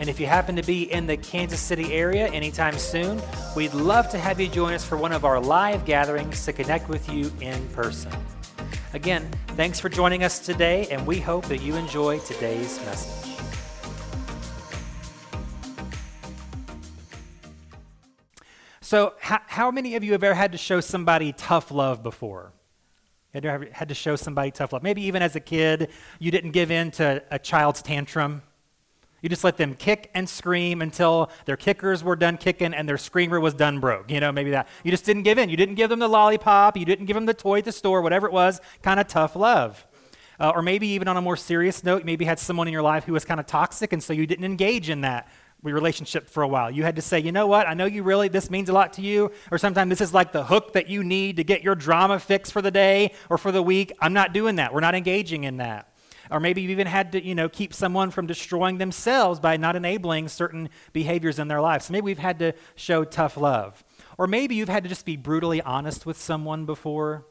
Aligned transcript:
And 0.00 0.08
if 0.08 0.18
you 0.18 0.26
happen 0.26 0.56
to 0.56 0.62
be 0.62 0.90
in 0.92 1.06
the 1.06 1.16
Kansas 1.16 1.60
City 1.60 1.92
area 1.92 2.26
anytime 2.28 2.76
soon, 2.78 3.22
we'd 3.54 3.74
love 3.74 4.08
to 4.10 4.18
have 4.18 4.40
you 4.40 4.48
join 4.48 4.74
us 4.74 4.84
for 4.84 4.96
one 4.96 5.12
of 5.12 5.24
our 5.24 5.40
live 5.40 5.84
gatherings 5.84 6.44
to 6.46 6.52
connect 6.52 6.88
with 6.88 7.08
you 7.08 7.32
in 7.40 7.66
person. 7.68 8.12
Again, 8.92 9.30
thanks 9.48 9.78
for 9.78 9.88
joining 9.88 10.24
us 10.24 10.40
today, 10.40 10.88
and 10.90 11.06
we 11.06 11.20
hope 11.20 11.46
that 11.46 11.62
you 11.62 11.76
enjoy 11.76 12.18
today's 12.20 12.78
message. 12.84 13.36
So, 18.80 19.14
how, 19.20 19.40
how 19.46 19.70
many 19.70 19.94
of 19.94 20.04
you 20.04 20.12
have 20.12 20.22
ever 20.24 20.34
had 20.34 20.52
to 20.52 20.58
show 20.58 20.80
somebody 20.80 21.32
tough 21.32 21.70
love 21.70 22.02
before? 22.02 22.52
Had 23.32 23.88
to 23.88 23.94
show 23.94 24.16
somebody 24.16 24.50
tough 24.50 24.72
love? 24.72 24.82
Maybe 24.82 25.02
even 25.02 25.22
as 25.22 25.34
a 25.34 25.40
kid, 25.40 25.88
you 26.18 26.30
didn't 26.30 26.50
give 26.50 26.70
in 26.70 26.90
to 26.92 27.22
a 27.30 27.38
child's 27.38 27.80
tantrum 27.80 28.42
you 29.24 29.30
just 29.30 29.42
let 29.42 29.56
them 29.56 29.74
kick 29.74 30.10
and 30.12 30.28
scream 30.28 30.82
until 30.82 31.30
their 31.46 31.56
kickers 31.56 32.04
were 32.04 32.14
done 32.14 32.36
kicking 32.36 32.74
and 32.74 32.86
their 32.86 32.98
screamer 32.98 33.40
was 33.40 33.54
done 33.54 33.80
broke. 33.80 34.10
You 34.10 34.20
know, 34.20 34.30
maybe 34.30 34.50
that. 34.50 34.68
You 34.82 34.90
just 34.90 35.06
didn't 35.06 35.22
give 35.22 35.38
in. 35.38 35.48
You 35.48 35.56
didn't 35.56 35.76
give 35.76 35.88
them 35.88 35.98
the 35.98 36.08
lollipop. 36.08 36.76
You 36.76 36.84
didn't 36.84 37.06
give 37.06 37.14
them 37.14 37.24
the 37.24 37.32
toy 37.32 37.60
at 37.60 37.64
the 37.64 37.72
store, 37.72 38.02
whatever 38.02 38.26
it 38.26 38.34
was. 38.34 38.60
Kind 38.82 39.00
of 39.00 39.08
tough 39.08 39.34
love. 39.34 39.86
Uh, 40.38 40.52
or 40.54 40.60
maybe 40.60 40.88
even 40.88 41.08
on 41.08 41.16
a 41.16 41.22
more 41.22 41.38
serious 41.38 41.82
note, 41.82 42.04
maybe 42.04 42.26
had 42.26 42.38
someone 42.38 42.68
in 42.68 42.72
your 42.74 42.82
life 42.82 43.04
who 43.04 43.14
was 43.14 43.24
kind 43.24 43.40
of 43.40 43.46
toxic, 43.46 43.94
and 43.94 44.02
so 44.02 44.12
you 44.12 44.26
didn't 44.26 44.44
engage 44.44 44.90
in 44.90 45.00
that 45.00 45.26
relationship 45.62 46.28
for 46.28 46.42
a 46.42 46.48
while. 46.48 46.70
You 46.70 46.82
had 46.82 46.96
to 46.96 47.02
say, 47.02 47.18
you 47.18 47.32
know 47.32 47.46
what, 47.46 47.66
I 47.66 47.72
know 47.72 47.86
you 47.86 48.02
really, 48.02 48.28
this 48.28 48.50
means 48.50 48.68
a 48.68 48.74
lot 48.74 48.92
to 48.94 49.00
you, 49.00 49.32
or 49.50 49.56
sometimes 49.56 49.88
this 49.88 50.02
is 50.02 50.12
like 50.12 50.32
the 50.32 50.44
hook 50.44 50.74
that 50.74 50.90
you 50.90 51.02
need 51.02 51.36
to 51.36 51.44
get 51.44 51.62
your 51.62 51.74
drama 51.74 52.18
fixed 52.18 52.52
for 52.52 52.60
the 52.60 52.70
day 52.70 53.14
or 53.30 53.38
for 53.38 53.52
the 53.52 53.62
week. 53.62 53.90
I'm 54.00 54.12
not 54.12 54.34
doing 54.34 54.56
that. 54.56 54.74
We're 54.74 54.80
not 54.80 54.94
engaging 54.94 55.44
in 55.44 55.56
that. 55.56 55.93
Or 56.30 56.40
maybe 56.40 56.62
you've 56.62 56.70
even 56.70 56.86
had 56.86 57.12
to, 57.12 57.24
you 57.24 57.34
know, 57.34 57.48
keep 57.48 57.74
someone 57.74 58.10
from 58.10 58.26
destroying 58.26 58.78
themselves 58.78 59.40
by 59.40 59.56
not 59.56 59.76
enabling 59.76 60.28
certain 60.28 60.68
behaviors 60.92 61.38
in 61.38 61.48
their 61.48 61.60
lives. 61.60 61.86
So 61.86 61.92
maybe 61.92 62.04
we've 62.04 62.18
had 62.18 62.38
to 62.38 62.52
show 62.74 63.04
tough 63.04 63.36
love. 63.36 63.84
Or 64.18 64.26
maybe 64.26 64.54
you've 64.54 64.68
had 64.68 64.82
to 64.84 64.88
just 64.88 65.04
be 65.04 65.16
brutally 65.16 65.60
honest 65.62 66.06
with 66.06 66.16
someone 66.16 66.66
before. 66.66 67.26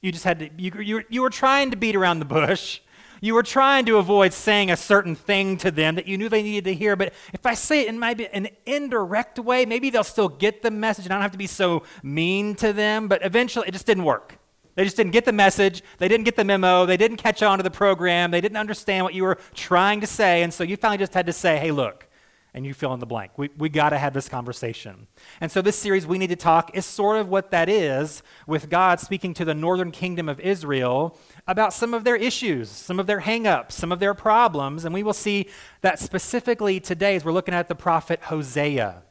You 0.00 0.12
just 0.12 0.24
had 0.24 0.38
to, 0.38 0.50
you, 0.56 0.72
you, 0.80 1.02
you 1.08 1.22
were 1.22 1.30
trying 1.30 1.70
to 1.70 1.76
beat 1.76 1.96
around 1.96 2.20
the 2.20 2.24
bush. 2.24 2.80
You 3.20 3.34
were 3.34 3.42
trying 3.42 3.84
to 3.86 3.96
avoid 3.96 4.32
saying 4.32 4.70
a 4.70 4.76
certain 4.76 5.16
thing 5.16 5.56
to 5.58 5.70
them 5.70 5.96
that 5.96 6.06
you 6.06 6.16
knew 6.16 6.28
they 6.28 6.42
needed 6.42 6.64
to 6.64 6.74
hear, 6.74 6.94
but 6.94 7.12
if 7.32 7.44
I 7.44 7.54
say 7.54 7.80
it 7.80 7.88
in 7.88 7.98
maybe 7.98 8.28
an 8.28 8.48
indirect 8.64 9.40
way, 9.40 9.66
maybe 9.66 9.90
they'll 9.90 10.04
still 10.04 10.28
get 10.28 10.62
the 10.62 10.70
message 10.70 11.06
and 11.06 11.12
I 11.12 11.16
don't 11.16 11.22
have 11.22 11.32
to 11.32 11.38
be 11.38 11.48
so 11.48 11.82
mean 12.02 12.54
to 12.56 12.72
them, 12.72 13.08
but 13.08 13.24
eventually 13.24 13.66
it 13.66 13.72
just 13.72 13.86
didn't 13.86 14.04
work. 14.04 14.38
They 14.78 14.84
just 14.84 14.96
didn't 14.96 15.10
get 15.10 15.24
the 15.24 15.32
message. 15.32 15.82
They 15.98 16.06
didn't 16.06 16.24
get 16.24 16.36
the 16.36 16.44
memo. 16.44 16.86
They 16.86 16.96
didn't 16.96 17.16
catch 17.16 17.42
on 17.42 17.58
to 17.58 17.64
the 17.64 17.70
program. 17.70 18.30
They 18.30 18.40
didn't 18.40 18.58
understand 18.58 19.02
what 19.02 19.12
you 19.12 19.24
were 19.24 19.36
trying 19.52 20.00
to 20.02 20.06
say. 20.06 20.44
And 20.44 20.54
so 20.54 20.62
you 20.62 20.76
finally 20.76 20.98
just 20.98 21.14
had 21.14 21.26
to 21.26 21.32
say, 21.32 21.58
hey, 21.58 21.72
look, 21.72 22.06
and 22.54 22.64
you 22.64 22.72
fill 22.72 22.94
in 22.94 23.00
the 23.00 23.06
blank. 23.06 23.32
We, 23.36 23.50
we 23.58 23.70
got 23.70 23.90
to 23.90 23.98
have 23.98 24.14
this 24.14 24.28
conversation. 24.28 25.08
And 25.40 25.50
so, 25.50 25.62
this 25.62 25.76
series, 25.76 26.06
We 26.06 26.16
Need 26.16 26.28
to 26.28 26.36
Talk, 26.36 26.76
is 26.76 26.86
sort 26.86 27.18
of 27.18 27.28
what 27.28 27.50
that 27.50 27.68
is 27.68 28.22
with 28.46 28.70
God 28.70 29.00
speaking 29.00 29.34
to 29.34 29.44
the 29.44 29.52
northern 29.52 29.90
kingdom 29.90 30.28
of 30.28 30.38
Israel 30.38 31.18
about 31.48 31.72
some 31.72 31.92
of 31.92 32.04
their 32.04 32.14
issues, 32.14 32.70
some 32.70 33.00
of 33.00 33.08
their 33.08 33.22
hangups, 33.22 33.72
some 33.72 33.90
of 33.90 33.98
their 33.98 34.14
problems. 34.14 34.84
And 34.84 34.94
we 34.94 35.02
will 35.02 35.12
see 35.12 35.48
that 35.80 35.98
specifically 35.98 36.78
today 36.78 37.16
as 37.16 37.24
we're 37.24 37.32
looking 37.32 37.52
at 37.52 37.66
the 37.66 37.74
prophet 37.74 38.22
Hosea. 38.22 39.02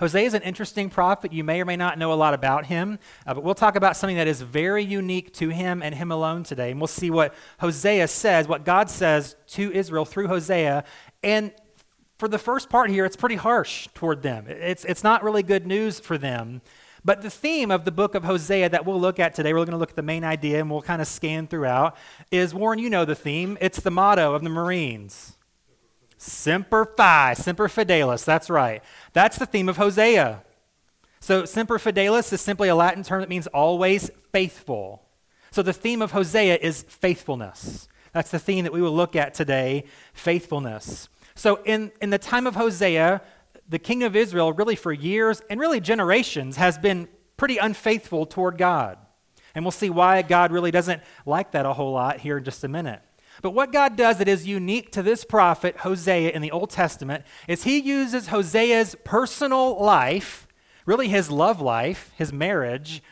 Hosea 0.00 0.26
is 0.26 0.34
an 0.34 0.42
interesting 0.42 0.90
prophet. 0.90 1.32
You 1.32 1.44
may 1.44 1.60
or 1.60 1.64
may 1.64 1.76
not 1.76 1.98
know 1.98 2.12
a 2.12 2.14
lot 2.14 2.34
about 2.34 2.66
him, 2.66 2.98
uh, 3.26 3.34
but 3.34 3.42
we'll 3.42 3.54
talk 3.54 3.76
about 3.76 3.96
something 3.96 4.16
that 4.16 4.28
is 4.28 4.42
very 4.42 4.84
unique 4.84 5.32
to 5.34 5.48
him 5.48 5.82
and 5.82 5.94
him 5.94 6.10
alone 6.10 6.42
today. 6.42 6.70
And 6.70 6.80
we'll 6.80 6.86
see 6.86 7.10
what 7.10 7.34
Hosea 7.60 8.08
says, 8.08 8.46
what 8.46 8.64
God 8.64 8.90
says 8.90 9.36
to 9.48 9.72
Israel 9.72 10.04
through 10.04 10.28
Hosea. 10.28 10.84
And 11.22 11.52
for 12.18 12.28
the 12.28 12.38
first 12.38 12.68
part 12.68 12.90
here, 12.90 13.04
it's 13.04 13.16
pretty 13.16 13.36
harsh 13.36 13.88
toward 13.94 14.22
them. 14.22 14.46
It's, 14.48 14.84
it's 14.84 15.04
not 15.04 15.22
really 15.22 15.42
good 15.42 15.66
news 15.66 16.00
for 16.00 16.18
them. 16.18 16.62
But 17.04 17.22
the 17.22 17.30
theme 17.30 17.70
of 17.70 17.84
the 17.84 17.92
book 17.92 18.14
of 18.16 18.24
Hosea 18.24 18.68
that 18.70 18.84
we'll 18.84 19.00
look 19.00 19.20
at 19.20 19.34
today, 19.34 19.52
we're 19.52 19.60
going 19.60 19.70
to 19.70 19.76
look 19.76 19.90
at 19.90 19.96
the 19.96 20.02
main 20.02 20.24
idea 20.24 20.58
and 20.58 20.70
we'll 20.70 20.82
kind 20.82 21.00
of 21.00 21.06
scan 21.06 21.46
throughout, 21.46 21.96
is 22.32 22.52
Warren, 22.52 22.80
you 22.80 22.90
know 22.90 23.04
the 23.04 23.14
theme. 23.14 23.56
It's 23.60 23.80
the 23.80 23.92
motto 23.92 24.34
of 24.34 24.42
the 24.42 24.50
Marines 24.50 25.35
Semper 26.18 26.84
Fi, 26.96 27.34
Semper 27.34 27.68
Fidelis, 27.68 28.24
that's 28.24 28.48
right. 28.48 28.82
That's 29.12 29.38
the 29.38 29.46
theme 29.46 29.68
of 29.68 29.76
Hosea. 29.76 30.42
So, 31.20 31.44
Semper 31.44 31.78
Fidelis 31.78 32.32
is 32.32 32.40
simply 32.40 32.68
a 32.68 32.74
Latin 32.74 33.02
term 33.02 33.20
that 33.20 33.28
means 33.28 33.46
always 33.48 34.10
faithful. 34.32 35.02
So, 35.50 35.62
the 35.62 35.72
theme 35.72 36.02
of 36.02 36.12
Hosea 36.12 36.58
is 36.60 36.84
faithfulness. 36.88 37.88
That's 38.12 38.30
the 38.30 38.38
theme 38.38 38.64
that 38.64 38.72
we 38.72 38.80
will 38.80 38.94
look 38.94 39.16
at 39.16 39.34
today 39.34 39.84
faithfulness. 40.14 41.08
So, 41.34 41.56
in, 41.64 41.92
in 42.00 42.10
the 42.10 42.18
time 42.18 42.46
of 42.46 42.54
Hosea, 42.54 43.20
the 43.68 43.78
king 43.78 44.02
of 44.02 44.16
Israel, 44.16 44.52
really 44.52 44.76
for 44.76 44.92
years 44.92 45.42
and 45.50 45.60
really 45.60 45.80
generations, 45.80 46.56
has 46.56 46.78
been 46.78 47.08
pretty 47.36 47.58
unfaithful 47.58 48.24
toward 48.24 48.56
God. 48.56 48.98
And 49.54 49.64
we'll 49.64 49.72
see 49.72 49.90
why 49.90 50.22
God 50.22 50.52
really 50.52 50.70
doesn't 50.70 51.02
like 51.24 51.52
that 51.52 51.66
a 51.66 51.72
whole 51.72 51.92
lot 51.92 52.18
here 52.18 52.38
in 52.38 52.44
just 52.44 52.62
a 52.64 52.68
minute. 52.68 53.00
But 53.42 53.50
what 53.50 53.72
God 53.72 53.96
does 53.96 54.18
that 54.18 54.28
is 54.28 54.46
unique 54.46 54.90
to 54.92 55.02
this 55.02 55.24
prophet, 55.24 55.78
Hosea, 55.78 56.30
in 56.30 56.42
the 56.42 56.50
Old 56.50 56.70
Testament, 56.70 57.24
is 57.48 57.64
he 57.64 57.78
uses 57.78 58.28
Hosea's 58.28 58.96
personal 59.04 59.82
life, 59.82 60.46
really 60.84 61.08
his 61.08 61.30
love 61.30 61.60
life, 61.60 62.12
his 62.16 62.32
marriage, 62.32 63.02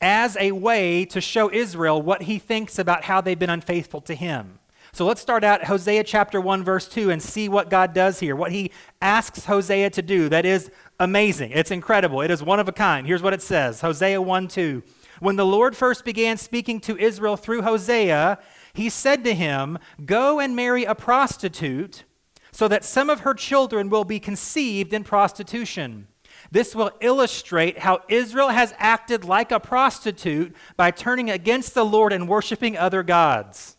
as 0.00 0.36
a 0.38 0.52
way 0.52 1.04
to 1.06 1.20
show 1.20 1.50
Israel 1.50 2.00
what 2.00 2.22
he 2.22 2.38
thinks 2.38 2.78
about 2.78 3.04
how 3.04 3.20
they've 3.20 3.38
been 3.38 3.50
unfaithful 3.50 4.00
to 4.02 4.14
him. 4.14 4.58
So 4.92 5.04
let's 5.04 5.20
start 5.20 5.44
out 5.44 5.64
Hosea 5.64 6.02
chapter 6.04 6.40
1, 6.40 6.64
verse 6.64 6.88
2, 6.88 7.10
and 7.10 7.22
see 7.22 7.48
what 7.48 7.70
God 7.70 7.92
does 7.92 8.20
here, 8.20 8.34
what 8.34 8.52
he 8.52 8.70
asks 9.02 9.44
Hosea 9.44 9.90
to 9.90 10.02
do. 10.02 10.28
That 10.28 10.46
is 10.46 10.70
amazing. 10.98 11.52
It's 11.52 11.70
incredible. 11.70 12.20
It 12.20 12.30
is 12.30 12.42
one 12.42 12.58
of 12.58 12.68
a 12.68 12.72
kind. 12.72 13.06
Here's 13.06 13.22
what 13.22 13.34
it 13.34 13.42
says 13.42 13.80
Hosea 13.80 14.20
1 14.20 14.48
2. 14.48 14.82
When 15.20 15.36
the 15.36 15.46
Lord 15.46 15.76
first 15.76 16.04
began 16.04 16.36
speaking 16.36 16.80
to 16.80 16.96
Israel 16.96 17.36
through 17.36 17.62
Hosea, 17.62 18.38
he 18.78 18.88
said 18.88 19.24
to 19.24 19.34
him, 19.34 19.76
Go 20.06 20.38
and 20.38 20.54
marry 20.54 20.84
a 20.84 20.94
prostitute, 20.94 22.04
so 22.52 22.68
that 22.68 22.84
some 22.84 23.10
of 23.10 23.20
her 23.20 23.34
children 23.34 23.90
will 23.90 24.04
be 24.04 24.20
conceived 24.20 24.92
in 24.92 25.02
prostitution. 25.02 26.06
This 26.52 26.76
will 26.76 26.92
illustrate 27.00 27.78
how 27.78 28.02
Israel 28.08 28.50
has 28.50 28.72
acted 28.78 29.24
like 29.24 29.50
a 29.50 29.58
prostitute 29.58 30.54
by 30.76 30.92
turning 30.92 31.28
against 31.28 31.74
the 31.74 31.84
Lord 31.84 32.12
and 32.12 32.28
worshiping 32.28 32.78
other 32.78 33.02
gods. 33.02 33.76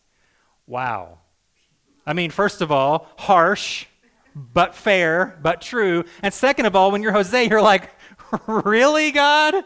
Wow. 0.66 1.18
I 2.06 2.12
mean, 2.12 2.30
first 2.30 2.60
of 2.60 2.70
all, 2.70 3.08
harsh, 3.16 3.86
but 4.36 4.74
fair, 4.74 5.38
but 5.42 5.62
true. 5.62 6.04
And 6.22 6.32
second 6.32 6.66
of 6.66 6.76
all, 6.76 6.92
when 6.92 7.02
you're 7.02 7.12
Hosea, 7.12 7.48
you're 7.48 7.62
like, 7.62 7.90
really, 8.46 9.12
God? 9.12 9.64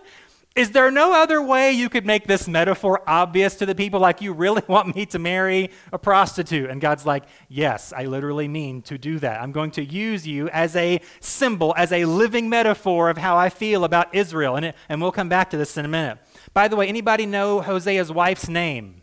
Is 0.55 0.71
there 0.71 0.89
no 0.93 1.13
other 1.13 1.43
way 1.43 1.73
you 1.73 1.89
could 1.89 2.07
make 2.07 2.29
this 2.29 2.47
metaphor 2.47 3.03
obvious 3.09 3.57
to 3.57 3.67
the 3.67 3.75
people? 3.75 3.99
Like, 3.99 4.21
you 4.21 4.33
really 4.33 4.63
want 4.69 4.95
me 4.95 5.05
to 5.07 5.19
marry 5.19 5.71
a 5.93 5.99
prostitute? 5.99 6.71
And 6.71 6.81
God's 6.81 7.05
like, 7.05 7.25
Yes, 7.49 7.93
I 7.97 8.05
literally 8.05 8.47
mean 8.47 8.83
to 8.83 8.97
do 8.97 9.19
that. 9.19 9.43
I'm 9.43 9.51
going 9.51 9.73
to 9.73 9.85
use 9.85 10.29
you 10.29 10.49
as 10.51 10.77
a 10.77 11.01
symbol, 11.19 11.75
as 11.77 11.91
a 11.91 12.05
living 12.05 12.49
metaphor 12.49 13.11
of 13.11 13.19
how 13.19 13.37
I 13.37 13.49
feel 13.49 13.83
about 13.85 14.15
Israel. 14.15 14.55
And, 14.55 14.67
it, 14.67 14.77
and 14.89 15.03
we'll 15.03 15.13
come 15.13 15.29
back 15.29 15.51
to 15.51 15.57
this 15.57 15.77
in 15.77 15.85
a 15.85 15.89
minute. 15.89 16.19
By 16.53 16.69
the 16.69 16.77
way, 16.77 16.87
anybody 16.87 17.27
know 17.27 17.61
Hosea's 17.61 18.13
wife's 18.13 18.49
name? 18.49 19.03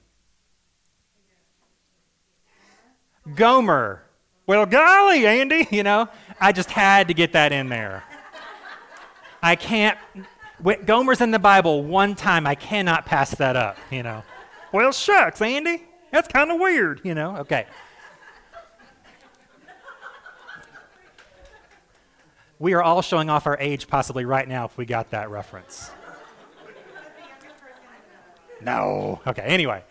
Gomer. 3.35 4.03
Well, 4.47 4.65
golly, 4.65 5.27
Andy, 5.27 5.67
you 5.71 5.83
know, 5.83 6.07
I 6.39 6.53
just 6.53 6.71
had 6.71 7.09
to 7.09 7.13
get 7.13 7.33
that 7.33 7.51
in 7.51 7.67
there. 7.67 8.03
I 9.43 9.55
can't 9.55 9.97
Gomer's 10.85 11.21
in 11.21 11.31
the 11.31 11.39
Bible 11.39 11.83
one 11.83 12.15
time. 12.15 12.45
I 12.45 12.55
cannot 12.55 13.05
pass 13.05 13.35
that 13.35 13.55
up, 13.55 13.77
you 13.89 14.03
know. 14.03 14.23
well, 14.71 14.91
shucks, 14.91 15.41
Andy. 15.41 15.83
That's 16.11 16.27
kind 16.27 16.51
of 16.51 16.59
weird, 16.59 17.01
you 17.03 17.15
know. 17.15 17.37
Okay. 17.37 17.65
we 22.61 22.73
are 22.73 22.83
all 22.83 23.01
showing 23.01 23.27
off 23.27 23.47
our 23.47 23.57
age 23.59 23.87
possibly 23.87 24.23
right 24.23 24.47
now 24.47 24.65
if 24.65 24.77
we 24.77 24.85
got 24.85 25.09
that 25.09 25.31
reference. 25.31 25.89
no. 28.61 29.19
Okay, 29.25 29.41
anyway. 29.41 29.83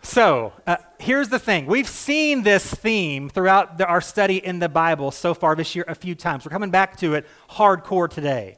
So, 0.00 0.54
uh, 0.66 0.78
here's 0.98 1.28
the 1.28 1.38
thing. 1.38 1.66
We've 1.66 1.86
seen 1.86 2.42
this 2.42 2.72
theme 2.72 3.28
throughout 3.28 3.76
the, 3.76 3.86
our 3.86 4.00
study 4.00 4.42
in 4.42 4.58
the 4.58 4.70
Bible 4.70 5.10
so 5.10 5.34
far 5.34 5.54
this 5.54 5.76
year 5.76 5.84
a 5.86 5.94
few 5.94 6.14
times. 6.14 6.46
We're 6.46 6.50
coming 6.50 6.70
back 6.70 6.96
to 6.98 7.12
it 7.12 7.26
hardcore 7.50 8.08
today. 8.08 8.56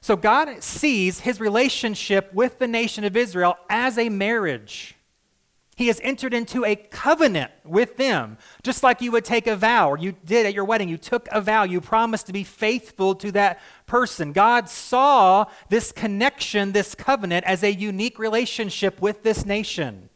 So 0.00 0.16
God 0.16 0.62
sees 0.62 1.20
his 1.20 1.40
relationship 1.40 2.32
with 2.32 2.58
the 2.58 2.68
nation 2.68 3.04
of 3.04 3.16
Israel 3.16 3.56
as 3.68 3.98
a 3.98 4.08
marriage. 4.08 4.96
He 5.76 5.86
has 5.86 6.00
entered 6.02 6.34
into 6.34 6.64
a 6.64 6.76
covenant 6.76 7.52
with 7.64 7.96
them, 7.96 8.36
just 8.62 8.82
like 8.82 9.00
you 9.00 9.12
would 9.12 9.24
take 9.24 9.46
a 9.46 9.56
vow, 9.56 9.90
or 9.90 9.96
you 9.96 10.14
did 10.26 10.44
at 10.44 10.52
your 10.52 10.66
wedding. 10.66 10.90
You 10.90 10.98
took 10.98 11.26
a 11.32 11.40
vow, 11.40 11.62
you 11.62 11.80
promised 11.80 12.26
to 12.26 12.34
be 12.34 12.44
faithful 12.44 13.14
to 13.14 13.32
that 13.32 13.60
person. 13.86 14.32
God 14.32 14.68
saw 14.68 15.46
this 15.70 15.90
connection, 15.90 16.72
this 16.72 16.94
covenant, 16.94 17.46
as 17.46 17.62
a 17.62 17.72
unique 17.72 18.18
relationship 18.18 19.00
with 19.00 19.22
this 19.22 19.46
nation. 19.46 20.10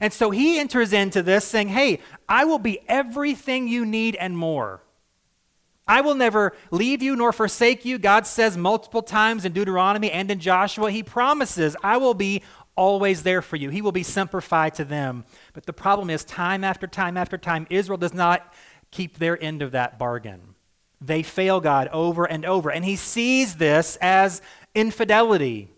And 0.00 0.12
so 0.12 0.30
he 0.30 0.58
enters 0.58 0.92
into 0.92 1.22
this 1.22 1.44
saying, 1.44 1.68
Hey, 1.68 2.00
I 2.28 2.44
will 2.44 2.58
be 2.58 2.80
everything 2.88 3.68
you 3.68 3.86
need 3.86 4.16
and 4.16 4.36
more. 4.36 4.82
I 5.86 6.00
will 6.00 6.14
never 6.14 6.54
leave 6.70 7.02
you 7.02 7.14
nor 7.14 7.32
forsake 7.32 7.84
you. 7.84 7.98
God 7.98 8.26
says 8.26 8.56
multiple 8.56 9.02
times 9.02 9.44
in 9.44 9.52
Deuteronomy 9.52 10.10
and 10.10 10.30
in 10.30 10.40
Joshua, 10.40 10.90
He 10.90 11.02
promises, 11.02 11.76
I 11.82 11.98
will 11.98 12.14
be 12.14 12.42
always 12.76 13.22
there 13.22 13.42
for 13.42 13.56
you. 13.56 13.70
He 13.70 13.82
will 13.82 13.92
be 13.92 14.02
semper 14.02 14.40
fi 14.40 14.70
to 14.70 14.84
them. 14.84 15.24
But 15.52 15.66
the 15.66 15.72
problem 15.72 16.10
is, 16.10 16.24
time 16.24 16.64
after 16.64 16.86
time 16.86 17.16
after 17.16 17.36
time, 17.36 17.66
Israel 17.70 17.98
does 17.98 18.14
not 18.14 18.52
keep 18.90 19.18
their 19.18 19.40
end 19.42 19.62
of 19.62 19.72
that 19.72 19.98
bargain. 19.98 20.54
They 21.00 21.22
fail 21.22 21.60
God 21.60 21.88
over 21.88 22.24
and 22.24 22.46
over. 22.46 22.70
And 22.70 22.84
He 22.84 22.96
sees 22.96 23.56
this 23.56 23.98
as 24.00 24.40
infidelity, 24.74 25.68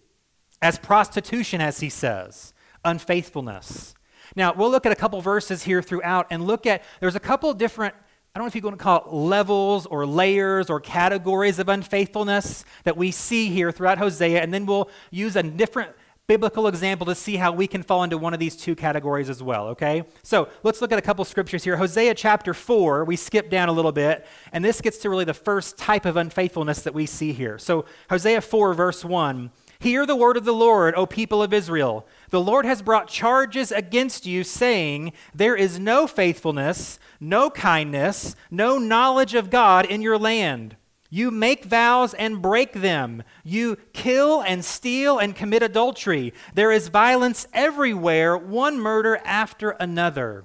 as 0.62 0.78
prostitution, 0.78 1.60
as 1.60 1.80
He 1.80 1.88
says, 1.90 2.54
unfaithfulness. 2.84 3.94
Now, 4.36 4.54
we'll 4.54 4.70
look 4.70 4.86
at 4.86 4.92
a 4.92 4.96
couple 4.96 5.20
verses 5.20 5.64
here 5.64 5.82
throughout 5.82 6.26
and 6.30 6.46
look 6.46 6.64
at, 6.66 6.82
there's 7.00 7.16
a 7.16 7.20
couple 7.20 7.52
different 7.54 7.94
I 8.36 8.38
don't 8.38 8.44
know 8.44 8.48
if 8.48 8.54
you 8.54 8.60
want 8.60 8.78
to 8.78 8.84
call 8.84 8.98
it 8.98 9.14
levels 9.14 9.86
or 9.86 10.04
layers 10.04 10.68
or 10.68 10.78
categories 10.78 11.58
of 11.58 11.70
unfaithfulness 11.70 12.66
that 12.84 12.94
we 12.94 13.10
see 13.10 13.48
here 13.48 13.72
throughout 13.72 13.96
Hosea, 13.96 14.42
and 14.42 14.52
then 14.52 14.66
we'll 14.66 14.90
use 15.10 15.36
a 15.36 15.42
different 15.42 15.92
biblical 16.26 16.66
example 16.66 17.06
to 17.06 17.14
see 17.14 17.36
how 17.36 17.50
we 17.50 17.66
can 17.66 17.82
fall 17.82 18.02
into 18.02 18.18
one 18.18 18.34
of 18.34 18.38
these 18.38 18.54
two 18.54 18.76
categories 18.76 19.30
as 19.30 19.42
well, 19.42 19.68
okay? 19.68 20.04
So 20.22 20.50
let's 20.64 20.82
look 20.82 20.92
at 20.92 20.98
a 20.98 21.02
couple 21.02 21.24
scriptures 21.24 21.64
here. 21.64 21.78
Hosea 21.78 22.12
chapter 22.14 22.52
4, 22.52 23.06
we 23.06 23.16
skip 23.16 23.48
down 23.48 23.70
a 23.70 23.72
little 23.72 23.90
bit, 23.90 24.26
and 24.52 24.62
this 24.62 24.82
gets 24.82 24.98
to 24.98 25.08
really 25.08 25.24
the 25.24 25.32
first 25.32 25.78
type 25.78 26.04
of 26.04 26.18
unfaithfulness 26.18 26.82
that 26.82 26.92
we 26.92 27.06
see 27.06 27.32
here. 27.32 27.58
So, 27.58 27.86
Hosea 28.10 28.42
4, 28.42 28.74
verse 28.74 29.02
1 29.02 29.50
Hear 29.78 30.06
the 30.06 30.17
word 30.17 30.37
of 30.37 30.44
the 30.44 30.55
Lord, 30.55 30.94
O 30.94 31.06
people 31.06 31.43
of 31.43 31.52
Israel. 31.52 32.06
The 32.31 32.40
Lord 32.40 32.64
has 32.64 32.82
brought 32.82 33.08
charges 33.08 33.70
against 33.70 34.26
you, 34.26 34.43
saying, 34.44 35.12
There 35.34 35.56
is 35.56 35.78
no 35.78 36.06
faithfulness, 36.06 36.99
no 37.20 37.50
kindness, 37.50 38.34
no 38.50 38.78
knowledge 38.78 39.34
of 39.34 39.50
God 39.50 39.84
in 39.87 40.02
your 40.02 40.19
land. 40.19 40.76
You 41.11 41.31
make 41.31 41.64
vows 41.64 42.14
and 42.14 42.43
break 42.43 42.73
them. 42.73 43.23
You 43.44 43.76
kill 43.93 44.43
and 44.43 44.64
steal 44.64 45.19
and 45.19 45.37
commit 45.37 45.62
adultery. 45.62 46.34
There 46.55 46.73
is 46.73 46.88
violence 46.88 47.46
everywhere, 47.52 48.37
one 48.37 48.81
murder 48.81 49.20
after 49.25 49.70
another. 49.70 50.44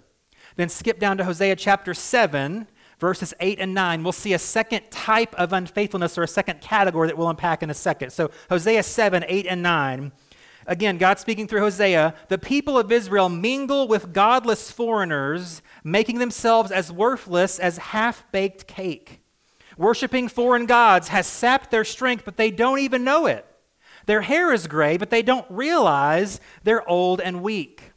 Then 0.56 0.70
skip 0.70 1.00
down 1.00 1.18
to 1.18 1.24
Hosea 1.24 1.56
chapter 1.56 1.94
7, 1.94 2.68
verses 3.02 3.34
8 3.40 3.60
and 3.60 3.74
9. 3.74 4.04
We'll 4.04 4.14
see 4.14 4.34
a 4.34 4.40
second 4.40 4.90
type 4.92 5.34
of 5.36 5.52
unfaithfulness 5.52 6.18
or 6.18 6.24
a 6.24 6.28
second 6.28 6.62
category 6.62 7.08
that 7.08 7.18
we'll 7.18 7.30
unpack 7.30 7.64
in 7.64 7.70
a 7.72 7.74
second. 7.74 8.12
So, 8.12 8.30
Hosea 8.50 8.84
7, 8.84 9.26
8 9.28 9.48
and 9.48 9.62
9. 9.64 10.12
Again, 10.68 11.00
God 11.00 11.20
speaking 11.20 11.48
through 11.48 11.62
Hosea, 11.62 12.14
the 12.30 12.38
people 12.38 12.78
of 12.78 12.92
Israel 12.92 13.28
mingle 13.28 13.88
with 13.88 14.14
godless 14.14 14.70
foreigners, 14.72 15.64
making 15.84 16.20
themselves 16.20 16.72
as 16.72 16.92
worthless 16.92 17.58
as 17.58 17.80
half 17.80 18.24
baked 18.32 18.68
cake. 18.68 19.22
Worshipping 19.78 20.28
foreign 20.28 20.68
gods 20.68 21.08
has 21.08 21.26
sapped 21.26 21.72
their 21.72 21.84
strength, 21.84 22.24
but 22.24 22.38
they 22.38 22.52
don't 22.52 22.80
even 22.80 23.04
know 23.04 23.26
it. 23.26 23.46
Their 24.06 24.22
hair 24.22 24.54
is 24.54 24.68
gray, 24.68 24.98
but 24.98 25.10
they 25.10 25.24
don't 25.24 25.46
realize 25.50 26.40
they're 26.64 26.88
old 26.88 27.20
and 27.20 27.42
weak. 27.42 27.91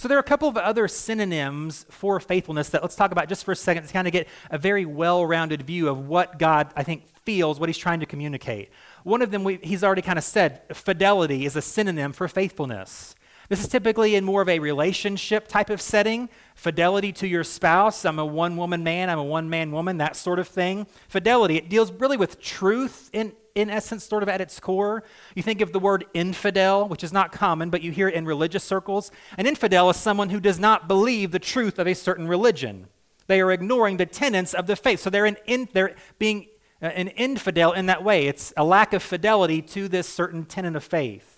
So 0.00 0.08
there 0.08 0.16
are 0.16 0.20
a 0.20 0.24
couple 0.24 0.48
of 0.48 0.56
other 0.56 0.88
synonyms 0.88 1.84
for 1.90 2.18
faithfulness 2.20 2.70
that 2.70 2.80
let's 2.80 2.96
talk 2.96 3.12
about 3.12 3.28
just 3.28 3.44
for 3.44 3.52
a 3.52 3.56
second 3.56 3.86
to 3.86 3.92
kind 3.92 4.06
of 4.08 4.14
get 4.14 4.28
a 4.50 4.56
very 4.56 4.86
well-rounded 4.86 5.60
view 5.60 5.90
of 5.90 6.08
what 6.08 6.38
God, 6.38 6.72
I 6.74 6.84
think, 6.84 7.02
feels, 7.26 7.60
what 7.60 7.68
he's 7.68 7.76
trying 7.76 8.00
to 8.00 8.06
communicate. 8.06 8.70
One 9.04 9.20
of 9.20 9.30
them, 9.30 9.44
we, 9.44 9.58
he's 9.62 9.84
already 9.84 10.00
kind 10.00 10.16
of 10.16 10.24
said, 10.24 10.62
fidelity 10.72 11.44
is 11.44 11.54
a 11.54 11.60
synonym 11.60 12.14
for 12.14 12.28
faithfulness. 12.28 13.14
This 13.50 13.62
is 13.62 13.66
typically 13.68 14.14
in 14.14 14.24
more 14.24 14.42
of 14.42 14.48
a 14.48 14.60
relationship 14.60 15.48
type 15.48 15.70
of 15.70 15.80
setting. 15.80 16.28
Fidelity 16.54 17.10
to 17.14 17.26
your 17.26 17.42
spouse. 17.42 18.04
I'm 18.04 18.20
a 18.20 18.24
one 18.24 18.56
woman 18.56 18.84
man, 18.84 19.10
I'm 19.10 19.18
a 19.18 19.24
one 19.24 19.50
man 19.50 19.72
woman, 19.72 19.98
that 19.98 20.14
sort 20.14 20.38
of 20.38 20.46
thing. 20.46 20.86
Fidelity, 21.08 21.56
it 21.56 21.68
deals 21.68 21.90
really 21.90 22.16
with 22.16 22.40
truth 22.40 23.10
in, 23.12 23.32
in 23.56 23.68
essence, 23.68 24.04
sort 24.04 24.22
of 24.22 24.28
at 24.28 24.40
its 24.40 24.60
core. 24.60 25.02
You 25.34 25.42
think 25.42 25.60
of 25.62 25.72
the 25.72 25.80
word 25.80 26.04
infidel, 26.14 26.86
which 26.86 27.02
is 27.02 27.12
not 27.12 27.32
common, 27.32 27.70
but 27.70 27.82
you 27.82 27.90
hear 27.90 28.06
it 28.06 28.14
in 28.14 28.24
religious 28.24 28.62
circles. 28.62 29.10
An 29.36 29.48
infidel 29.48 29.90
is 29.90 29.96
someone 29.96 30.30
who 30.30 30.38
does 30.38 30.60
not 30.60 30.86
believe 30.86 31.32
the 31.32 31.40
truth 31.40 31.80
of 31.80 31.88
a 31.88 31.94
certain 31.94 32.28
religion. 32.28 32.86
They 33.26 33.40
are 33.40 33.50
ignoring 33.50 33.96
the 33.96 34.06
tenets 34.06 34.54
of 34.54 34.68
the 34.68 34.76
faith. 34.76 35.00
So 35.00 35.10
they're, 35.10 35.26
an 35.26 35.38
in, 35.46 35.68
they're 35.72 35.96
being 36.20 36.46
uh, 36.80 36.86
an 36.86 37.08
infidel 37.08 37.72
in 37.72 37.86
that 37.86 38.04
way. 38.04 38.28
It's 38.28 38.52
a 38.56 38.62
lack 38.62 38.92
of 38.92 39.02
fidelity 39.02 39.60
to 39.62 39.88
this 39.88 40.08
certain 40.08 40.44
tenet 40.44 40.76
of 40.76 40.84
faith. 40.84 41.29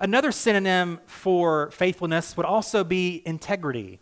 Another 0.00 0.32
synonym 0.32 0.98
for 1.06 1.70
faithfulness 1.72 2.36
would 2.36 2.46
also 2.46 2.82
be 2.84 3.22
integrity. 3.26 4.00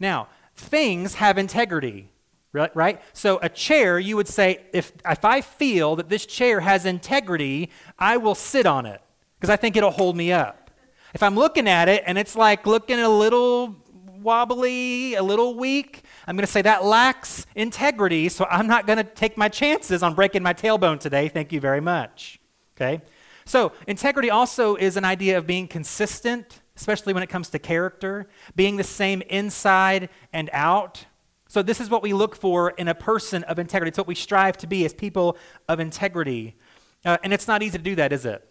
Now, 0.00 0.28
things 0.54 1.14
have 1.14 1.38
integrity, 1.38 2.10
right? 2.52 3.00
So 3.12 3.38
a 3.40 3.48
chair, 3.48 4.00
you 4.00 4.16
would 4.16 4.26
say, 4.26 4.66
if, 4.72 4.92
if 5.08 5.24
I 5.24 5.40
feel 5.40 5.96
that 5.96 6.08
this 6.08 6.26
chair 6.26 6.60
has 6.60 6.84
integrity, 6.84 7.70
I 7.98 8.16
will 8.16 8.34
sit 8.34 8.66
on 8.66 8.86
it 8.86 9.00
because 9.38 9.50
I 9.50 9.56
think 9.56 9.76
it'll 9.76 9.92
hold 9.92 10.16
me 10.16 10.32
up. 10.32 10.70
If 11.14 11.22
I'm 11.22 11.36
looking 11.36 11.68
at 11.68 11.88
it 11.88 12.02
and 12.06 12.18
it's 12.18 12.34
like 12.34 12.66
looking 12.66 12.98
a 12.98 13.08
little 13.08 13.76
wobbly, 14.20 15.14
a 15.14 15.22
little 15.22 15.54
weak, 15.54 16.02
I'm 16.26 16.36
going 16.36 16.46
to 16.46 16.52
say 16.52 16.62
that 16.62 16.84
lacks 16.84 17.46
integrity, 17.54 18.28
so 18.28 18.46
I'm 18.50 18.66
not 18.66 18.86
going 18.86 18.98
to 18.98 19.04
take 19.04 19.36
my 19.36 19.48
chances 19.48 20.02
on 20.02 20.14
breaking 20.14 20.42
my 20.42 20.54
tailbone 20.54 20.98
today. 20.98 21.28
Thank 21.28 21.52
you 21.52 21.60
very 21.60 21.80
much. 21.80 22.40
Okay? 22.76 23.00
So, 23.48 23.72
integrity 23.86 24.28
also 24.28 24.76
is 24.76 24.98
an 24.98 25.06
idea 25.06 25.38
of 25.38 25.46
being 25.46 25.68
consistent, 25.68 26.60
especially 26.76 27.14
when 27.14 27.22
it 27.22 27.30
comes 27.30 27.48
to 27.48 27.58
character, 27.58 28.28
being 28.54 28.76
the 28.76 28.84
same 28.84 29.22
inside 29.22 30.10
and 30.34 30.50
out. 30.52 31.06
So, 31.48 31.62
this 31.62 31.80
is 31.80 31.88
what 31.88 32.02
we 32.02 32.12
look 32.12 32.36
for 32.36 32.72
in 32.72 32.88
a 32.88 32.94
person 32.94 33.44
of 33.44 33.58
integrity. 33.58 33.88
It's 33.88 33.96
what 33.96 34.06
we 34.06 34.14
strive 34.14 34.58
to 34.58 34.66
be 34.66 34.84
as 34.84 34.92
people 34.92 35.38
of 35.66 35.80
integrity. 35.80 36.56
Uh, 37.06 37.16
and 37.24 37.32
it's 37.32 37.48
not 37.48 37.62
easy 37.62 37.78
to 37.78 37.84
do 37.84 37.94
that, 37.94 38.12
is 38.12 38.26
it? 38.26 38.46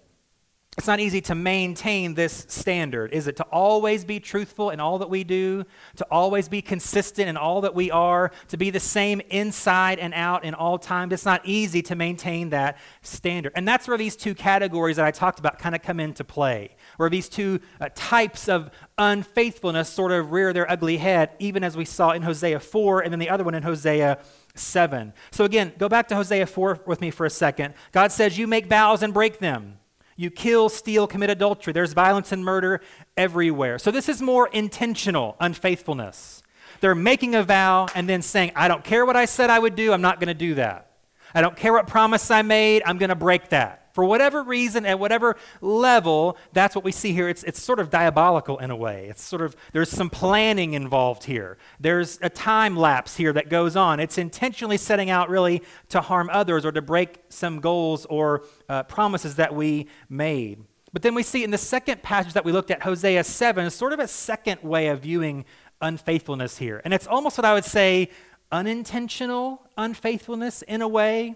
It's 0.78 0.86
not 0.86 1.00
easy 1.00 1.22
to 1.22 1.34
maintain 1.34 2.14
this 2.14 2.46
standard, 2.50 3.12
is 3.12 3.28
it? 3.28 3.36
To 3.38 3.44
always 3.46 4.06
be 4.06 4.19
truthful 4.19 4.69
in 4.69 4.80
all 4.80 5.00
that 5.00 5.10
we 5.10 5.24
do, 5.24 5.66
to 5.96 6.06
always 6.12 6.48
be 6.48 6.62
consistent 6.62 7.28
in 7.28 7.36
all 7.36 7.62
that 7.62 7.74
we 7.74 7.90
are, 7.90 8.30
to 8.50 8.57
be 8.57 8.69
the 8.69 8.80
same 8.80 9.19
inside 9.31 9.98
and 9.98 10.14
out 10.14 10.44
in 10.44 10.54
all 10.54 10.78
times. 10.78 11.14
It's 11.14 11.26
not 11.26 11.42
easy 11.44 11.81
to 11.81 11.96
maintain 11.96 12.52
that 12.52 12.78
standard. 13.02 13.54
And 13.56 13.68
that's 13.68 13.88
where 13.88 13.98
these 13.98 14.16
two 14.16 14.36
categories 14.36 14.98
that 14.98 15.06
I 15.06 15.10
talked 15.10 15.40
about 15.40 15.57
kind 15.57 15.74
of 15.74 15.81
come 15.81 16.00
into 16.00 16.24
play, 16.24 16.76
where 16.98 17.10
these 17.10 17.28
two 17.28 17.60
uh, 17.81 17.90
types 17.96 18.48
of 18.48 18.69
unfaithfulness 19.00 19.90
sort 19.90 20.12
of 20.12 20.31
rear 20.31 20.54
their 20.54 20.69
ugly 20.69 20.98
head, 20.98 21.31
even 21.40 21.64
as 21.64 21.76
we 21.76 21.86
saw 21.86 22.12
in 22.12 22.22
Hosea 22.22 22.60
4 22.60 23.02
and 23.02 23.12
then 23.12 23.19
the 23.19 23.31
other 23.31 23.44
one 23.44 23.56
in 23.56 23.64
Hosea 23.64 24.19
7. 24.54 25.12
So 25.31 25.44
again, 25.44 25.74
go 25.80 25.90
back 25.90 26.07
to 26.10 26.16
Hosea 26.16 26.46
4 26.46 26.81
with 26.86 27.02
me 27.02 27.10
for 27.10 27.26
a 27.26 27.31
second. 27.31 27.74
God 27.92 28.12
says, 28.12 28.38
You 28.38 28.46
make 28.46 28.68
vows 28.68 29.02
and 29.02 29.12
break 29.12 29.40
them. 29.40 29.80
You 30.18 30.31
kill, 30.31 30.68
steal, 30.68 31.06
commit 31.07 31.30
adultery. 31.30 31.71
There's 31.74 31.94
violence 31.94 32.31
and 32.31 32.44
murder 32.44 32.81
everywhere. 33.16 33.78
So 33.78 33.92
this 33.92 34.09
is 34.09 34.21
more 34.21 34.47
intentional 34.47 35.38
unfaithfulness. 35.40 36.42
They're 36.81 36.95
making 36.95 37.36
a 37.36 37.44
vow 37.44 37.88
and 37.95 38.09
then 38.09 38.21
saying, 38.21 38.52
I 38.56 38.68
don't 38.68 38.83
care 38.83 39.06
what 39.06 39.16
I 39.16 39.26
said 39.26 39.50
I 39.50 39.59
would 39.59 39.76
do, 39.76 39.94
I'm 39.94 40.02
not 40.02 40.19
going 40.19 40.28
to 40.28 40.33
do 40.33 40.56
that. 40.56 40.92
I 41.33 41.42
don't 41.42 41.56
care 41.56 41.71
what 41.71 41.88
promise 41.88 42.31
I 42.31 42.42
made, 42.42 42.81
I'm 42.86 42.97
going 42.97 43.09
to 43.09 43.16
break 43.16 43.50
that. 43.50 43.86
For 43.97 44.06
whatever 44.06 44.44
reason, 44.44 44.85
at 44.85 44.99
whatever 44.99 45.37
level, 45.59 46.37
that's 46.54 46.75
what 46.75 46.83
we 46.85 46.92
see 46.92 47.13
here. 47.13 47.30
It's, 47.30 47.42
it's 47.45 47.59
sort 47.59 47.80
of 47.80 47.89
diabolical 47.89 48.59
in 48.59 48.69
a 48.69 48.75
way. 48.75 49.07
It's 49.09 49.23
sort 49.23 49.42
of, 49.42 49.56
there's 49.73 49.89
some 49.89 50.11
planning 50.11 50.73
involved 50.73 51.23
here. 51.23 51.57
There's 51.80 52.19
a 52.21 52.30
time 52.30 52.77
lapse 52.77 53.18
here 53.18 53.33
that 53.33 53.49
goes 53.49 53.75
on. 53.75 53.99
It's 53.99 54.19
intentionally 54.19 54.77
setting 54.77 55.09
out 55.09 55.31
really 55.31 55.63
to 55.89 55.99
harm 55.99 56.30
others 56.31 56.63
or 56.63 56.71
to 56.73 56.81
break 56.83 57.21
some 57.30 57.59
goals 57.59 58.06
or 58.06 58.44
uh, 58.69 58.83
promises 58.83 59.37
that 59.37 59.56
we 59.56 59.87
made. 60.09 60.63
But 60.94 61.01
then 61.01 61.16
we 61.16 61.23
see 61.23 61.44
in 61.44 61.49
the 61.49 61.57
second 61.57 62.04
passage 62.04 62.33
that 62.33 62.45
we 62.45 62.51
looked 62.51 62.69
at, 62.69 62.83
Hosea 62.83 63.23
7, 63.23 63.71
sort 63.71 63.94
of 63.94 63.99
a 63.99 64.07
second 64.07 64.61
way 64.61 64.89
of 64.89 64.99
viewing 64.99 65.44
unfaithfulness 65.81 66.59
here. 66.59 66.83
And 66.85 66.94
it's 66.94 67.07
almost 67.07 67.35
what 67.35 67.45
I 67.45 67.56
would 67.56 67.66
say 67.66 68.09
unintentional 68.51 69.66
unfaithfulness 69.75 70.61
in 70.61 70.83
a 70.83 70.87
way. 70.87 71.35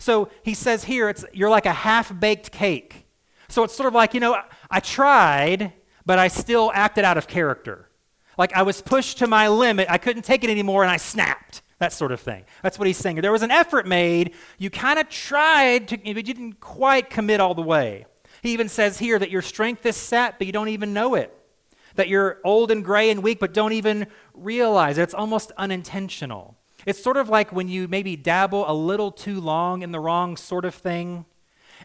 So 0.00 0.30
he 0.42 0.54
says 0.54 0.84
here, 0.84 1.08
it's, 1.10 1.24
you're 1.32 1.50
like 1.50 1.66
a 1.66 1.72
half 1.72 2.18
baked 2.18 2.50
cake. 2.50 3.06
So 3.48 3.62
it's 3.62 3.74
sort 3.74 3.86
of 3.86 3.94
like, 3.94 4.14
you 4.14 4.20
know, 4.20 4.40
I 4.70 4.80
tried, 4.80 5.74
but 6.06 6.18
I 6.18 6.28
still 6.28 6.72
acted 6.74 7.04
out 7.04 7.18
of 7.18 7.28
character. 7.28 7.88
Like 8.38 8.54
I 8.54 8.62
was 8.62 8.80
pushed 8.80 9.18
to 9.18 9.26
my 9.26 9.48
limit. 9.48 9.88
I 9.90 9.98
couldn't 9.98 10.22
take 10.22 10.42
it 10.42 10.50
anymore 10.50 10.82
and 10.82 10.90
I 10.90 10.96
snapped. 10.96 11.62
That 11.78 11.92
sort 11.92 12.12
of 12.12 12.20
thing. 12.20 12.44
That's 12.62 12.78
what 12.78 12.86
he's 12.86 12.96
saying. 12.96 13.16
There 13.20 13.32
was 13.32 13.42
an 13.42 13.50
effort 13.50 13.86
made. 13.86 14.34
You 14.58 14.70
kind 14.70 14.98
of 14.98 15.08
tried 15.08 15.88
to, 15.88 15.96
but 15.98 16.06
you 16.06 16.22
didn't 16.22 16.60
quite 16.60 17.10
commit 17.10 17.40
all 17.40 17.54
the 17.54 17.62
way. 17.62 18.06
He 18.42 18.52
even 18.52 18.68
says 18.68 18.98
here 18.98 19.18
that 19.18 19.30
your 19.30 19.42
strength 19.42 19.84
is 19.84 19.96
set, 19.96 20.38
but 20.38 20.46
you 20.46 20.52
don't 20.52 20.68
even 20.68 20.94
know 20.94 21.14
it. 21.14 21.34
That 21.96 22.08
you're 22.08 22.38
old 22.44 22.70
and 22.70 22.84
gray 22.84 23.10
and 23.10 23.22
weak, 23.22 23.38
but 23.38 23.52
don't 23.52 23.72
even 23.72 24.06
realize 24.32 24.96
it. 24.96 25.02
It's 25.02 25.14
almost 25.14 25.52
unintentional. 25.58 26.56
It's 26.86 27.02
sort 27.02 27.16
of 27.16 27.28
like 27.28 27.52
when 27.52 27.68
you 27.68 27.88
maybe 27.88 28.16
dabble 28.16 28.70
a 28.70 28.74
little 28.74 29.10
too 29.10 29.40
long 29.40 29.82
in 29.82 29.92
the 29.92 30.00
wrong 30.00 30.36
sort 30.36 30.64
of 30.64 30.74
thing 30.74 31.24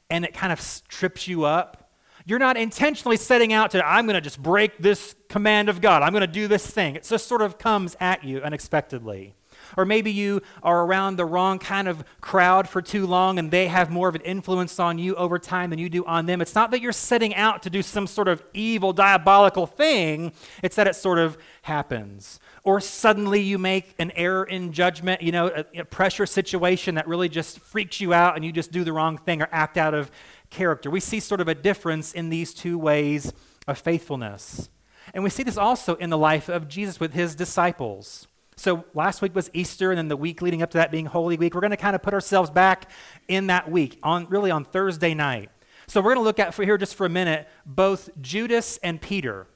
and 0.10 0.25
it 0.25 0.34
kind 0.34 0.52
of 0.54 0.84
trips 0.88 1.28
you 1.28 1.46
up. 1.46 1.92
You're 2.25 2.40
not 2.40 2.58
intentionally 2.58 3.18
setting 3.18 3.54
out 3.54 3.72
to, 3.72 3.86
I'm 3.86 4.06
going 4.06 4.16
to 4.16 4.22
just 4.22 4.42
break 4.42 4.78
this 4.80 5.16
command 5.30 5.70
of 5.70 5.80
God. 5.80 6.02
I'm 6.02 6.12
going 6.12 6.22
to 6.22 6.28
do 6.28 6.48
this 6.48 6.66
thing. 6.66 6.96
It 6.96 7.04
just 7.04 7.28
sort 7.28 7.42
of 7.42 7.58
comes 7.58 7.96
at 8.00 8.24
you 8.24 8.42
unexpectedly. 8.42 9.36
Or 9.77 9.86
maybe 9.86 10.12
you 10.12 10.41
are 10.63 10.86
around 10.86 11.15
the 11.15 11.25
wrong 11.25 11.60
kind 11.60 11.88
of 11.88 12.03
crowd 12.22 12.67
for 12.67 12.81
too 12.81 13.05
long 13.05 13.39
and 13.39 13.51
they 13.51 13.67
have 13.67 13.89
more 13.89 14.07
of 14.07 14.15
an 14.15 14.22
influence 14.22 14.79
on 14.79 14.98
you 14.98 15.15
over 15.15 15.39
time 15.39 15.69
than 15.69 15.79
you 15.79 15.89
do 15.89 16.05
on 16.05 16.25
them. 16.25 16.41
It's 16.41 16.55
not 16.55 16.72
that 16.72 16.81
you're 16.81 16.91
setting 16.91 17.36
out 17.36 17.63
to 17.63 17.69
do 17.69 17.81
some 17.81 18.07
sort 18.07 18.27
of 18.27 18.43
evil, 18.53 18.93
diabolical 18.93 19.67
thing, 19.67 20.31
it's 20.63 20.75
that 20.75 20.88
it 20.88 20.95
sort 20.95 21.19
of 21.19 21.38
happens. 21.63 22.39
Or 22.63 22.81
suddenly 22.81 23.41
you 23.41 23.57
make 23.60 23.93
an 24.00 24.12
error 24.12 24.43
in 24.43 24.74
judgment, 24.74 25.22
you 25.22 25.31
know, 25.31 25.48
a, 25.48 25.81
a 25.81 25.86
pressure 25.86 26.25
situation 26.25 26.95
that 26.95 27.07
really 27.07 27.29
just 27.29 27.60
freaks 27.60 28.01
you 28.01 28.13
out 28.13 28.36
and 28.36 28.43
you 28.43 28.51
just 28.51 28.72
do 28.72 28.84
the 28.84 28.93
wrong 28.93 29.17
thing 29.17 29.41
or 29.41 29.48
act 29.51 29.77
out 29.77 29.93
of 29.93 30.10
character. 30.50 30.89
We 30.89 31.00
see 31.00 31.19
sort 31.19 31.41
of 31.41 31.48
a 31.48 31.55
difference 31.55 32.13
in 32.13 32.29
these 32.29 32.53
two 32.53 32.77
ways 32.77 33.34
of 33.67 33.77
faithfulness. 33.77 34.69
And 35.13 35.24
we 35.24 35.29
see 35.29 35.43
this 35.43 35.57
also 35.57 35.95
in 35.95 36.10
the 36.10 36.17
life 36.17 36.50
of 36.50 36.67
Jesus 36.67 37.00
with 37.00 37.13
his 37.13 37.36
disciples. 37.36 38.27
So 38.57 38.85
last 38.93 39.21
week 39.21 39.35
was 39.35 39.50
Easter, 39.53 39.91
and 39.91 39.97
then 39.97 40.07
the 40.07 40.17
week 40.17 40.41
leading 40.41 40.62
up 40.62 40.71
to 40.71 40.77
that 40.77 40.91
being 40.91 41.05
Holy 41.05 41.38
Week. 41.38 41.53
We're 41.53 41.62
going 41.62 41.71
to 41.71 41.77
kind 41.77 41.95
of 41.95 42.01
put 42.01 42.13
ourselves 42.13 42.50
back 42.50 42.89
in 43.27 43.47
that 43.47 43.69
week, 43.69 44.00
on 44.01 44.27
really 44.29 44.51
on 44.51 44.63
Thursday 44.63 45.13
night. 45.13 45.50
So 45.88 46.01
we're 46.01 46.15
going 46.15 46.24
to 46.24 46.27
look 46.27 46.39
at 46.39 46.53
for 46.53 46.63
here 46.63 46.77
just 46.77 46.95
for 46.95 47.05
a 47.05 47.09
minute 47.09 47.47
both 47.65 48.09
Judas 48.21 48.77
and 48.77 49.01
Peter, 49.01 49.47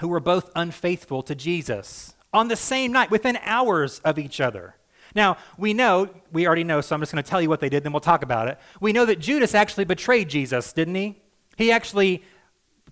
who 0.00 0.08
were 0.08 0.20
both 0.20 0.50
unfaithful 0.54 1.22
to 1.22 1.34
Jesus 1.34 2.14
on 2.32 2.48
the 2.48 2.56
same 2.56 2.92
night, 2.92 3.10
within 3.10 3.38
hours 3.42 4.00
of 4.00 4.18
each 4.18 4.40
other. 4.40 4.74
Now, 5.14 5.38
we 5.56 5.72
know, 5.72 6.10
we 6.32 6.46
already 6.46 6.64
know, 6.64 6.82
so 6.82 6.94
I'm 6.94 7.00
just 7.00 7.12
going 7.12 7.24
to 7.24 7.30
tell 7.30 7.40
you 7.40 7.48
what 7.48 7.60
they 7.60 7.70
did, 7.70 7.84
then 7.84 7.92
we'll 7.92 8.00
talk 8.00 8.22
about 8.22 8.48
it. 8.48 8.58
We 8.80 8.92
know 8.92 9.06
that 9.06 9.20
Judas 9.20 9.54
actually 9.54 9.86
betrayed 9.86 10.28
Jesus, 10.28 10.72
didn't 10.74 10.96
he? 10.96 11.22
He 11.56 11.72
actually 11.72 12.22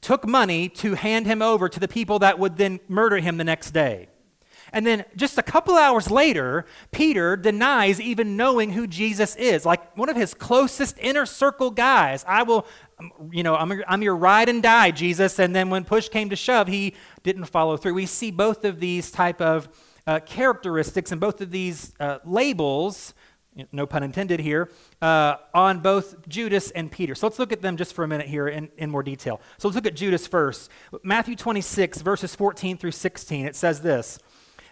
took 0.00 0.26
money 0.26 0.70
to 0.70 0.94
hand 0.94 1.26
him 1.26 1.42
over 1.42 1.68
to 1.68 1.78
the 1.78 1.88
people 1.88 2.20
that 2.20 2.38
would 2.38 2.56
then 2.56 2.80
murder 2.88 3.18
him 3.18 3.36
the 3.36 3.44
next 3.44 3.72
day. 3.72 4.08
And 4.72 4.86
then 4.86 5.04
just 5.16 5.38
a 5.38 5.42
couple 5.42 5.76
hours 5.76 6.10
later, 6.10 6.66
Peter 6.90 7.36
denies 7.36 8.00
even 8.00 8.36
knowing 8.36 8.72
who 8.72 8.86
Jesus 8.86 9.36
is. 9.36 9.64
Like 9.64 9.96
one 9.96 10.08
of 10.08 10.16
his 10.16 10.34
closest 10.34 10.98
inner 10.98 11.26
circle 11.26 11.70
guys. 11.70 12.24
I 12.26 12.42
will, 12.42 12.66
you 13.30 13.42
know, 13.42 13.56
I'm, 13.56 13.82
I'm 13.86 14.02
your 14.02 14.16
ride 14.16 14.48
and 14.48 14.62
die, 14.62 14.90
Jesus. 14.90 15.38
And 15.38 15.54
then 15.54 15.70
when 15.70 15.84
push 15.84 16.08
came 16.08 16.30
to 16.30 16.36
shove, 16.36 16.68
he 16.68 16.94
didn't 17.22 17.44
follow 17.46 17.76
through. 17.76 17.94
We 17.94 18.06
see 18.06 18.30
both 18.30 18.64
of 18.64 18.80
these 18.80 19.10
type 19.10 19.40
of 19.40 19.68
uh, 20.06 20.20
characteristics 20.20 21.12
and 21.12 21.20
both 21.20 21.40
of 21.40 21.50
these 21.50 21.94
uh, 22.00 22.18
labels 22.24 23.14
no 23.72 23.86
pun 23.86 24.02
intended 24.02 24.40
here, 24.40 24.70
uh, 25.00 25.36
on 25.52 25.80
both 25.80 26.28
Judas 26.28 26.70
and 26.72 26.90
Peter. 26.90 27.14
So 27.14 27.26
let's 27.26 27.38
look 27.38 27.52
at 27.52 27.62
them 27.62 27.76
just 27.76 27.94
for 27.94 28.04
a 28.04 28.08
minute 28.08 28.26
here 28.26 28.48
in, 28.48 28.68
in 28.76 28.90
more 28.90 29.02
detail. 29.02 29.40
So 29.58 29.68
let's 29.68 29.76
look 29.76 29.86
at 29.86 29.94
Judas 29.94 30.26
first. 30.26 30.70
Matthew 31.02 31.36
26, 31.36 32.02
verses 32.02 32.34
14 32.34 32.76
through 32.76 32.90
16, 32.90 33.46
it 33.46 33.56
says 33.56 33.80
this 33.80 34.18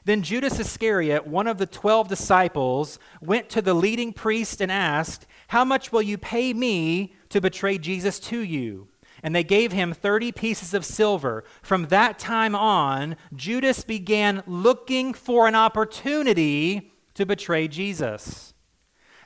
then 0.04 0.22
Judas 0.22 0.58
Iscariot, 0.58 1.26
one 1.26 1.46
of 1.46 1.58
the 1.58 1.66
twelve 1.66 2.08
disciples, 2.08 2.98
went 3.20 3.48
to 3.50 3.62
the 3.62 3.74
leading 3.74 4.12
priest 4.12 4.60
and 4.60 4.72
asked, 4.72 5.26
How 5.48 5.64
much 5.64 5.92
will 5.92 6.02
you 6.02 6.18
pay 6.18 6.52
me 6.52 7.14
to 7.28 7.40
betray 7.40 7.78
Jesus 7.78 8.18
to 8.20 8.40
you? 8.40 8.88
And 9.22 9.34
they 9.34 9.44
gave 9.44 9.70
him 9.70 9.92
30 9.92 10.32
pieces 10.32 10.74
of 10.74 10.84
silver. 10.84 11.44
From 11.62 11.86
that 11.88 12.18
time 12.18 12.56
on, 12.56 13.16
Judas 13.34 13.84
began 13.84 14.42
looking 14.46 15.14
for 15.14 15.46
an 15.46 15.54
opportunity 15.54 16.92
to 17.14 17.24
betray 17.24 17.68
Jesus. 17.68 18.52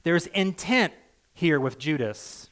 There's 0.02 0.26
intent 0.28 0.92
here 1.32 1.58
with 1.58 1.78
Judas. 1.78 2.50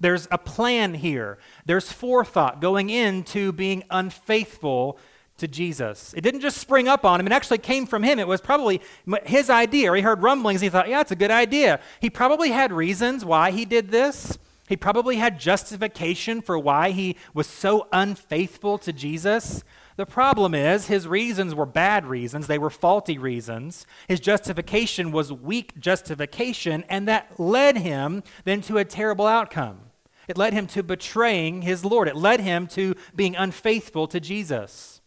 There's 0.00 0.26
a 0.30 0.38
plan 0.38 0.94
here. 0.94 1.38
There's 1.66 1.92
forethought 1.92 2.62
going 2.62 2.88
into 2.88 3.52
being 3.52 3.84
unfaithful 3.90 4.98
to 5.40 5.48
Jesus. 5.48 6.14
It 6.16 6.22
didn't 6.22 6.40
just 6.40 6.58
spring 6.58 6.88
up 6.88 7.04
on 7.04 7.20
him, 7.20 7.26
it 7.26 7.32
actually 7.32 7.58
came 7.58 7.86
from 7.86 8.02
him. 8.02 8.18
It 8.18 8.28
was 8.28 8.40
probably 8.40 8.80
his 9.24 9.50
idea. 9.50 9.92
He 9.94 10.02
heard 10.02 10.22
rumblings, 10.22 10.60
he 10.60 10.68
thought, 10.68 10.88
yeah, 10.88 11.00
it's 11.00 11.10
a 11.10 11.16
good 11.16 11.30
idea. 11.30 11.80
He 12.00 12.08
probably 12.08 12.50
had 12.50 12.72
reasons 12.72 13.24
why 13.24 13.50
he 13.50 13.64
did 13.64 13.90
this. 13.90 14.38
He 14.68 14.76
probably 14.76 15.16
had 15.16 15.40
justification 15.40 16.40
for 16.40 16.56
why 16.56 16.92
he 16.92 17.16
was 17.34 17.48
so 17.48 17.88
unfaithful 17.92 18.78
to 18.78 18.92
Jesus. 18.92 19.64
The 19.96 20.06
problem 20.06 20.54
is, 20.54 20.86
his 20.86 21.08
reasons 21.08 21.56
were 21.56 21.66
bad 21.66 22.06
reasons. 22.06 22.46
They 22.46 22.56
were 22.56 22.70
faulty 22.70 23.18
reasons. 23.18 23.84
His 24.06 24.20
justification 24.20 25.10
was 25.10 25.32
weak 25.32 25.78
justification, 25.80 26.84
and 26.88 27.08
that 27.08 27.38
led 27.40 27.78
him 27.78 28.22
then 28.44 28.60
to 28.62 28.78
a 28.78 28.84
terrible 28.84 29.26
outcome. 29.26 29.80
It 30.28 30.38
led 30.38 30.52
him 30.52 30.68
to 30.68 30.84
betraying 30.84 31.62
his 31.62 31.84
Lord. 31.84 32.06
It 32.06 32.14
led 32.14 32.38
him 32.38 32.68
to 32.68 32.94
being 33.16 33.34
unfaithful 33.34 34.06
to 34.06 34.20
Jesus. 34.20 34.99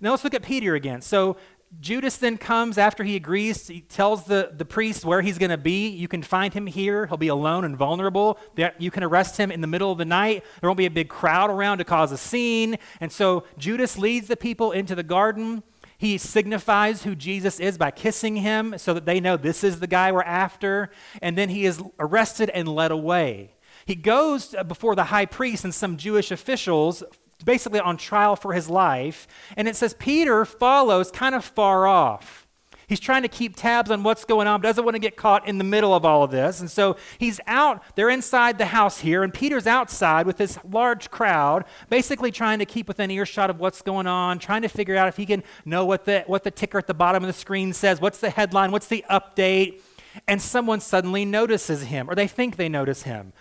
Now 0.00 0.10
let's 0.10 0.24
look 0.24 0.34
at 0.34 0.42
Peter 0.42 0.74
again. 0.74 1.00
So 1.00 1.36
Judas 1.80 2.16
then 2.16 2.38
comes 2.38 2.78
after 2.78 3.04
he 3.04 3.16
agrees. 3.16 3.66
He 3.66 3.80
tells 3.80 4.24
the, 4.24 4.52
the 4.56 4.64
priest 4.64 5.04
where 5.04 5.22
he's 5.22 5.38
going 5.38 5.50
to 5.50 5.58
be. 5.58 5.88
You 5.88 6.08
can 6.08 6.22
find 6.22 6.52
him 6.54 6.66
here. 6.66 7.06
He'll 7.06 7.16
be 7.16 7.28
alone 7.28 7.64
and 7.64 7.76
vulnerable. 7.76 8.38
You 8.78 8.90
can 8.90 9.02
arrest 9.02 9.36
him 9.36 9.50
in 9.50 9.60
the 9.60 9.66
middle 9.66 9.90
of 9.90 9.98
the 9.98 10.04
night. 10.04 10.44
There 10.60 10.68
won't 10.68 10.78
be 10.78 10.86
a 10.86 10.90
big 10.90 11.08
crowd 11.08 11.50
around 11.50 11.78
to 11.78 11.84
cause 11.84 12.12
a 12.12 12.18
scene. 12.18 12.76
And 13.00 13.10
so 13.10 13.44
Judas 13.58 13.98
leads 13.98 14.28
the 14.28 14.36
people 14.36 14.72
into 14.72 14.94
the 14.94 15.02
garden. 15.02 15.62
He 15.98 16.18
signifies 16.18 17.04
who 17.04 17.14
Jesus 17.14 17.60
is 17.60 17.78
by 17.78 17.90
kissing 17.90 18.36
him 18.36 18.74
so 18.78 18.94
that 18.94 19.06
they 19.06 19.20
know 19.20 19.36
this 19.36 19.64
is 19.64 19.80
the 19.80 19.86
guy 19.86 20.12
we're 20.12 20.22
after. 20.22 20.90
And 21.22 21.36
then 21.38 21.48
he 21.48 21.64
is 21.64 21.82
arrested 21.98 22.50
and 22.50 22.68
led 22.68 22.90
away. 22.90 23.54
He 23.86 23.94
goes 23.94 24.54
uh, 24.54 24.64
before 24.64 24.94
the 24.94 25.04
high 25.04 25.26
priest 25.26 25.64
and 25.64 25.74
some 25.74 25.96
Jewish 25.96 26.30
officials 26.30 27.02
basically 27.44 27.80
on 27.80 27.96
trial 27.96 28.36
for 28.36 28.52
his 28.52 28.68
life. 28.68 29.26
And 29.56 29.68
it 29.68 29.76
says 29.76 29.94
Peter 29.94 30.44
follows 30.44 31.10
kind 31.10 31.34
of 31.34 31.44
far 31.44 31.86
off. 31.86 32.44
He's 32.86 33.00
trying 33.00 33.22
to 33.22 33.28
keep 33.28 33.56
tabs 33.56 33.90
on 33.90 34.02
what's 34.02 34.24
going 34.24 34.46
on, 34.46 34.60
doesn't 34.60 34.84
want 34.84 34.94
to 34.94 35.00
get 35.00 35.16
caught 35.16 35.48
in 35.48 35.58
the 35.58 35.64
middle 35.64 35.94
of 35.94 36.04
all 36.04 36.22
of 36.22 36.30
this. 36.30 36.60
And 36.60 36.70
so 36.70 36.96
he's 37.18 37.40
out, 37.46 37.82
they're 37.94 38.10
inside 38.10 38.58
the 38.58 38.66
house 38.66 39.00
here, 39.00 39.22
and 39.22 39.32
Peter's 39.32 39.66
outside 39.66 40.26
with 40.26 40.36
this 40.36 40.58
large 40.68 41.10
crowd, 41.10 41.64
basically 41.88 42.30
trying 42.30 42.58
to 42.58 42.66
keep 42.66 42.88
within 42.88 43.10
earshot 43.10 43.50
of 43.50 43.58
what's 43.58 43.82
going 43.82 44.06
on, 44.06 44.38
trying 44.38 44.62
to 44.62 44.68
figure 44.68 44.96
out 44.96 45.08
if 45.08 45.16
he 45.16 45.26
can 45.26 45.42
know 45.64 45.84
what 45.84 46.04
the, 46.04 46.24
what 46.26 46.44
the 46.44 46.50
ticker 46.50 46.78
at 46.78 46.86
the 46.86 46.94
bottom 46.94 47.22
of 47.22 47.26
the 47.26 47.32
screen 47.32 47.72
says, 47.72 48.00
what's 48.00 48.18
the 48.18 48.30
headline, 48.30 48.70
what's 48.70 48.88
the 48.88 49.04
update. 49.10 49.80
And 50.28 50.40
someone 50.40 50.80
suddenly 50.80 51.24
notices 51.24 51.84
him, 51.84 52.08
or 52.08 52.14
they 52.14 52.28
think 52.28 52.56
they 52.56 52.68
notice 52.68 53.02
him. 53.02 53.32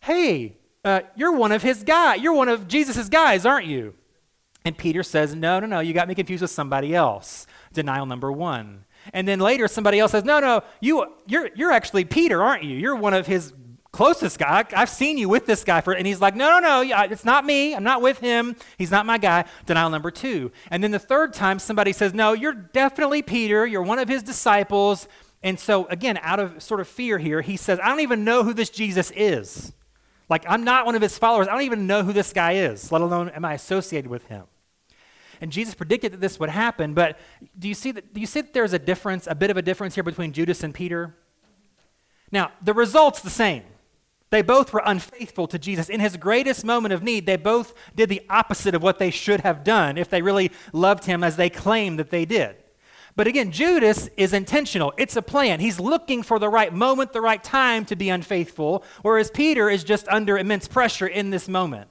Hey, 0.00 0.56
uh, 0.84 1.00
You're 1.16 1.32
one 1.32 1.52
of 1.52 1.62
his 1.62 1.82
guys. 1.82 2.20
You're 2.20 2.32
one 2.32 2.48
of 2.48 2.68
Jesus' 2.68 3.08
guys, 3.08 3.44
aren't 3.46 3.66
you? 3.66 3.94
And 4.64 4.76
Peter 4.76 5.02
says, 5.02 5.34
No, 5.34 5.60
no, 5.60 5.66
no, 5.66 5.80
you 5.80 5.92
got 5.92 6.08
me 6.08 6.14
confused 6.14 6.42
with 6.42 6.50
somebody 6.50 6.94
else. 6.94 7.46
Denial 7.72 8.06
number 8.06 8.30
one. 8.30 8.84
And 9.14 9.26
then 9.26 9.40
later, 9.40 9.66
somebody 9.68 9.98
else 9.98 10.12
says, 10.12 10.24
No, 10.24 10.40
no, 10.40 10.62
you, 10.80 11.06
you're, 11.26 11.50
you're 11.54 11.72
actually 11.72 12.04
Peter, 12.04 12.42
aren't 12.42 12.64
you? 12.64 12.76
You're 12.76 12.96
one 12.96 13.14
of 13.14 13.26
his 13.26 13.52
closest 13.92 14.38
guy. 14.38 14.64
I've 14.74 14.88
seen 14.88 15.18
you 15.18 15.28
with 15.28 15.46
this 15.46 15.64
guy 15.64 15.80
for, 15.80 15.92
and 15.92 16.06
he's 16.06 16.20
like, 16.20 16.36
no, 16.36 16.60
no, 16.60 16.82
no, 16.82 17.04
it's 17.04 17.24
not 17.24 17.44
me. 17.44 17.74
I'm 17.74 17.82
not 17.82 18.02
with 18.02 18.18
him. 18.20 18.56
He's 18.78 18.90
not 18.90 19.06
my 19.06 19.18
guy. 19.18 19.44
Denial 19.66 19.90
number 19.90 20.10
two. 20.10 20.52
And 20.70 20.82
then 20.82 20.90
the 20.90 20.98
third 20.98 21.32
time, 21.32 21.58
somebody 21.58 21.92
says, 21.92 22.14
no, 22.14 22.32
you're 22.32 22.54
definitely 22.54 23.22
Peter. 23.22 23.66
You're 23.66 23.82
one 23.82 23.98
of 23.98 24.08
his 24.08 24.22
disciples. 24.22 25.08
And 25.42 25.58
so, 25.58 25.86
again, 25.86 26.18
out 26.22 26.38
of 26.38 26.62
sort 26.62 26.80
of 26.80 26.88
fear 26.88 27.18
here, 27.18 27.40
he 27.40 27.56
says, 27.56 27.80
I 27.82 27.88
don't 27.88 28.00
even 28.00 28.24
know 28.24 28.44
who 28.44 28.54
this 28.54 28.70
Jesus 28.70 29.10
is. 29.16 29.72
Like, 30.30 30.44
I'm 30.48 30.62
not 30.62 30.86
one 30.86 30.94
of 30.94 31.02
his 31.02 31.18
followers. 31.18 31.48
I 31.48 31.52
don't 31.52 31.62
even 31.62 31.88
know 31.88 32.04
who 32.04 32.12
this 32.12 32.32
guy 32.32 32.52
is, 32.52 32.92
let 32.92 33.02
alone 33.02 33.28
am 33.30 33.44
I 33.44 33.54
associated 33.54 34.08
with 34.08 34.26
him. 34.28 34.44
And 35.40 35.50
Jesus 35.50 35.74
predicted 35.74 36.12
that 36.12 36.20
this 36.20 36.38
would 36.38 36.50
happen, 36.50 36.94
but 36.94 37.18
do 37.58 37.66
you 37.66 37.74
see 37.74 37.90
that, 37.92 38.14
do 38.14 38.20
you 38.20 38.26
see 38.26 38.42
that 38.42 38.54
there's 38.54 38.72
a 38.72 38.78
difference, 38.78 39.26
a 39.26 39.34
bit 39.34 39.50
of 39.50 39.56
a 39.56 39.62
difference 39.62 39.94
here 39.96 40.04
between 40.04 40.32
Judas 40.32 40.62
and 40.62 40.72
Peter? 40.72 41.16
Now, 42.30 42.52
the 42.62 42.74
result's 42.74 43.22
the 43.22 43.30
same. 43.30 43.64
They 44.28 44.42
both 44.42 44.72
were 44.72 44.82
unfaithful 44.84 45.48
to 45.48 45.58
Jesus. 45.58 45.88
In 45.88 45.98
his 45.98 46.16
greatest 46.16 46.64
moment 46.64 46.94
of 46.94 47.02
need, 47.02 47.26
they 47.26 47.36
both 47.36 47.74
did 47.96 48.08
the 48.08 48.22
opposite 48.30 48.76
of 48.76 48.82
what 48.82 49.00
they 49.00 49.10
should 49.10 49.40
have 49.40 49.64
done 49.64 49.98
if 49.98 50.08
they 50.08 50.22
really 50.22 50.52
loved 50.72 51.06
him 51.06 51.24
as 51.24 51.34
they 51.34 51.50
claimed 51.50 51.98
that 51.98 52.10
they 52.10 52.24
did. 52.24 52.54
But 53.20 53.26
again, 53.26 53.52
Judas 53.52 54.08
is 54.16 54.32
intentional. 54.32 54.94
It's 54.96 55.14
a 55.14 55.20
plan. 55.20 55.60
He's 55.60 55.78
looking 55.78 56.22
for 56.22 56.38
the 56.38 56.48
right 56.48 56.72
moment, 56.72 57.12
the 57.12 57.20
right 57.20 57.44
time 57.44 57.84
to 57.84 57.94
be 57.94 58.08
unfaithful, 58.08 58.82
whereas 59.02 59.30
Peter 59.30 59.68
is 59.68 59.84
just 59.84 60.08
under 60.08 60.38
immense 60.38 60.66
pressure 60.66 61.06
in 61.06 61.28
this 61.28 61.46
moment. 61.46 61.90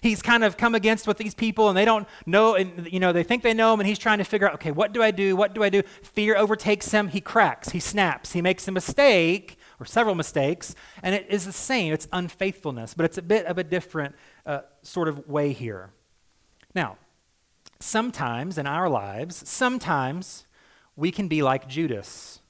He's 0.00 0.22
kind 0.22 0.44
of 0.44 0.56
come 0.56 0.76
against 0.76 1.08
with 1.08 1.18
these 1.18 1.34
people 1.34 1.68
and 1.68 1.76
they 1.76 1.84
don't 1.84 2.06
know, 2.24 2.54
and 2.54 2.86
you 2.88 3.00
know, 3.00 3.12
they 3.12 3.24
think 3.24 3.42
they 3.42 3.52
know 3.52 3.74
him 3.74 3.80
and 3.80 3.88
he's 3.88 3.98
trying 3.98 4.18
to 4.18 4.24
figure 4.24 4.46
out, 4.46 4.54
okay, 4.54 4.70
what 4.70 4.92
do 4.92 5.02
I 5.02 5.10
do? 5.10 5.34
What 5.34 5.56
do 5.56 5.64
I 5.64 5.70
do? 5.70 5.82
Fear 6.04 6.36
overtakes 6.36 6.92
him. 6.92 7.08
He 7.08 7.20
cracks, 7.20 7.70
he 7.70 7.80
snaps, 7.80 8.34
he 8.34 8.40
makes 8.40 8.68
a 8.68 8.70
mistake 8.70 9.58
or 9.80 9.86
several 9.86 10.14
mistakes, 10.14 10.76
and 11.02 11.16
it 11.16 11.26
is 11.28 11.46
the 11.46 11.52
same. 11.52 11.92
It's 11.92 12.06
unfaithfulness, 12.12 12.94
but 12.94 13.06
it's 13.06 13.18
a 13.18 13.22
bit 13.22 13.44
of 13.46 13.58
a 13.58 13.64
different 13.64 14.14
uh, 14.46 14.60
sort 14.82 15.08
of 15.08 15.28
way 15.28 15.52
here. 15.52 15.90
Now, 16.76 16.96
sometimes 17.80 18.56
in 18.56 18.68
our 18.68 18.88
lives, 18.88 19.48
sometimes 19.48 20.44
we 21.00 21.10
can 21.10 21.26
be 21.26 21.42
like 21.42 21.66
Judas. 21.66 22.40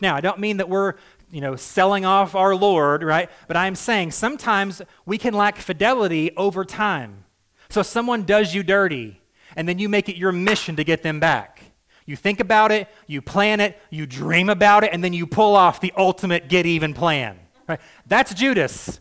Now, 0.00 0.16
I 0.16 0.20
don't 0.20 0.40
mean 0.40 0.56
that 0.56 0.68
we're, 0.68 0.94
you 1.30 1.40
know, 1.40 1.54
selling 1.54 2.04
off 2.04 2.34
our 2.34 2.56
Lord, 2.56 3.04
right? 3.04 3.30
But 3.46 3.56
I'm 3.56 3.76
saying 3.76 4.10
sometimes 4.10 4.82
we 5.06 5.16
can 5.16 5.32
lack 5.32 5.58
fidelity 5.58 6.32
over 6.36 6.64
time. 6.64 7.24
So 7.68 7.82
someone 7.82 8.24
does 8.24 8.52
you 8.52 8.62
dirty, 8.64 9.20
and 9.54 9.68
then 9.68 9.78
you 9.78 9.88
make 9.88 10.08
it 10.08 10.16
your 10.16 10.32
mission 10.32 10.76
to 10.76 10.84
get 10.84 11.02
them 11.02 11.20
back. 11.20 11.62
You 12.04 12.16
think 12.16 12.40
about 12.40 12.72
it, 12.72 12.88
you 13.06 13.22
plan 13.22 13.60
it, 13.60 13.80
you 13.90 14.06
dream 14.06 14.48
about 14.48 14.82
it, 14.82 14.90
and 14.92 15.02
then 15.04 15.12
you 15.12 15.26
pull 15.26 15.54
off 15.54 15.80
the 15.80 15.92
ultimate 15.96 16.48
get 16.48 16.66
even 16.66 16.92
plan. 16.94 17.38
Right? 17.68 17.80
That's 18.06 18.34
Judas. 18.34 19.00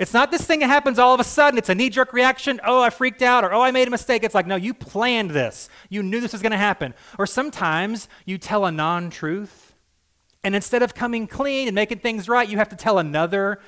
It's 0.00 0.14
not 0.14 0.30
this 0.30 0.46
thing 0.46 0.60
that 0.60 0.68
happens 0.68 0.98
all 0.98 1.12
of 1.12 1.20
a 1.20 1.24
sudden. 1.24 1.58
It's 1.58 1.68
a 1.68 1.74
knee 1.74 1.90
jerk 1.90 2.14
reaction. 2.14 2.58
Oh, 2.64 2.80
I 2.80 2.88
freaked 2.88 3.20
out, 3.20 3.44
or 3.44 3.52
oh, 3.52 3.60
I 3.60 3.70
made 3.70 3.86
a 3.86 3.90
mistake. 3.90 4.24
It's 4.24 4.34
like, 4.34 4.46
no, 4.46 4.56
you 4.56 4.72
planned 4.72 5.32
this. 5.32 5.68
You 5.90 6.02
knew 6.02 6.22
this 6.22 6.32
was 6.32 6.40
going 6.40 6.52
to 6.52 6.58
happen. 6.58 6.94
Or 7.18 7.26
sometimes 7.26 8.08
you 8.24 8.38
tell 8.38 8.64
a 8.64 8.72
non 8.72 9.10
truth, 9.10 9.74
and 10.42 10.54
instead 10.54 10.82
of 10.82 10.94
coming 10.94 11.26
clean 11.26 11.68
and 11.68 11.74
making 11.74 11.98
things 11.98 12.30
right, 12.30 12.48
you 12.48 12.56
have 12.56 12.70
to 12.70 12.76
tell 12.76 12.98
another 12.98 13.60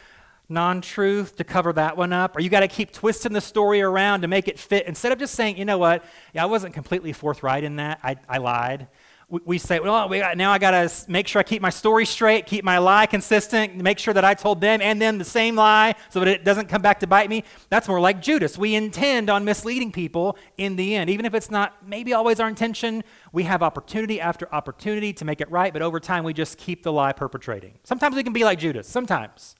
non 0.49 0.81
truth 0.81 1.37
to 1.37 1.45
cover 1.45 1.71
that 1.75 1.99
one 1.99 2.15
up. 2.15 2.35
Or 2.35 2.41
you 2.41 2.49
got 2.49 2.61
to 2.61 2.69
keep 2.69 2.93
twisting 2.93 3.35
the 3.35 3.43
story 3.43 3.83
around 3.83 4.23
to 4.23 4.27
make 4.27 4.49
it 4.49 4.59
fit. 4.59 4.87
Instead 4.87 5.12
of 5.12 5.19
just 5.19 5.35
saying, 5.35 5.59
you 5.59 5.67
know 5.67 5.77
what, 5.77 6.03
yeah, 6.33 6.45
I 6.45 6.47
wasn't 6.47 6.73
completely 6.73 7.12
forthright 7.12 7.62
in 7.62 7.77
that, 7.77 8.01
I, 8.03 8.17
I 8.27 8.39
lied 8.39 8.89
we 9.33 9.57
say, 9.57 9.81
well, 9.81 10.11
we 10.11 10.19
now 10.35 10.53
I 10.53 10.59
got 10.59 10.73
to 10.73 11.11
make 11.11 11.27
sure 11.27 11.41
I 11.41 11.43
keep 11.43 11.62
my 11.62 11.71
story 11.71 12.05
straight, 12.05 12.45
keep 12.45 12.65
my 12.65 12.77
lie 12.77 13.07
consistent, 13.07 13.75
make 13.77 13.99
sure 13.99 14.12
that 14.12 14.27
I 14.27 14.35
told 14.35 14.61
them 14.61 14.83
and 14.83 15.01
them 15.01 15.17
the 15.17 15.25
same 15.25 15.57
lie 15.57 15.95
so 16.11 16.21
that 16.21 16.29
it 16.29 16.45
doesn't 16.45 16.69
come 16.69 16.83
back 16.83 17.01
to 17.01 17.07
bite 17.07 17.31
me. 17.31 17.45
That's 17.71 17.89
more 17.89 17.99
like 17.99 18.21
Judas. 18.21 18.59
We 18.59 18.75
intend 18.75 19.31
on 19.31 19.47
misleading 19.47 19.91
people 19.91 20.37
in 20.59 20.77
the 20.77 20.95
end. 20.95 21.09
Even 21.09 21.25
if 21.25 21.33
it's 21.33 21.51
not 21.51 21.89
maybe 21.89 22.12
always 22.12 22.41
our 22.41 22.49
intention, 22.49 23.03
we 23.33 23.45
have 23.45 23.62
opportunity 23.62 24.21
after 24.21 24.53
opportunity 24.55 25.15
to 25.15 25.25
make 25.25 25.41
it 25.41 25.51
right, 25.51 25.73
but 25.73 25.81
over 25.81 25.99
time 25.99 26.25
we 26.25 26.35
just 26.35 26.59
keep 26.59 26.83
the 26.83 26.93
lie 26.93 27.15
perpetrating. 27.15 27.79
Sometimes 27.85 28.15
we 28.15 28.23
can 28.23 28.35
be 28.35 28.45
like 28.45 28.59
Judas, 28.59 28.87
sometimes. 28.87 29.57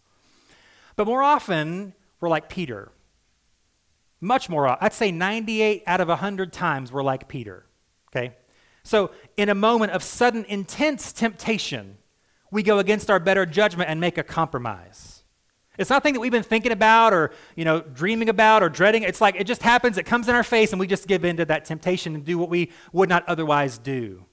But 0.97 1.07
more 1.07 1.23
often, 1.23 1.95
we're 2.21 2.29
like 2.29 2.51
Peter. 2.51 2.93
Much 4.21 4.51
more, 4.51 4.77
I'd 4.85 4.93
say 4.93 5.11
98 5.11 5.83
out 5.87 6.03
of 6.03 6.09
100 6.09 6.53
times 6.53 6.93
we're 6.93 7.03
like 7.03 7.27
Peter. 7.27 7.65
Okay? 8.15 8.35
So, 8.85 9.11
in 9.37 9.49
a 9.49 9.55
moment 9.55 9.93
of 9.93 10.03
sudden, 10.03 10.45
intense 10.47 11.13
temptation, 11.13 11.99
we 12.51 12.63
go 12.63 12.79
against 12.79 13.11
our 13.11 13.21
better 13.21 13.47
judgment 13.47 13.89
and 13.89 14.01
make 14.01 14.19
a 14.19 14.23
compromise. 14.23 15.23
It's 15.79 15.89
not 15.89 15.97
something 15.97 16.15
that 16.15 16.21
we've 16.21 16.33
been 16.33 16.43
thinking 16.43 16.73
about 16.73 17.15
or, 17.15 17.33
you 17.57 17.65
know, 17.65 17.81
dreaming 17.81 18.29
about 18.29 18.63
or 18.63 18.69
dreading. 18.69 19.05
It's 19.05 19.21
like 19.21 19.37
it 19.37 19.45
just 19.45 19.63
happens, 19.63 19.97
it 19.97 20.05
comes 20.05 20.29
in 20.29 20.35
our 20.35 20.43
face, 20.43 20.73
and 20.73 20.79
we 20.79 20.87
just 20.87 21.09
give 21.09 21.25
in 21.25 21.39
to 21.39 21.45
that 21.47 21.65
temptation 21.65 22.15
and 22.15 22.25
do 22.25 22.37
what 22.37 22.51
we 22.51 22.71
would 22.93 23.09
not 23.09 23.27
otherwise 23.27 23.79
do. 23.79 24.27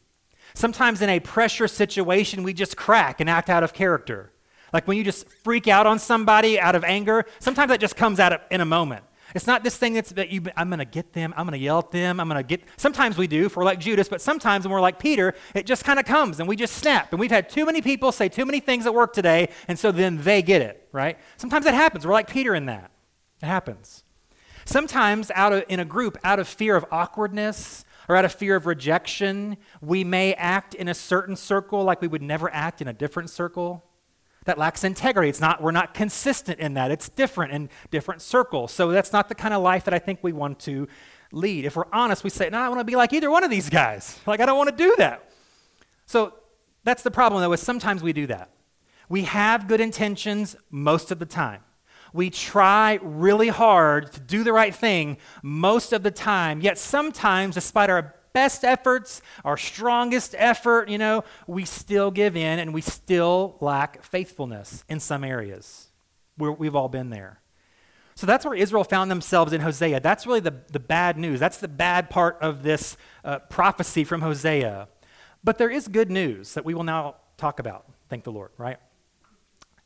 Sometimes 0.53 1.01
in 1.01 1.09
a 1.09 1.19
pressure 1.19 1.67
situation, 1.67 2.43
we 2.43 2.53
just 2.53 2.75
crack 2.75 3.21
and 3.21 3.29
act 3.29 3.49
out 3.49 3.63
of 3.63 3.73
character. 3.73 4.33
Like 4.73 4.87
when 4.87 4.97
you 4.97 5.03
just 5.03 5.29
freak 5.29 5.67
out 5.67 5.87
on 5.87 5.97
somebody 5.97 6.59
out 6.59 6.75
of 6.75 6.83
anger, 6.83 7.25
sometimes 7.39 7.69
that 7.69 7.79
just 7.79 7.95
comes 7.95 8.19
out 8.19 8.41
in 8.51 8.59
a 8.59 8.65
moment. 8.65 9.03
It's 9.35 9.47
not 9.47 9.63
this 9.63 9.77
thing 9.77 9.93
that's 9.93 10.11
that 10.13 10.29
you, 10.29 10.43
I'm 10.57 10.69
going 10.69 10.79
to 10.79 10.85
get 10.85 11.13
them, 11.13 11.33
I'm 11.37 11.45
going 11.45 11.59
to 11.59 11.63
yell 11.63 11.79
at 11.79 11.91
them, 11.91 12.19
I'm 12.19 12.27
going 12.27 12.41
to 12.41 12.47
get. 12.47 12.63
Sometimes 12.77 13.17
we 13.17 13.27
do, 13.27 13.49
for 13.49 13.63
like 13.63 13.79
Judas, 13.79 14.09
but 14.09 14.21
sometimes 14.21 14.65
when 14.65 14.73
we're 14.73 14.81
like 14.81 14.99
Peter, 14.99 15.35
it 15.53 15.65
just 15.65 15.83
kind 15.83 15.99
of 15.99 16.05
comes 16.05 16.39
and 16.39 16.49
we 16.49 16.55
just 16.55 16.75
snap. 16.75 17.11
And 17.11 17.19
we've 17.19 17.31
had 17.31 17.49
too 17.49 17.65
many 17.65 17.81
people 17.81 18.11
say 18.11 18.29
too 18.29 18.45
many 18.45 18.59
things 18.59 18.85
at 18.85 18.93
work 18.93 19.13
today, 19.13 19.49
and 19.67 19.77
so 19.77 19.91
then 19.91 20.21
they 20.21 20.41
get 20.41 20.61
it, 20.61 20.87
right? 20.91 21.17
Sometimes 21.37 21.65
it 21.65 21.73
happens. 21.73 22.05
We're 22.05 22.13
like 22.13 22.29
Peter 22.29 22.55
in 22.55 22.65
that. 22.65 22.91
It 23.41 23.45
happens. 23.45 24.03
Sometimes 24.65 25.31
out 25.33 25.53
of, 25.53 25.63
in 25.69 25.79
a 25.79 25.85
group, 25.85 26.17
out 26.23 26.39
of 26.39 26.47
fear 26.47 26.75
of 26.75 26.85
awkwardness 26.91 27.85
or 28.07 28.15
out 28.15 28.25
of 28.25 28.33
fear 28.33 28.55
of 28.55 28.65
rejection, 28.65 29.57
we 29.81 30.03
may 30.03 30.33
act 30.33 30.75
in 30.75 30.87
a 30.87 30.93
certain 30.93 31.35
circle 31.35 31.83
like 31.83 32.01
we 32.01 32.07
would 32.07 32.21
never 32.21 32.53
act 32.53 32.81
in 32.81 32.87
a 32.87 32.93
different 32.93 33.29
circle 33.29 33.83
that 34.49 34.57
lacks 34.57 34.83
integrity. 34.83 35.29
It's 35.29 35.39
not, 35.39 35.61
we're 35.61 35.69
not 35.69 35.93
consistent 35.93 36.59
in 36.59 36.73
that. 36.73 36.89
It's 36.89 37.07
different 37.07 37.53
in 37.53 37.69
different 37.91 38.19
circles. 38.19 38.71
So 38.71 38.91
that's 38.91 39.13
not 39.13 39.29
the 39.29 39.35
kind 39.35 39.53
of 39.53 39.61
life 39.61 39.85
that 39.85 39.93
I 39.93 39.99
think 39.99 40.19
we 40.23 40.33
want 40.33 40.59
to 40.61 40.87
lead. 41.31 41.65
If 41.65 41.75
we're 41.75 41.85
honest, 41.93 42.23
we 42.23 42.31
say, 42.31 42.49
no, 42.49 42.57
I 42.57 42.67
want 42.67 42.79
to 42.79 42.83
be 42.83 42.95
like 42.95 43.13
either 43.13 43.29
one 43.29 43.43
of 43.43 43.51
these 43.51 43.69
guys. 43.69 44.19
Like, 44.25 44.39
I 44.39 44.47
don't 44.47 44.57
want 44.57 44.75
to 44.75 44.75
do 44.75 44.95
that. 44.97 45.29
So 46.07 46.33
that's 46.83 47.03
the 47.03 47.11
problem, 47.11 47.43
though, 47.43 47.53
is 47.53 47.61
sometimes 47.61 48.01
we 48.01 48.11
do 48.11 48.25
that. 48.25 48.49
We 49.07 49.21
have 49.25 49.67
good 49.67 49.79
intentions 49.79 50.55
most 50.71 51.11
of 51.11 51.19
the 51.19 51.27
time. 51.27 51.61
We 52.11 52.31
try 52.31 52.97
really 53.03 53.49
hard 53.49 54.11
to 54.13 54.19
do 54.19 54.43
the 54.43 54.51
right 54.51 54.73
thing 54.73 55.17
most 55.43 55.93
of 55.93 56.01
the 56.01 56.09
time, 56.09 56.59
yet 56.61 56.79
sometimes, 56.79 57.53
despite 57.53 57.91
our 57.91 58.15
best 58.33 58.63
efforts, 58.63 59.21
our 59.43 59.57
strongest 59.57 60.35
effort, 60.37 60.89
you 60.89 60.97
know, 60.97 61.23
we 61.47 61.65
still 61.65 62.11
give 62.11 62.35
in 62.35 62.59
and 62.59 62.73
we 62.73 62.81
still 62.81 63.57
lack 63.61 64.03
faithfulness 64.03 64.83
in 64.89 64.99
some 64.99 65.23
areas. 65.23 65.89
we 66.37 66.49
we've 66.49 66.75
all 66.75 66.89
been 66.89 67.09
there. 67.09 67.39
So 68.15 68.27
that's 68.27 68.43
where 68.43 68.53
Israel 68.53 68.83
found 68.83 69.09
themselves 69.09 69.53
in 69.53 69.61
Hosea. 69.61 70.01
That's 70.01 70.27
really 70.27 70.41
the, 70.41 70.55
the 70.73 70.79
bad 70.79 71.17
news. 71.17 71.39
That's 71.39 71.57
the 71.57 71.69
bad 71.69 72.09
part 72.09 72.37
of 72.41 72.63
this 72.63 72.97
uh, 73.23 73.39
prophecy 73.39 74.03
from 74.03 74.21
Hosea. 74.21 74.89
But 75.41 75.57
there 75.57 75.69
is 75.69 75.87
good 75.87 76.11
news 76.11 76.53
that 76.53 76.65
we 76.65 76.73
will 76.73 76.83
now 76.83 77.15
talk 77.37 77.59
about. 77.59 77.85
Thank 78.09 78.25
the 78.25 78.31
Lord, 78.31 78.51
right? 78.57 78.77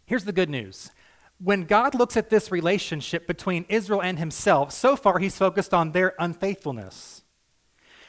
Here's 0.06 0.26
the 0.26 0.32
good 0.32 0.50
news. 0.50 0.92
When 1.40 1.66
God 1.66 1.94
looks 1.94 2.18
at 2.18 2.30
this 2.30 2.52
relationship 2.52 3.28
between 3.28 3.66
Israel 3.70 4.02
and 4.02 4.18
himself, 4.18 4.72
so 4.72 4.96
far 4.96 5.20
he's 5.20 5.38
focused 5.38 5.74
on 5.74 5.92
their 5.92 6.14
unfaithfulness. 6.18 7.23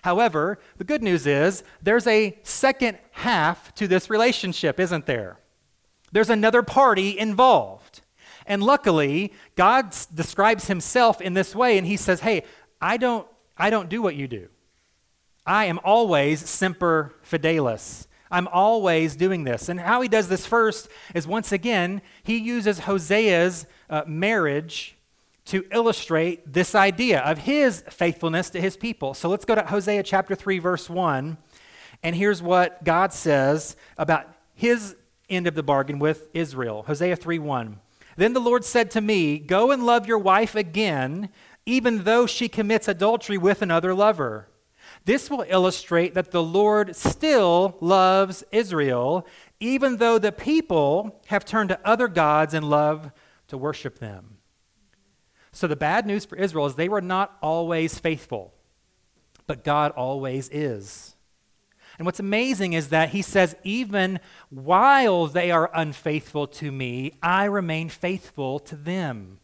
However, 0.04 0.58
the 0.76 0.84
good 0.84 1.02
news 1.02 1.26
is 1.26 1.64
there's 1.82 2.06
a 2.06 2.38
second 2.42 2.98
half 3.12 3.74
to 3.76 3.88
this 3.88 4.10
relationship, 4.10 4.78
isn't 4.78 5.06
there? 5.06 5.38
There's 6.12 6.28
another 6.28 6.62
party 6.62 7.18
involved. 7.18 8.02
And 8.44 8.62
luckily, 8.62 9.32
God 9.56 9.96
describes 10.14 10.66
himself 10.66 11.22
in 11.22 11.32
this 11.32 11.54
way 11.54 11.78
and 11.78 11.86
he 11.86 11.96
says, 11.96 12.20
"Hey, 12.20 12.44
I 12.82 12.98
don't 12.98 13.26
I 13.56 13.70
don't 13.70 13.88
do 13.88 14.02
what 14.02 14.14
you 14.14 14.28
do. 14.28 14.48
I 15.46 15.64
am 15.64 15.80
always 15.82 16.46
semper 16.46 17.14
fidelis. 17.22 18.06
I'm 18.30 18.48
always 18.48 19.16
doing 19.16 19.44
this. 19.44 19.70
And 19.70 19.80
how 19.80 20.02
he 20.02 20.08
does 20.08 20.28
this 20.28 20.44
first 20.44 20.86
is 21.14 21.26
once 21.26 21.50
again, 21.50 22.02
he 22.22 22.36
uses 22.36 22.80
Hosea's 22.80 23.64
uh, 23.88 24.02
marriage 24.06 24.93
to 25.46 25.64
illustrate 25.70 26.52
this 26.52 26.74
idea 26.74 27.20
of 27.20 27.38
his 27.38 27.84
faithfulness 27.90 28.50
to 28.50 28.60
his 28.60 28.76
people. 28.76 29.14
So 29.14 29.28
let's 29.28 29.44
go 29.44 29.54
to 29.54 29.62
Hosea 29.62 30.02
chapter 30.02 30.34
3, 30.34 30.58
verse 30.58 30.88
1. 30.88 31.36
And 32.02 32.16
here's 32.16 32.42
what 32.42 32.82
God 32.84 33.12
says 33.12 33.76
about 33.98 34.26
his 34.54 34.96
end 35.28 35.46
of 35.46 35.54
the 35.54 35.62
bargain 35.62 35.98
with 35.98 36.28
Israel. 36.32 36.84
Hosea 36.86 37.16
3 37.16 37.38
1. 37.38 37.80
Then 38.16 38.32
the 38.32 38.40
Lord 38.40 38.64
said 38.64 38.90
to 38.92 39.00
me, 39.00 39.38
Go 39.38 39.70
and 39.70 39.84
love 39.84 40.06
your 40.06 40.18
wife 40.18 40.54
again, 40.54 41.30
even 41.66 42.04
though 42.04 42.26
she 42.26 42.48
commits 42.48 42.88
adultery 42.88 43.38
with 43.38 43.62
another 43.62 43.94
lover. 43.94 44.48
This 45.04 45.28
will 45.28 45.44
illustrate 45.48 46.14
that 46.14 46.30
the 46.30 46.42
Lord 46.42 46.96
still 46.96 47.76
loves 47.80 48.44
Israel, 48.52 49.26
even 49.60 49.98
though 49.98 50.18
the 50.18 50.32
people 50.32 51.20
have 51.26 51.44
turned 51.44 51.68
to 51.70 51.80
other 51.86 52.08
gods 52.08 52.54
and 52.54 52.68
love 52.68 53.10
to 53.48 53.58
worship 53.58 53.98
them. 53.98 54.33
So 55.54 55.68
the 55.68 55.76
bad 55.76 56.04
news 56.04 56.24
for 56.24 56.36
Israel 56.36 56.66
is 56.66 56.74
they 56.74 56.88
were 56.88 57.00
not 57.00 57.38
always 57.40 57.98
faithful, 57.98 58.52
but 59.46 59.62
God 59.62 59.92
always 59.92 60.48
is. 60.50 61.14
And 61.96 62.06
what's 62.06 62.18
amazing 62.18 62.72
is 62.72 62.88
that 62.88 63.10
he 63.10 63.22
says, 63.22 63.54
even 63.62 64.18
while 64.50 65.28
they 65.28 65.52
are 65.52 65.70
unfaithful 65.72 66.48
to 66.48 66.72
me, 66.72 67.12
I 67.22 67.44
remain 67.44 67.88
faithful 67.88 68.58
to 68.58 68.74
them. 68.74 69.38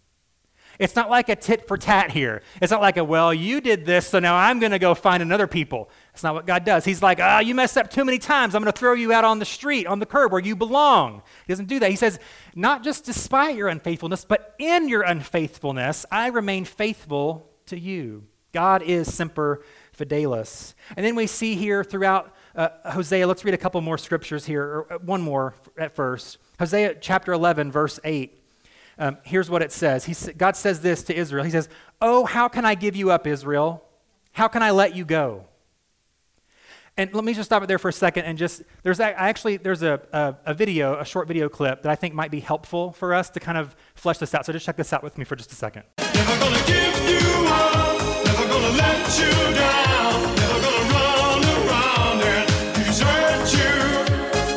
It's 0.80 0.96
not 0.96 1.10
like 1.10 1.28
a 1.28 1.36
tit 1.36 1.68
for 1.68 1.76
tat 1.76 2.10
here. 2.10 2.42
It's 2.60 2.72
not 2.72 2.80
like 2.80 2.96
a, 2.96 3.04
well, 3.04 3.32
you 3.32 3.60
did 3.60 3.86
this, 3.86 4.08
so 4.08 4.18
now 4.18 4.34
I'm 4.34 4.58
going 4.58 4.72
to 4.72 4.80
go 4.80 4.94
find 4.96 5.22
another 5.22 5.46
people. 5.46 5.90
That's 6.12 6.22
not 6.22 6.34
what 6.34 6.46
God 6.46 6.64
does. 6.64 6.84
He's 6.84 7.02
like, 7.02 7.18
ah, 7.20 7.36
oh, 7.36 7.40
you 7.40 7.54
messed 7.54 7.78
up 7.78 7.90
too 7.90 8.04
many 8.04 8.18
times. 8.18 8.54
I'm 8.54 8.62
going 8.62 8.72
to 8.72 8.78
throw 8.78 8.94
you 8.94 9.12
out 9.12 9.24
on 9.24 9.38
the 9.38 9.44
street, 9.44 9.86
on 9.86 10.00
the 10.00 10.06
curb 10.06 10.32
where 10.32 10.40
you 10.40 10.56
belong. 10.56 11.22
He 11.46 11.52
doesn't 11.52 11.68
do 11.68 11.78
that. 11.78 11.90
He 11.90 11.96
says, 11.96 12.18
not 12.54 12.82
just 12.82 13.04
despite 13.04 13.56
your 13.56 13.68
unfaithfulness, 13.68 14.24
but 14.24 14.54
in 14.58 14.88
your 14.88 15.02
unfaithfulness, 15.02 16.04
I 16.10 16.28
remain 16.28 16.64
faithful 16.64 17.48
to 17.66 17.78
you. 17.78 18.24
God 18.52 18.82
is 18.82 19.12
semper 19.12 19.62
fidelis. 19.96 20.74
And 20.96 21.06
then 21.06 21.14
we 21.14 21.26
see 21.26 21.54
here 21.54 21.84
throughout 21.84 22.34
uh, 22.56 22.70
Hosea, 22.90 23.26
let's 23.26 23.44
read 23.44 23.54
a 23.54 23.58
couple 23.58 23.80
more 23.80 23.98
scriptures 23.98 24.44
here, 24.44 24.64
or 24.64 24.92
uh, 24.94 24.98
one 24.98 25.22
more 25.22 25.54
at 25.78 25.94
first. 25.94 26.38
Hosea 26.58 26.96
chapter 27.00 27.32
11, 27.32 27.70
verse 27.70 28.00
8. 28.02 28.36
Um, 28.98 29.18
here's 29.22 29.48
what 29.48 29.62
it 29.62 29.72
says 29.72 30.04
he, 30.04 30.32
God 30.32 30.56
says 30.56 30.80
this 30.80 31.02
to 31.04 31.16
Israel 31.16 31.44
He 31.44 31.50
says, 31.50 31.68
Oh, 32.02 32.26
how 32.26 32.48
can 32.48 32.64
I 32.64 32.74
give 32.74 32.96
you 32.96 33.10
up, 33.10 33.26
Israel? 33.26 33.84
How 34.32 34.48
can 34.48 34.62
I 34.62 34.72
let 34.72 34.94
you 34.94 35.04
go? 35.04 35.46
And 37.00 37.14
let 37.14 37.24
me 37.24 37.32
just 37.32 37.48
stop 37.48 37.62
it 37.62 37.66
there 37.66 37.78
for 37.78 37.88
a 37.88 37.94
second 37.94 38.26
and 38.26 38.36
just, 38.36 38.62
there's 38.82 39.00
actually, 39.00 39.56
there's 39.56 39.82
a, 39.82 40.02
a, 40.12 40.36
a, 40.50 40.52
video, 40.52 41.00
a 41.00 41.04
short 41.06 41.28
video 41.28 41.48
clip 41.48 41.80
that 41.80 41.90
I 41.90 41.94
think 41.94 42.12
might 42.12 42.30
be 42.30 42.40
helpful 42.40 42.92
for 42.92 43.14
us 43.14 43.30
to 43.30 43.40
kind 43.40 43.56
of 43.56 43.74
flesh 43.94 44.18
this 44.18 44.34
out. 44.34 44.44
So 44.44 44.52
just 44.52 44.66
check 44.66 44.76
this 44.76 44.92
out 44.92 45.02
with 45.02 45.16
me 45.16 45.24
for 45.24 45.34
just 45.34 45.50
a 45.50 45.54
second. 45.54 45.84
Never 45.96 46.38
gonna 46.38 46.62
give 46.66 47.08
you 47.08 47.46
up, 47.48 48.26
never 48.26 48.46
gonna 48.46 48.76
let 48.76 49.18
you 49.18 49.30
down, 49.56 50.34
never 50.36 50.60
gonna 50.60 50.92
run 50.92 51.42
around 51.56 52.20
and 52.20 52.46
desert 52.76 53.48
you, 53.56 53.72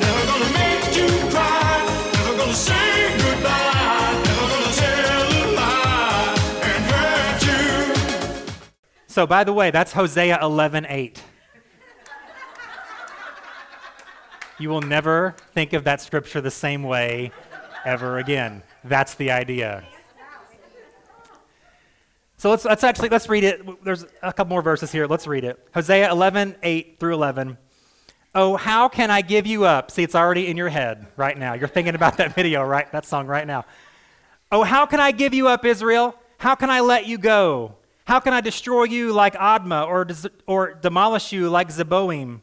never 0.03 0.25
gonna 0.27 0.51
make 0.51 0.83
you 0.97 1.07
cry, 1.31 1.79
never 2.11 2.37
gonna 2.39 2.53
say 2.53 3.15
goodbye, 3.23 4.19
never 4.25 4.47
gonna 4.51 4.73
tell 4.83 5.31
a 5.31 5.55
lie 5.55 6.35
and 6.61 6.83
hurt 6.91 7.41
you. 7.47 8.43
So 9.07 9.25
by 9.25 9.45
the 9.45 9.53
way, 9.53 9.71
that's 9.71 9.93
Hosea 9.93 10.39
11, 10.41 10.87
8. 10.89 11.23
You 14.59 14.69
will 14.69 14.81
never 14.81 15.35
think 15.53 15.73
of 15.73 15.83
that 15.85 16.01
scripture 16.01 16.41
the 16.41 16.51
same 16.51 16.83
way 16.83 17.31
ever 17.85 18.17
again. 18.17 18.63
That's 18.83 19.15
the 19.15 19.31
idea. 19.31 19.83
So 22.37 22.49
let's, 22.49 22.65
let's 22.65 22.83
actually 22.83 23.09
let's 23.09 23.29
read 23.29 23.43
it. 23.43 23.83
There's 23.83 24.05
a 24.21 24.33
couple 24.33 24.47
more 24.47 24.61
verses 24.61 24.91
here. 24.91 25.07
Let's 25.07 25.27
read 25.27 25.43
it. 25.43 25.65
Hosea 25.73 26.11
11, 26.11 26.57
8 26.61 26.99
through 26.99 27.13
11. 27.13 27.57
Oh, 28.35 28.57
how 28.57 28.89
can 28.89 29.09
I 29.11 29.21
give 29.21 29.47
you 29.47 29.63
up? 29.63 29.91
See, 29.91 30.03
it's 30.03 30.15
already 30.15 30.47
in 30.47 30.57
your 30.57 30.69
head 30.69 31.07
right 31.15 31.37
now. 31.37 31.53
You're 31.53 31.67
thinking 31.67 31.95
about 31.95 32.17
that 32.17 32.35
video, 32.35 32.63
right? 32.63 32.91
That 32.91 33.05
song 33.05 33.27
right 33.27 33.47
now. 33.47 33.65
Oh, 34.51 34.63
how 34.63 34.85
can 34.85 34.99
I 34.99 35.11
give 35.11 35.33
you 35.33 35.47
up, 35.47 35.65
Israel? 35.65 36.15
How 36.37 36.55
can 36.55 36.69
I 36.69 36.81
let 36.81 37.07
you 37.07 37.17
go? 37.17 37.75
How 38.05 38.19
can 38.19 38.33
I 38.33 38.41
destroy 38.41 38.83
you 38.83 39.13
like 39.13 39.35
Admah 39.35 39.87
or, 39.87 40.05
or 40.45 40.73
demolish 40.73 41.31
you 41.31 41.49
like 41.49 41.69
Zeboim? 41.69 42.41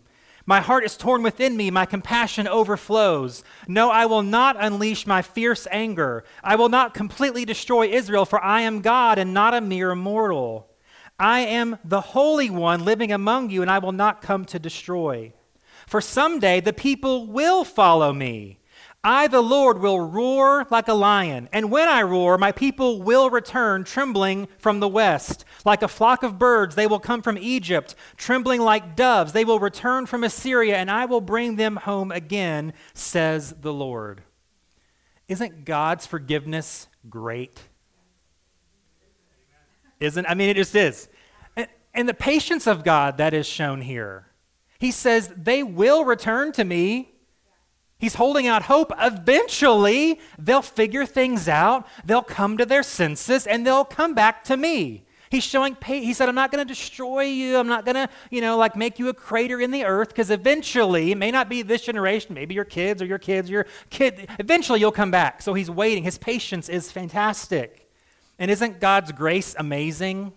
My 0.50 0.58
heart 0.58 0.82
is 0.82 0.96
torn 0.96 1.22
within 1.22 1.56
me, 1.56 1.70
my 1.70 1.86
compassion 1.86 2.48
overflows. 2.48 3.44
No, 3.68 3.88
I 3.92 4.06
will 4.06 4.24
not 4.24 4.56
unleash 4.58 5.06
my 5.06 5.22
fierce 5.22 5.68
anger. 5.70 6.24
I 6.42 6.56
will 6.56 6.68
not 6.68 6.92
completely 6.92 7.44
destroy 7.44 7.86
Israel, 7.86 8.24
for 8.24 8.42
I 8.42 8.62
am 8.62 8.80
God 8.80 9.16
and 9.16 9.32
not 9.32 9.54
a 9.54 9.60
mere 9.60 9.94
mortal. 9.94 10.68
I 11.20 11.42
am 11.42 11.78
the 11.84 12.00
Holy 12.00 12.50
One 12.50 12.84
living 12.84 13.12
among 13.12 13.50
you, 13.50 13.62
and 13.62 13.70
I 13.70 13.78
will 13.78 13.92
not 13.92 14.22
come 14.22 14.44
to 14.46 14.58
destroy. 14.58 15.34
For 15.86 16.00
someday 16.00 16.58
the 16.58 16.72
people 16.72 17.28
will 17.28 17.62
follow 17.62 18.12
me. 18.12 18.58
I, 19.02 19.28
the 19.28 19.40
Lord, 19.40 19.78
will 19.78 19.98
roar 19.98 20.66
like 20.70 20.86
a 20.86 20.92
lion, 20.92 21.48
and 21.52 21.70
when 21.70 21.88
I 21.88 22.02
roar, 22.02 22.36
my 22.36 22.52
people 22.52 23.00
will 23.00 23.30
return 23.30 23.82
trembling 23.84 24.46
from 24.58 24.80
the 24.80 24.88
west. 24.88 25.46
Like 25.64 25.82
a 25.82 25.88
flock 25.88 26.22
of 26.22 26.38
birds, 26.38 26.74
they 26.74 26.86
will 26.86 26.98
come 26.98 27.22
from 27.22 27.38
Egypt, 27.38 27.94
trembling 28.18 28.60
like 28.60 28.96
doves. 28.96 29.32
They 29.32 29.46
will 29.46 29.58
return 29.58 30.04
from 30.04 30.22
Assyria, 30.22 30.76
and 30.76 30.90
I 30.90 31.06
will 31.06 31.22
bring 31.22 31.56
them 31.56 31.76
home 31.76 32.12
again, 32.12 32.74
says 32.92 33.54
the 33.62 33.72
Lord. 33.72 34.22
Isn't 35.28 35.64
God's 35.64 36.04
forgiveness 36.04 36.86
great? 37.08 37.58
Isn't 39.98 40.26
I 40.26 40.34
mean 40.34 40.50
it 40.50 40.56
just 40.56 40.74
is. 40.74 41.08
And, 41.56 41.68
and 41.94 42.06
the 42.06 42.14
patience 42.14 42.66
of 42.66 42.84
God 42.84 43.16
that 43.16 43.32
is 43.32 43.46
shown 43.46 43.80
here. 43.80 44.26
He 44.78 44.90
says, 44.90 45.32
They 45.36 45.62
will 45.62 46.04
return 46.04 46.52
to 46.52 46.64
me 46.64 47.12
He's 48.00 48.14
holding 48.14 48.46
out 48.46 48.62
hope. 48.62 48.92
Eventually, 48.98 50.18
they'll 50.38 50.62
figure 50.62 51.04
things 51.04 51.48
out, 51.48 51.86
they'll 52.04 52.22
come 52.22 52.56
to 52.56 52.64
their 52.64 52.82
senses, 52.82 53.46
and 53.46 53.66
they'll 53.66 53.84
come 53.84 54.14
back 54.14 54.42
to 54.44 54.56
me. 54.56 55.04
He's 55.30 55.44
showing, 55.44 55.76
patience. 55.76 56.06
he 56.06 56.14
said, 56.14 56.28
I'm 56.28 56.34
not 56.34 56.50
going 56.50 56.66
to 56.66 56.68
destroy 56.68 57.22
you. 57.22 57.56
I'm 57.56 57.68
not 57.68 57.84
going 57.84 57.94
to, 57.94 58.08
you 58.30 58.40
know, 58.40 58.56
like 58.56 58.74
make 58.74 58.98
you 58.98 59.08
a 59.08 59.14
crater 59.14 59.60
in 59.60 59.70
the 59.70 59.84
earth 59.84 60.08
because 60.08 60.28
eventually, 60.28 61.12
it 61.12 61.18
may 61.18 61.30
not 61.30 61.48
be 61.48 61.62
this 61.62 61.82
generation, 61.82 62.34
maybe 62.34 62.52
your 62.52 62.64
kids 62.64 63.00
or 63.00 63.06
your 63.06 63.18
kids, 63.18 63.48
or 63.48 63.52
your 63.52 63.66
kid, 63.90 64.28
eventually 64.40 64.80
you'll 64.80 64.90
come 64.90 65.12
back. 65.12 65.40
So 65.40 65.54
he's 65.54 65.70
waiting. 65.70 66.02
His 66.02 66.18
patience 66.18 66.68
is 66.68 66.90
fantastic. 66.90 67.88
And 68.40 68.50
isn't 68.50 68.80
God's 68.80 69.12
grace 69.12 69.54
amazing? 69.56 70.32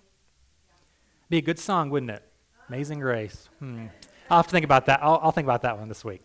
Be 1.27 1.37
a 1.37 1.41
good 1.41 1.57
song, 1.57 1.89
wouldn't 1.89 2.11
it? 2.11 2.23
Amazing 2.69 2.99
grace. 2.99 3.49
Hmm. 3.57 3.85
I'll 4.29 4.37
have 4.37 4.47
to 4.47 4.51
think 4.51 4.65
about 4.65 4.85
that. 4.85 4.99
I'll, 5.01 5.19
I'll 5.23 5.31
think 5.31 5.45
about 5.45 5.63
that 5.63 5.79
one 5.79 5.87
this 5.87 6.05
week. 6.05 6.21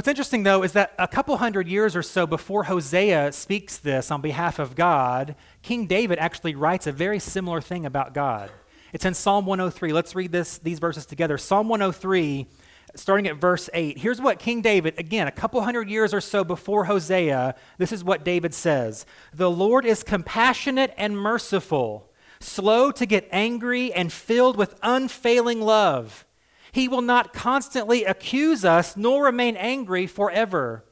What's 0.00 0.08
interesting, 0.08 0.44
though, 0.44 0.62
is 0.62 0.72
that 0.72 0.94
a 0.98 1.06
couple 1.06 1.36
hundred 1.36 1.68
years 1.68 1.94
or 1.94 2.02
so 2.02 2.26
before 2.26 2.64
Hosea 2.64 3.32
speaks 3.32 3.76
this 3.76 4.10
on 4.10 4.22
behalf 4.22 4.58
of 4.58 4.74
God, 4.74 5.36
King 5.60 5.86
David 5.86 6.18
actually 6.18 6.54
writes 6.54 6.86
a 6.86 6.92
very 6.92 7.18
similar 7.18 7.60
thing 7.60 7.84
about 7.84 8.14
God. 8.14 8.50
It's 8.94 9.04
in 9.04 9.12
Psalm 9.12 9.44
103. 9.44 9.92
Let's 9.92 10.14
read 10.14 10.32
this, 10.32 10.56
these 10.56 10.78
verses 10.78 11.04
together. 11.04 11.36
Psalm 11.36 11.68
103, 11.68 12.46
starting 12.94 13.28
at 13.28 13.36
verse 13.36 13.68
8. 13.74 13.98
Here's 13.98 14.22
what 14.22 14.38
King 14.38 14.62
David, 14.62 14.98
again, 14.98 15.26
a 15.26 15.30
couple 15.30 15.60
hundred 15.60 15.90
years 15.90 16.14
or 16.14 16.22
so 16.22 16.44
before 16.44 16.86
Hosea, 16.86 17.54
this 17.76 17.92
is 17.92 18.02
what 18.02 18.24
David 18.24 18.54
says 18.54 19.04
The 19.34 19.50
Lord 19.50 19.84
is 19.84 20.02
compassionate 20.02 20.94
and 20.96 21.14
merciful, 21.14 22.10
slow 22.40 22.90
to 22.92 23.04
get 23.04 23.28
angry, 23.30 23.92
and 23.92 24.10
filled 24.10 24.56
with 24.56 24.80
unfailing 24.82 25.60
love. 25.60 26.24
He 26.72 26.88
will 26.88 27.02
not 27.02 27.32
constantly 27.32 28.04
accuse 28.04 28.64
us 28.64 28.96
nor 28.96 29.24
remain 29.24 29.56
angry 29.56 30.06
forever. 30.06 30.84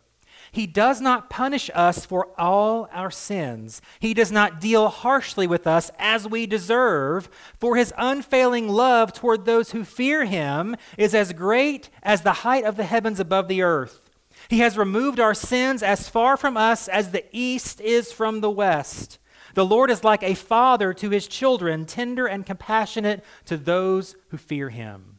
He 0.50 0.66
does 0.66 1.00
not 1.00 1.28
punish 1.28 1.70
us 1.74 2.06
for 2.06 2.28
all 2.38 2.88
our 2.92 3.10
sins. 3.10 3.82
He 4.00 4.14
does 4.14 4.32
not 4.32 4.60
deal 4.60 4.88
harshly 4.88 5.46
with 5.46 5.66
us 5.66 5.90
as 5.98 6.26
we 6.26 6.46
deserve, 6.46 7.28
for 7.58 7.76
his 7.76 7.92
unfailing 7.98 8.68
love 8.68 9.12
toward 9.12 9.44
those 9.44 9.72
who 9.72 9.84
fear 9.84 10.24
him 10.24 10.76
is 10.96 11.14
as 11.14 11.32
great 11.32 11.90
as 12.02 12.22
the 12.22 12.32
height 12.32 12.64
of 12.64 12.76
the 12.76 12.84
heavens 12.84 13.20
above 13.20 13.48
the 13.48 13.62
earth. 13.62 14.10
He 14.48 14.60
has 14.60 14.78
removed 14.78 15.20
our 15.20 15.34
sins 15.34 15.82
as 15.82 16.08
far 16.08 16.36
from 16.36 16.56
us 16.56 16.88
as 16.88 17.10
the 17.10 17.24
east 17.32 17.80
is 17.80 18.12
from 18.12 18.40
the 18.40 18.50
west. 18.50 19.18
The 19.54 19.66
Lord 19.66 19.90
is 19.90 20.04
like 20.04 20.22
a 20.22 20.34
father 20.34 20.94
to 20.94 21.10
his 21.10 21.26
children, 21.26 21.84
tender 21.84 22.26
and 22.26 22.46
compassionate 22.46 23.24
to 23.46 23.56
those 23.56 24.14
who 24.28 24.38
fear 24.38 24.70
him. 24.70 25.17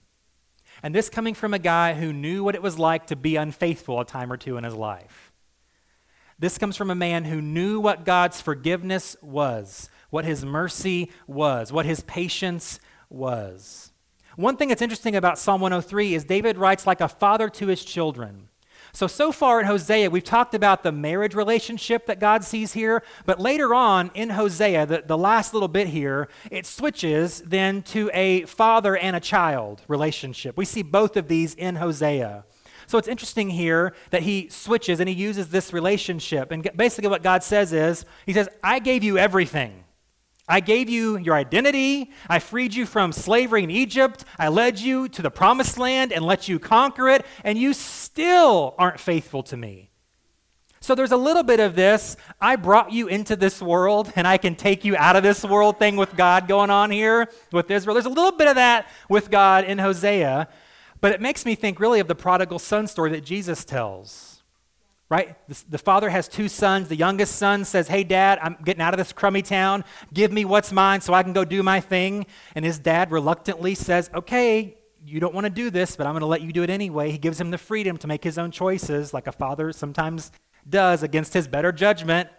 And 0.84 0.94
this 0.94 1.10
coming 1.10 1.34
from 1.34 1.54
a 1.54 1.60
guy 1.60 1.94
who 1.94 2.14
knew 2.14 2.44
what 2.44 2.56
it 2.56 2.62
was 2.62 2.80
like 2.80 3.08
to 3.08 3.16
be 3.16 3.36
unfaithful 3.36 4.00
a 4.00 4.06
time 4.06 4.32
or 4.32 4.38
two 4.38 4.58
in 4.58 4.64
his 4.64 4.76
life. 4.76 5.32
This 6.38 6.58
comes 6.58 6.78
from 6.78 6.90
a 6.90 6.96
man 6.96 7.26
who 7.26 7.42
knew 7.42 7.80
what 7.80 8.06
God's 8.06 8.42
forgiveness 8.42 9.18
was, 9.22 9.90
what 10.10 10.26
his 10.26 10.46
mercy 10.46 11.12
was, 11.28 11.72
what 11.72 11.86
his 11.86 12.02
patience 12.02 12.80
was. 13.10 13.92
One 14.36 14.56
thing 14.56 14.70
that's 14.70 14.82
interesting 14.82 15.16
about 15.16 15.38
Psalm 15.38 15.60
103 15.60 16.14
is 16.14 16.24
David 16.24 16.58
writes 16.58 16.88
like 16.88 17.02
a 17.02 17.10
father 17.10 17.50
to 17.50 17.68
his 17.68 17.84
children. 17.84 18.49
So, 18.94 19.08
so 19.08 19.32
far 19.32 19.60
in 19.60 19.66
Hosea, 19.66 20.10
we've 20.10 20.24
talked 20.24 20.54
about 20.54 20.84
the 20.84 20.92
marriage 20.92 21.36
relationship 21.36 22.06
that 22.08 22.20
God 22.20 22.44
sees 22.44 22.74
here, 22.74 23.04
but 23.26 23.40
later 23.40 23.74
on 23.74 24.12
in 24.14 24.32
Hosea, 24.32 24.86
the, 24.86 25.04
the 25.06 25.18
last 25.18 25.54
little 25.54 25.68
bit 25.68 25.88
here, 25.88 26.28
it 26.50 26.66
switches 26.66 27.42
then 27.42 27.82
to 27.84 28.10
a 28.14 28.46
father 28.46 28.98
and 28.98 29.16
a 29.16 29.20
child 29.20 29.82
relationship. 29.88 30.58
We 30.58 30.66
see 30.66 30.82
both 30.82 31.18
of 31.18 31.28
these 31.28 31.54
in 31.54 31.76
Hosea. 31.76 32.46
So 32.88 32.98
it's 32.98 33.08
interesting 33.08 33.52
here 33.52 33.94
that 34.10 34.24
he 34.24 34.50
switches 34.50 35.00
and 35.00 35.08
he 35.08 35.14
uses 35.14 35.50
this 35.50 35.72
relationship. 35.72 36.52
And 36.52 36.68
basically, 36.76 37.10
what 37.10 37.22
God 37.22 37.44
says 37.44 37.72
is, 37.72 38.04
He 38.26 38.34
says, 38.34 38.50
I 38.64 38.80
gave 38.80 39.04
you 39.04 39.20
everything. 39.20 39.84
I 40.50 40.60
gave 40.60 40.90
you 40.90 41.18
your 41.18 41.36
identity. 41.36 42.12
I 42.28 42.40
freed 42.40 42.74
you 42.74 42.88
from 42.88 43.14
slavery 43.14 43.64
in 43.64 43.70
Egypt. 43.70 44.26
I 44.40 44.48
led 44.48 44.80
you 44.80 45.08
to 45.10 45.22
the 45.22 45.30
promised 45.30 45.78
land 45.78 46.12
and 46.12 46.26
let 46.26 46.48
you 46.48 46.58
conquer 46.58 47.08
it, 47.08 47.26
and 47.44 47.58
you 47.58 47.74
still 47.74 48.74
aren't 48.80 49.00
faithful 49.00 49.44
to 49.44 49.56
me. 49.56 49.92
So 50.82 50.96
there's 50.96 51.12
a 51.12 51.18
little 51.18 51.44
bit 51.44 51.60
of 51.60 51.76
this 51.76 52.16
I 52.42 52.56
brought 52.56 52.92
you 52.92 53.08
into 53.08 53.36
this 53.36 53.62
world 53.62 54.12
and 54.16 54.26
I 54.26 54.38
can 54.38 54.56
take 54.56 54.86
you 54.86 54.96
out 54.96 55.18
of 55.18 55.24
this 55.24 55.44
world 55.44 55.78
thing 55.78 55.98
with 55.98 56.16
God 56.16 56.48
going 56.48 56.70
on 56.70 56.90
here 56.90 57.30
with 57.52 57.70
Israel. 57.70 57.94
There's 57.96 58.06
a 58.06 58.10
little 58.10 58.32
bit 58.32 58.48
of 58.48 58.56
that 58.56 58.88
with 59.10 59.30
God 59.30 59.66
in 59.66 59.78
Hosea, 59.78 60.48
but 61.02 61.12
it 61.12 61.22
makes 61.22 61.46
me 61.46 61.54
think 61.54 61.82
really 61.82 62.00
of 62.00 62.08
the 62.08 62.16
prodigal 62.16 62.60
son 62.60 62.88
story 62.88 63.12
that 63.12 63.26
Jesus 63.26 63.66
tells 63.66 64.29
right? 65.10 65.36
The, 65.48 65.64
the, 65.70 65.78
father 65.78 66.10
has 66.10 66.28
two 66.28 66.48
sons. 66.48 66.88
The 66.88 66.96
youngest 66.96 67.36
son 67.36 67.66
says, 67.66 67.88
Hey, 67.88 68.04
dad, 68.04 68.40
I'm 68.42 68.58
getting 68.64 68.82
out 68.82 68.94
of 68.94 69.00
this 69.00 69.12
crummy 69.12 69.42
town. 69.42 69.84
Give 70.14 70.32
me 70.32 70.46
what's 70.46 70.72
mine 70.72 71.02
so 71.02 71.14
I 71.14 71.24
can 71.24 71.34
go 71.34 71.44
do 71.44 71.64
my 71.64 71.80
thing. 71.80 72.28
And 72.56 72.64
his 72.64 72.78
dad 72.78 73.12
reluctantly 73.12 73.76
says, 73.76 74.10
Okay, 74.14 74.78
you 75.06 75.20
don't 75.20 75.34
want 75.34 75.46
to 75.46 75.50
do 75.50 75.70
this, 75.70 75.96
but 75.96 76.06
I'm 76.06 76.14
going 76.14 76.22
to 76.22 76.28
let 76.28 76.42
you 76.42 76.52
do 76.52 76.64
it 76.64 76.70
anyway. 76.70 77.10
He 77.12 77.18
gives 77.18 77.42
him 77.42 77.52
the 77.52 77.58
freedom 77.58 77.98
to 77.98 78.08
make 78.08 78.24
his 78.24 78.38
own 78.38 78.52
choices, 78.52 79.14
like 79.14 79.28
a 79.28 79.32
father 79.32 79.72
sometimes 79.72 80.32
does 80.70 81.04
against 81.04 81.34
his 81.34 81.48
better 81.48 81.72
judgment. 81.72 82.30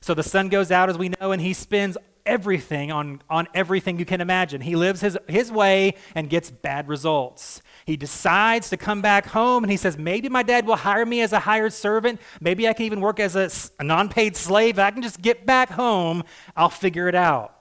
So 0.00 0.14
the 0.14 0.22
son 0.22 0.48
goes 0.48 0.70
out, 0.70 0.90
as 0.90 0.98
we 0.98 1.10
know, 1.20 1.32
and 1.32 1.40
he 1.40 1.52
spends 1.52 1.96
everything 2.26 2.92
on, 2.92 3.22
on 3.28 3.48
everything 3.54 3.98
you 3.98 4.04
can 4.04 4.20
imagine. 4.20 4.60
He 4.60 4.76
lives 4.76 5.00
his, 5.00 5.18
his 5.28 5.50
way 5.50 5.94
and 6.14 6.30
gets 6.30 6.50
bad 6.50 6.88
results. 6.88 7.62
He 7.84 7.96
decides 7.96 8.70
to 8.70 8.76
come 8.76 9.02
back 9.02 9.26
home 9.26 9.64
and 9.64 9.70
he 9.70 9.76
says, 9.76 9.98
Maybe 9.98 10.28
my 10.28 10.42
dad 10.42 10.66
will 10.66 10.76
hire 10.76 11.04
me 11.04 11.20
as 11.20 11.32
a 11.32 11.40
hired 11.40 11.72
servant. 11.72 12.20
Maybe 12.40 12.68
I 12.68 12.72
can 12.72 12.86
even 12.86 13.00
work 13.00 13.20
as 13.20 13.36
a, 13.36 13.50
a 13.80 13.84
non 13.84 14.08
paid 14.08 14.36
slave. 14.36 14.78
I 14.78 14.90
can 14.90 15.02
just 15.02 15.20
get 15.20 15.46
back 15.46 15.70
home, 15.70 16.24
I'll 16.56 16.70
figure 16.70 17.08
it 17.08 17.14
out. 17.14 17.56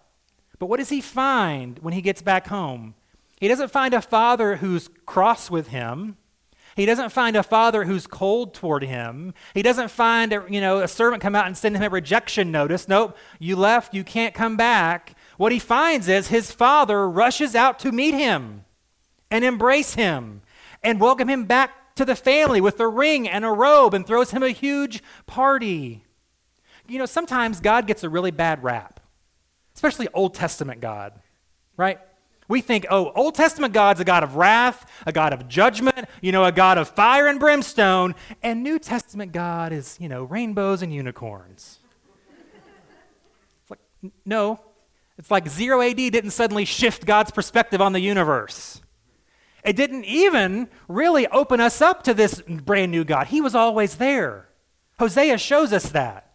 But 0.60 0.68
what 0.68 0.78
does 0.78 0.90
he 0.90 1.02
find 1.02 1.80
when 1.80 1.94
he 1.94 2.02
gets 2.02 2.22
back 2.22 2.48
home? 2.48 2.94
He 3.40 3.48
doesn't 3.48 3.72
find 3.72 3.96
a 3.96 4.02
father 4.02 4.58
who's 4.58 4.90
cross 5.08 5.50
with 5.50 5.70
him. 5.70 6.18
He 6.76 6.86
doesn't 6.86 7.12
find 7.12 7.36
a 7.36 7.44
father 7.44 7.84
who's 7.84 8.08
cold 8.08 8.54
toward 8.54 8.84
him. 8.84 9.34
He 9.54 9.62
doesn't 9.62 9.92
find 9.92 10.32
a, 10.32 10.46
you 10.50 10.62
know, 10.62 10.80
a 10.80 10.88
servant 10.88 11.22
come 11.22 11.36
out 11.36 11.48
and 11.48 11.58
send 11.58 11.76
him 11.76 11.84
a 11.84 11.90
rejection 11.90 12.52
notice. 12.52 12.88
Nope, 12.88 13.18
you 13.40 13.56
left, 13.56 13.94
you 13.94 14.04
can't 14.04 14.34
come 14.34 14.56
back. 14.56 15.16
What 15.38 15.52
he 15.52 15.60
finds 15.60 16.08
is 16.08 16.28
his 16.28 16.52
father 16.52 17.10
rushes 17.10 17.56
out 17.56 17.80
to 17.80 17.92
meet 17.92 18.14
him 18.14 18.66
and 19.30 19.44
embrace 19.44 19.96
him 19.96 20.42
and 20.84 21.00
welcome 21.00 21.30
him 21.30 21.46
back 21.46 21.96
to 21.96 22.06
the 22.06 22.16
family 22.16 22.62
with 22.62 22.80
a 22.80 22.88
ring 22.88 23.28
and 23.28 23.44
a 23.44 23.50
robe 23.50 23.94
and 23.94 24.08
throws 24.08 24.32
him 24.32 24.44
a 24.44 24.50
huge 24.50 25.04
party. 25.26 26.04
You 26.88 27.00
know, 27.00 27.06
sometimes 27.06 27.60
God 27.60 27.88
gets 27.88 28.04
a 28.04 28.10
really 28.10 28.32
bad 28.32 28.64
rap, 28.64 29.00
especially 29.76 30.08
Old 30.14 30.34
Testament 30.34 30.82
God, 30.82 31.14
right? 31.78 32.00
We 32.52 32.60
think, 32.60 32.86
oh, 32.90 33.14
Old 33.14 33.36
Testament 33.36 33.74
God's 33.74 34.02
a 34.02 34.04
God 34.04 34.24
of 34.24 34.36
wrath, 34.36 34.86
a 35.06 35.14
God 35.14 35.32
of 35.32 35.48
judgment, 35.48 36.10
you 36.22 36.34
know, 36.34 36.44
a 36.44 36.52
God 36.52 36.78
of 36.78 36.90
fire 36.90 37.30
and 37.30 37.40
brimstone, 37.40 38.14
and 38.44 38.62
New 38.62 38.78
Testament 38.78 39.32
God 39.32 39.72
is, 39.72 39.96
you 40.02 40.10
know, 40.10 40.26
rainbows 40.26 40.82
and 40.82 40.94
unicorns. 40.94 41.80
It's 43.62 43.70
like, 43.70 43.80
no. 44.26 44.60
It's 45.18 45.32
like 45.32 45.48
zero 45.48 45.82
AD 45.82 45.96
didn't 45.96 46.32
suddenly 46.32 46.66
shift 46.66 47.06
God's 47.06 47.32
perspective 47.32 47.80
on 47.80 47.94
the 47.94 48.02
universe. 48.02 48.82
It 49.64 49.78
didn't 49.78 50.04
even 50.04 50.68
really 50.90 51.28
open 51.28 51.62
us 51.62 51.82
up 51.82 52.04
to 52.04 52.14
this 52.14 52.42
brand 52.42 52.92
new 52.92 53.06
God. 53.06 53.28
He 53.28 53.40
was 53.40 53.56
always 53.56 53.96
there. 53.96 54.50
Hosea 55.00 55.38
shows 55.38 55.72
us 55.72 55.88
that. 55.92 56.34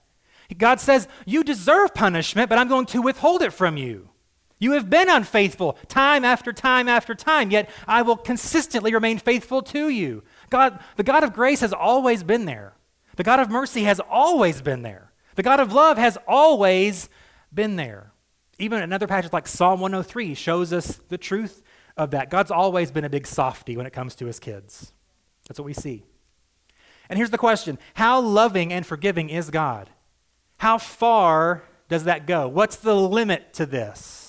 God 0.57 0.81
says, 0.81 1.09
You 1.27 1.45
deserve 1.45 1.93
punishment, 1.93 2.49
but 2.49 2.57
I'm 2.57 2.69
going 2.69 2.87
to 2.87 3.03
withhold 3.03 3.43
it 3.43 3.53
from 3.53 3.77
you. 3.77 4.09
You 4.59 4.73
have 4.73 4.89
been 4.89 5.11
unfaithful 5.11 5.79
time 5.89 6.25
after 6.25 6.53
time 6.53 6.89
after 6.89 7.15
time, 7.15 7.51
yet 7.51 7.69
I 7.87 8.03
will 8.03 8.17
consistently 8.17 8.95
remain 8.95 9.19
faithful 9.19 9.63
to 9.63 9.89
you. 9.89 10.23
God, 10.49 10.79
the 10.97 11.03
God 11.03 11.25
of 11.25 11.35
grace 11.35 11.61
has 11.61 11.73
always 11.73 12.23
been 12.23 12.47
there. 12.47 12.75
The 13.17 13.23
God 13.23 13.41
of 13.41 13.51
mercy 13.51 13.85
has 13.85 14.01
always 14.01 14.63
been 14.63 14.83
there. 14.83 15.13
The 15.35 15.43
God 15.43 15.61
of 15.61 15.73
love 15.73 15.99
has 15.99 16.17
always 16.27 17.09
been 17.53 17.77
there. 17.77 18.13
Even 18.59 18.83
another 18.83 19.07
passage 19.07 19.33
like 19.33 19.47
Psalm 19.47 19.81
103 19.81 20.35
shows 20.35 20.73
us 20.73 21.01
the 21.09 21.19
truth 21.19 21.63
of 21.97 22.11
that. 22.13 22.31
God's 22.31 22.51
always 22.51 22.91
been 22.91 23.05
a 23.05 23.11
big 23.11 23.27
softy 23.27 23.77
when 23.77 23.87
it 23.87 23.93
comes 23.93 24.15
to 24.17 24.27
his 24.27 24.41
kids. 24.41 24.93
That's 25.47 25.61
what 25.61 25.67
we 25.67 25.75
see. 25.75 26.05
And 27.09 27.19
here's 27.19 27.31
the 27.31 27.39
question 27.39 27.79
How 27.95 28.21
loving 28.21 28.73
and 28.73 28.87
forgiving 28.87 29.29
is 29.29 29.51
God? 29.51 29.91
How 30.59 30.79
far 30.79 31.65
does 31.89 32.05
that 32.05 32.27
go? 32.27 32.49
What's 32.49 32.77
the 32.77 32.97
limit 32.97 33.53
to 33.55 33.67
this? 33.67 34.26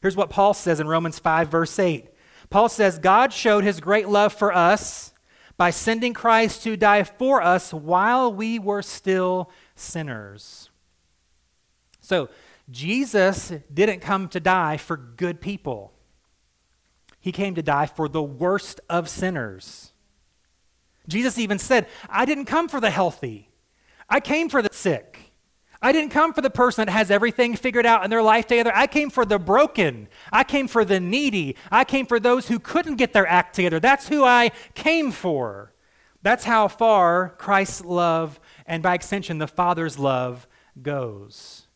Here's 0.00 0.16
what 0.16 0.30
Paul 0.30 0.54
says 0.54 0.80
in 0.80 0.88
Romans 0.88 1.18
5, 1.18 1.48
verse 1.48 1.78
8. 1.78 2.06
Paul 2.50 2.68
says, 2.68 2.98
God 2.98 3.32
showed 3.32 3.64
his 3.64 3.80
great 3.80 4.08
love 4.08 4.32
for 4.32 4.54
us 4.54 5.12
by 5.56 5.70
sending 5.70 6.14
Christ 6.14 6.62
to 6.62 6.76
die 6.76 7.02
for 7.02 7.42
us 7.42 7.74
while 7.74 8.32
we 8.32 8.58
were 8.58 8.82
still 8.82 9.50
sinners. 9.74 10.70
So, 12.00 12.28
Jesus 12.70 13.52
didn't 13.72 14.00
come 14.00 14.28
to 14.28 14.40
die 14.40 14.76
for 14.76 14.96
good 14.96 15.40
people, 15.40 15.92
he 17.20 17.32
came 17.32 17.54
to 17.56 17.62
die 17.62 17.86
for 17.86 18.08
the 18.08 18.22
worst 18.22 18.80
of 18.88 19.08
sinners. 19.08 19.92
Jesus 21.08 21.38
even 21.38 21.58
said, 21.58 21.86
I 22.08 22.26
didn't 22.26 22.44
come 22.44 22.68
for 22.68 22.80
the 22.80 22.90
healthy, 22.90 23.50
I 24.08 24.20
came 24.20 24.48
for 24.48 24.62
the 24.62 24.72
sick. 24.72 25.27
I 25.80 25.92
didn't 25.92 26.10
come 26.10 26.32
for 26.32 26.40
the 26.40 26.50
person 26.50 26.86
that 26.86 26.92
has 26.92 27.10
everything 27.10 27.54
figured 27.54 27.86
out 27.86 28.02
in 28.02 28.10
their 28.10 28.22
life 28.22 28.46
together. 28.46 28.72
I 28.74 28.88
came 28.88 29.10
for 29.10 29.24
the 29.24 29.38
broken. 29.38 30.08
I 30.32 30.42
came 30.42 30.66
for 30.66 30.84
the 30.84 30.98
needy. 30.98 31.56
I 31.70 31.84
came 31.84 32.04
for 32.04 32.18
those 32.18 32.48
who 32.48 32.58
couldn't 32.58 32.96
get 32.96 33.12
their 33.12 33.26
act 33.26 33.54
together. 33.54 33.78
That's 33.78 34.08
who 34.08 34.24
I 34.24 34.50
came 34.74 35.12
for. 35.12 35.72
That's 36.22 36.44
how 36.44 36.66
far 36.66 37.34
Christ's 37.38 37.84
love, 37.84 38.40
and 38.66 38.82
by 38.82 38.94
extension, 38.94 39.38
the 39.38 39.46
Father's 39.46 39.98
love, 39.98 40.48
goes. 40.82 41.68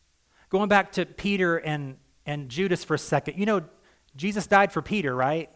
Going 0.49 0.67
back 0.67 0.91
to 0.93 1.05
Peter 1.05 1.57
and, 1.57 1.97
and 2.25 2.49
Judas 2.49 2.83
for 2.83 2.95
a 2.95 2.99
second, 2.99 3.37
you 3.37 3.45
know, 3.45 3.63
Jesus 4.15 4.45
died 4.45 4.71
for 4.71 4.81
Peter, 4.81 5.15
right? 5.15 5.49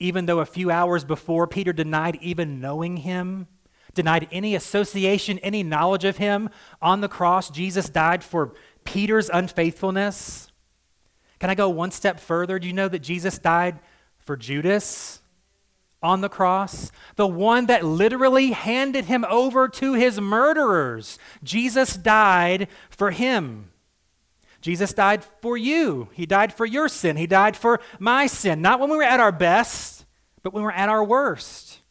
Even 0.00 0.26
though 0.26 0.40
a 0.40 0.44
few 0.44 0.70
hours 0.70 1.04
before 1.04 1.46
Peter 1.46 1.72
denied 1.72 2.18
even 2.20 2.60
knowing 2.60 2.98
him 2.98 3.46
denied 3.94 4.28
any 4.32 4.54
association, 4.54 5.38
any 5.40 5.62
knowledge 5.62 6.04
of 6.04 6.16
him. 6.16 6.48
On 6.80 7.00
the 7.00 7.08
cross, 7.08 7.50
Jesus 7.50 7.88
died 7.88 8.24
for 8.24 8.54
Peter's 8.84 9.28
unfaithfulness. 9.28 10.50
Can 11.38 11.50
I 11.50 11.54
go 11.54 11.68
one 11.68 11.90
step 11.90 12.20
further? 12.20 12.58
Do 12.58 12.66
you 12.66 12.72
know 12.72 12.88
that 12.88 13.00
Jesus 13.00 13.38
died 13.38 13.80
for 14.18 14.36
Judas 14.36 15.20
on 16.02 16.20
the 16.20 16.28
cross? 16.28 16.92
The 17.16 17.26
one 17.26 17.66
that 17.66 17.84
literally 17.84 18.52
handed 18.52 19.06
him 19.06 19.24
over 19.28 19.68
to 19.68 19.94
his 19.94 20.20
murderers. 20.20 21.18
Jesus 21.42 21.96
died 21.96 22.68
for 22.90 23.10
him. 23.10 23.70
Jesus 24.60 24.92
died 24.92 25.24
for 25.40 25.56
you. 25.56 26.08
He 26.12 26.24
died 26.24 26.54
for 26.54 26.64
your 26.64 26.88
sin. 26.88 27.16
He 27.16 27.26
died 27.26 27.56
for 27.56 27.80
my 27.98 28.28
sin. 28.28 28.62
Not 28.62 28.78
when 28.78 28.90
we 28.90 28.96
were 28.96 29.02
at 29.02 29.18
our 29.18 29.32
best, 29.32 30.06
but 30.44 30.52
when 30.52 30.62
we 30.62 30.66
were 30.66 30.72
at 30.72 30.88
our 30.88 31.02
worst. 31.02 31.81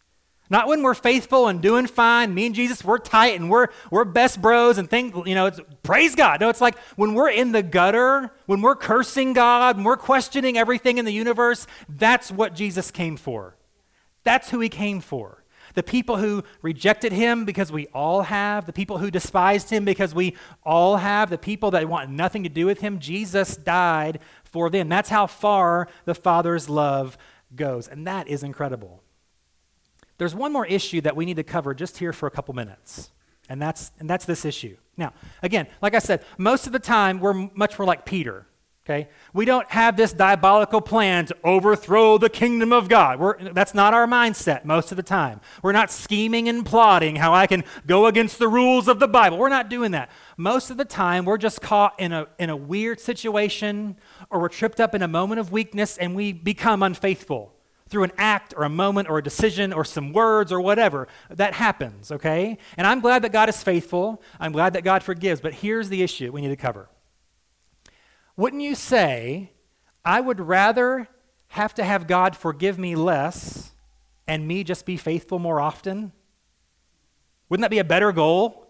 Not 0.52 0.68
when 0.68 0.84
we're 0.84 0.94
faithful 0.94 1.48
and 1.48 1.62
doing 1.62 1.88
fine. 1.88 2.34
Me 2.34 2.46
and 2.46 2.54
Jesus, 2.54 2.84
we're 2.84 2.98
tight 2.98 3.40
and 3.40 3.50
we're, 3.50 3.68
we're 3.90 4.04
best 4.04 4.42
bros 4.42 4.78
and 4.78 4.90
think, 4.90 5.16
you 5.26 5.34
know, 5.34 5.46
it's 5.46 5.62
praise 5.82 6.14
God. 6.14 6.42
No, 6.42 6.50
it's 6.50 6.60
like 6.60 6.78
when 6.98 7.14
we're 7.14 7.30
in 7.30 7.54
the 7.54 7.64
gutter, 7.64 8.30
when 8.48 8.62
we're 8.62 8.76
cursing 8.76 9.32
God, 9.32 9.78
when 9.78 9.86
we're 9.86 9.96
questioning 9.96 10.58
everything 10.58 10.98
in 10.98 11.06
the 11.06 11.14
universe, 11.14 11.68
that's 11.88 12.34
what 12.34 12.54
Jesus 12.54 12.92
came 12.92 13.16
for. 13.16 13.56
That's 14.26 14.50
who 14.50 14.60
he 14.60 14.68
came 14.68 15.00
for. 15.00 15.46
The 15.74 15.84
people 15.84 16.18
who 16.18 16.44
rejected 16.62 17.14
him 17.14 17.46
because 17.46 17.72
we 17.72 17.88
all 17.88 18.24
have, 18.24 18.66
the 18.66 18.74
people 18.74 18.98
who 18.98 19.10
despised 19.10 19.70
him 19.70 19.86
because 19.86 20.14
we 20.14 20.36
all 20.66 20.98
have, 20.98 21.30
the 21.30 21.38
people 21.38 21.72
that 21.72 21.88
want 21.88 22.10
nothing 22.10 22.44
to 22.44 22.50
do 22.50 22.66
with 22.66 22.82
him, 22.82 23.00
Jesus 23.00 23.56
died 23.56 24.20
for 24.44 24.70
them. 24.70 24.90
That's 24.90 25.08
how 25.08 25.28
far 25.28 25.88
the 26.04 26.14
Father's 26.14 26.68
love 26.68 27.18
goes. 27.56 27.88
And 27.88 28.06
that 28.06 28.28
is 28.28 28.44
incredible. 28.44 29.02
There's 30.22 30.36
one 30.36 30.54
more 30.54 30.68
issue 30.68 31.02
that 31.02 31.16
we 31.16 31.26
need 31.26 31.38
to 31.38 31.44
cover 31.44 31.74
just 31.74 31.98
here 31.98 32.14
for 32.14 32.28
a 32.28 32.30
couple 32.30 32.54
minutes, 32.54 33.10
and 33.50 33.60
that's, 33.60 33.92
and 33.98 34.08
that's 34.08 34.24
this 34.24 34.46
issue. 34.46 34.78
Now, 34.96 35.14
again, 35.42 35.66
like 35.82 35.96
I 35.96 35.98
said, 35.98 36.24
most 36.38 36.68
of 36.68 36.74
the 36.74 36.80
time 36.80 37.20
we're 37.20 37.34
much 37.34 37.80
more 37.80 37.88
like 37.88 38.06
Peter. 38.06 38.46
Okay? 38.86 39.10
We 39.34 39.46
don't 39.46 39.68
have 39.72 39.98
this 39.98 40.14
diabolical 40.14 40.80
plan 40.80 41.26
to 41.26 41.38
overthrow 41.44 42.20
the 42.20 42.30
kingdom 42.30 42.72
of 42.72 42.88
God. 42.88 43.20
We're, 43.20 43.52
that's 43.52 43.74
not 43.74 43.96
our 43.96 44.06
mindset 44.06 44.64
most 44.64 44.92
of 44.92 44.96
the 44.96 45.02
time. 45.02 45.42
We're 45.64 45.72
not 45.72 45.90
scheming 45.90 46.48
and 46.48 46.64
plotting 46.64 47.16
how 47.16 47.34
I 47.34 47.48
can 47.48 47.64
go 47.88 48.06
against 48.06 48.38
the 48.38 48.48
rules 48.48 48.88
of 48.88 49.00
the 49.00 49.08
Bible. 49.08 49.40
We're 49.40 49.50
not 49.50 49.70
doing 49.70 49.90
that. 49.94 50.12
Most 50.38 50.70
of 50.70 50.78
the 50.78 50.86
time, 50.86 51.26
we're 51.26 51.40
just 51.40 51.64
caught 51.64 52.00
in 52.00 52.12
a, 52.12 52.28
in 52.38 52.52
a 52.52 52.56
weird 52.56 53.00
situation 53.00 53.98
or 54.30 54.40
we're 54.40 54.50
tripped 54.50 54.80
up 54.80 54.94
in 54.94 55.02
a 55.02 55.08
moment 55.08 55.40
of 55.40 55.52
weakness 55.52 55.98
and 55.98 56.14
we 56.14 56.32
become 56.32 56.84
unfaithful 56.84 57.56
through 57.92 58.04
an 58.04 58.12
act 58.18 58.54
or 58.56 58.64
a 58.64 58.70
moment 58.70 59.10
or 59.10 59.18
a 59.18 59.24
decision 59.24 59.74
or 59.74 59.84
some 59.84 60.14
words 60.14 60.52
or 60.52 60.62
whatever. 60.62 61.08
That 61.30 61.54
happens, 61.54 62.12
okay? 62.12 62.58
And 62.78 62.88
I'm 62.88 63.02
glad 63.02 63.22
that 63.24 63.34
God 63.34 63.50
is 63.50 63.62
faithful. 63.62 64.22
I'm 64.40 64.54
glad 64.54 64.74
that 64.74 64.84
God 64.84 65.04
forgives. 65.04 65.42
But 65.42 65.54
here's 65.54 65.90
the 65.90 66.02
issue 66.02 66.32
we 66.32 66.42
need 66.42 66.48
to 66.48 66.56
cover. 66.56 66.90
Wouldn't 68.38 68.62
you 68.62 68.76
say, 68.76 69.52
I 70.06 70.22
would 70.22 70.40
rather 70.40 71.10
have 71.50 71.74
to 71.76 71.84
have 71.84 72.08
God 72.08 72.36
forgive 72.36 72.80
me 72.80 72.96
less 72.96 73.74
and 74.26 74.48
me 74.48 74.64
just 74.64 74.86
be 74.86 74.96
faithful 74.96 75.38
more 75.38 75.60
often? 75.60 76.14
Wouldn't 77.50 77.64
that 77.64 77.72
be 77.72 77.80
a 77.80 77.84
better 77.84 78.14
goal? 78.14 78.68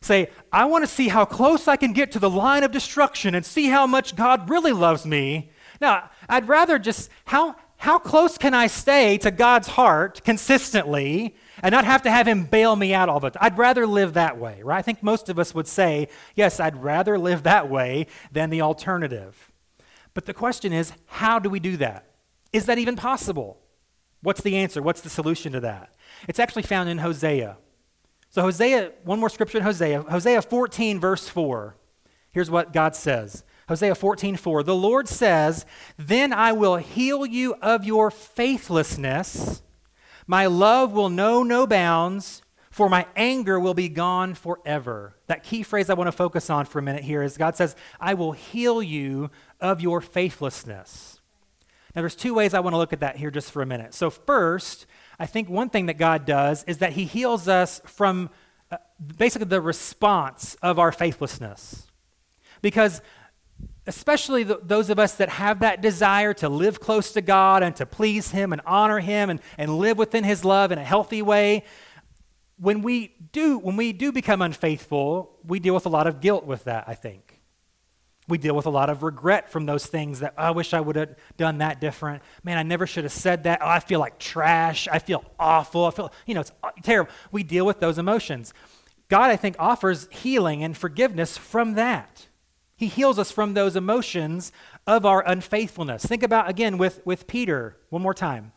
Say, 0.00 0.30
I 0.50 0.64
want 0.64 0.84
to 0.84 0.90
see 0.90 1.08
how 1.08 1.26
close 1.26 1.68
I 1.68 1.76
can 1.76 1.92
get 1.92 2.12
to 2.12 2.18
the 2.18 2.30
line 2.30 2.62
of 2.62 2.72
destruction 2.72 3.34
and 3.34 3.44
see 3.44 3.66
how 3.66 3.86
much 3.86 4.16
God 4.16 4.48
really 4.48 4.72
loves 4.72 5.04
me. 5.04 5.50
Now, 5.80 6.10
I'd 6.28 6.48
rather 6.48 6.78
just, 6.78 7.10
how, 7.26 7.56
how 7.76 7.98
close 7.98 8.38
can 8.38 8.54
I 8.54 8.66
stay 8.66 9.18
to 9.18 9.30
God's 9.30 9.68
heart 9.68 10.22
consistently 10.24 11.34
and 11.62 11.72
not 11.72 11.84
have 11.84 12.02
to 12.02 12.10
have 12.10 12.26
Him 12.26 12.44
bail 12.44 12.76
me 12.76 12.94
out 12.94 13.08
all 13.08 13.20
the 13.20 13.30
time? 13.30 13.42
I'd 13.42 13.58
rather 13.58 13.86
live 13.86 14.14
that 14.14 14.38
way, 14.38 14.60
right? 14.62 14.78
I 14.78 14.82
think 14.82 15.02
most 15.02 15.28
of 15.28 15.38
us 15.38 15.54
would 15.54 15.66
say, 15.66 16.08
yes, 16.34 16.60
I'd 16.60 16.82
rather 16.82 17.18
live 17.18 17.42
that 17.44 17.68
way 17.68 18.06
than 18.32 18.50
the 18.50 18.62
alternative. 18.62 19.52
But 20.14 20.26
the 20.26 20.34
question 20.34 20.72
is, 20.72 20.92
how 21.06 21.38
do 21.38 21.50
we 21.50 21.60
do 21.60 21.76
that? 21.78 22.10
Is 22.52 22.66
that 22.66 22.78
even 22.78 22.96
possible? 22.96 23.58
What's 24.22 24.40
the 24.40 24.56
answer? 24.56 24.80
What's 24.80 25.00
the 25.02 25.10
solution 25.10 25.52
to 25.52 25.60
that? 25.60 25.94
It's 26.28 26.38
actually 26.38 26.62
found 26.62 26.88
in 26.88 26.98
Hosea. 26.98 27.58
So, 28.30 28.42
Hosea, 28.42 28.92
one 29.04 29.20
more 29.20 29.28
scripture 29.28 29.58
in 29.58 29.64
Hosea, 29.64 30.02
Hosea 30.02 30.40
14, 30.42 30.98
verse 30.98 31.28
4. 31.28 31.76
Here's 32.30 32.50
what 32.50 32.72
God 32.72 32.96
says 32.96 33.44
Hosea 33.68 33.94
14, 33.94 34.36
4. 34.36 34.62
The 34.62 34.74
Lord 34.74 35.08
says, 35.08 35.64
Then 35.96 36.32
I 36.32 36.52
will 36.52 36.76
heal 36.76 37.24
you 37.24 37.54
of 37.62 37.84
your 37.84 38.10
faithlessness. 38.10 39.62
My 40.26 40.46
love 40.46 40.92
will 40.92 41.08
know 41.08 41.42
no 41.42 41.66
bounds, 41.66 42.42
for 42.70 42.88
my 42.88 43.06
anger 43.14 43.58
will 43.60 43.74
be 43.74 43.88
gone 43.88 44.34
forever. 44.34 45.14
That 45.28 45.44
key 45.44 45.62
phrase 45.62 45.88
I 45.88 45.94
want 45.94 46.08
to 46.08 46.12
focus 46.12 46.50
on 46.50 46.66
for 46.66 46.78
a 46.78 46.82
minute 46.82 47.04
here 47.04 47.22
is 47.22 47.38
God 47.38 47.56
says, 47.56 47.76
I 48.00 48.14
will 48.14 48.32
heal 48.32 48.82
you 48.82 49.30
of 49.60 49.80
your 49.80 50.00
faithlessness. 50.00 51.20
Now, 51.94 52.02
there's 52.02 52.16
two 52.16 52.34
ways 52.34 52.54
I 52.54 52.60
want 52.60 52.74
to 52.74 52.78
look 52.78 52.92
at 52.92 53.00
that 53.00 53.16
here 53.16 53.30
just 53.30 53.52
for 53.52 53.62
a 53.62 53.66
minute. 53.66 53.94
So, 53.94 54.10
first, 54.10 54.86
I 55.18 55.26
think 55.26 55.48
one 55.48 55.70
thing 55.70 55.86
that 55.86 55.98
God 55.98 56.24
does 56.24 56.64
is 56.64 56.78
that 56.78 56.94
He 56.94 57.04
heals 57.04 57.46
us 57.46 57.80
from 57.86 58.30
uh, 58.70 58.78
basically 59.16 59.46
the 59.46 59.60
response 59.60 60.56
of 60.60 60.78
our 60.78 60.90
faithlessness. 60.90 61.86
Because 62.62 63.00
especially 63.86 64.44
those 64.44 64.90
of 64.90 64.98
us 64.98 65.14
that 65.14 65.28
have 65.28 65.60
that 65.60 65.82
desire 65.82 66.32
to 66.34 66.48
live 66.48 66.80
close 66.80 67.12
to 67.12 67.20
God 67.20 67.62
and 67.62 67.76
to 67.76 67.86
please 67.86 68.30
Him 68.30 68.52
and 68.52 68.62
honor 68.66 69.00
Him 69.00 69.30
and, 69.30 69.40
and 69.58 69.78
live 69.78 69.98
within 69.98 70.24
His 70.24 70.44
love 70.44 70.72
in 70.72 70.78
a 70.78 70.84
healthy 70.84 71.22
way, 71.22 71.64
when 72.58 72.82
we 72.82 73.14
do 73.32 73.58
when 73.58 73.76
we 73.76 73.92
do 73.92 74.12
become 74.12 74.40
unfaithful, 74.40 75.38
we 75.44 75.58
deal 75.58 75.74
with 75.74 75.86
a 75.86 75.90
lot 75.90 76.06
of 76.06 76.20
guilt 76.20 76.44
with 76.46 76.64
that, 76.64 76.84
I 76.86 76.94
think. 76.94 77.40
We 78.26 78.38
deal 78.38 78.56
with 78.56 78.64
a 78.64 78.70
lot 78.70 78.88
of 78.88 79.02
regret 79.02 79.50
from 79.50 79.66
those 79.66 79.84
things 79.84 80.20
that 80.20 80.34
oh, 80.38 80.44
I 80.44 80.50
wish 80.52 80.72
I 80.72 80.80
would 80.80 80.96
have 80.96 81.14
done 81.36 81.58
that 81.58 81.80
different. 81.80 82.22
Man, 82.42 82.56
I 82.56 82.62
never 82.62 82.86
should 82.86 83.04
have 83.04 83.12
said 83.12 83.42
that. 83.44 83.60
Oh, 83.60 83.68
I 83.68 83.80
feel 83.80 84.00
like 84.00 84.18
trash. 84.18 84.88
I 84.88 84.98
feel 84.98 85.24
awful. 85.38 85.84
I 85.84 85.90
feel, 85.90 86.12
you 86.26 86.34
know, 86.34 86.40
it's 86.40 86.52
uh, 86.62 86.70
terrible. 86.82 87.12
We 87.32 87.42
deal 87.42 87.66
with 87.66 87.80
those 87.80 87.98
emotions. 87.98 88.54
God, 89.08 89.30
I 89.30 89.36
think, 89.36 89.56
offers 89.58 90.08
healing 90.10 90.64
and 90.64 90.74
forgiveness 90.74 91.36
from 91.36 91.74
that. 91.74 92.28
He 92.76 92.86
heals 92.86 93.18
us 93.18 93.30
from 93.30 93.54
those 93.54 93.76
emotions 93.76 94.52
of 94.86 95.06
our 95.06 95.26
unfaithfulness. 95.26 96.04
Think 96.04 96.22
about 96.22 96.48
again 96.48 96.76
with, 96.78 97.00
with 97.04 97.26
Peter 97.26 97.76
one 97.90 98.02
more 98.02 98.14
time. 98.14 98.52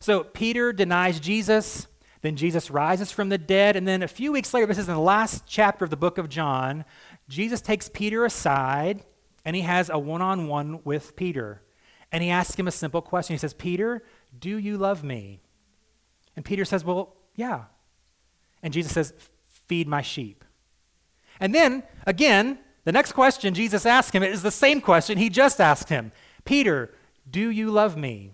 So 0.00 0.24
Peter 0.24 0.72
denies 0.72 1.20
Jesus, 1.20 1.86
then 2.22 2.36
Jesus 2.36 2.70
rises 2.70 3.12
from 3.12 3.28
the 3.28 3.38
dead, 3.38 3.76
and 3.76 3.86
then 3.86 4.02
a 4.02 4.08
few 4.08 4.32
weeks 4.32 4.54
later, 4.54 4.66
this 4.66 4.78
is 4.78 4.88
in 4.88 4.94
the 4.94 5.00
last 5.00 5.44
chapter 5.46 5.84
of 5.84 5.90
the 5.90 5.96
book 5.96 6.18
of 6.18 6.28
John, 6.28 6.84
Jesus 7.28 7.60
takes 7.60 7.88
Peter 7.88 8.24
aside 8.24 9.04
and 9.44 9.54
he 9.54 9.62
has 9.62 9.90
a 9.90 9.98
one 9.98 10.22
on 10.22 10.46
one 10.46 10.80
with 10.84 11.16
Peter. 11.16 11.62
And 12.10 12.22
he 12.22 12.30
asks 12.30 12.58
him 12.58 12.68
a 12.68 12.72
simple 12.72 13.02
question. 13.02 13.34
He 13.34 13.38
says, 13.38 13.54
Peter, 13.54 14.02
do 14.38 14.56
you 14.56 14.78
love 14.78 15.04
me? 15.04 15.40
And 16.36 16.44
Peter 16.44 16.64
says, 16.64 16.84
Well, 16.84 17.16
yeah. 17.34 17.64
And 18.62 18.72
Jesus 18.72 18.92
says, 18.92 19.12
Feed 19.66 19.86
my 19.86 20.02
sheep. 20.02 20.44
And 21.40 21.54
then, 21.54 21.82
again, 22.06 22.58
the 22.88 22.92
next 22.92 23.12
question 23.12 23.52
Jesus 23.52 23.84
asked 23.84 24.14
him 24.14 24.22
is 24.22 24.40
the 24.40 24.50
same 24.50 24.80
question 24.80 25.18
he 25.18 25.28
just 25.28 25.60
asked 25.60 25.90
him 25.90 26.10
Peter, 26.46 26.94
do 27.30 27.50
you 27.50 27.70
love 27.70 27.98
me? 27.98 28.32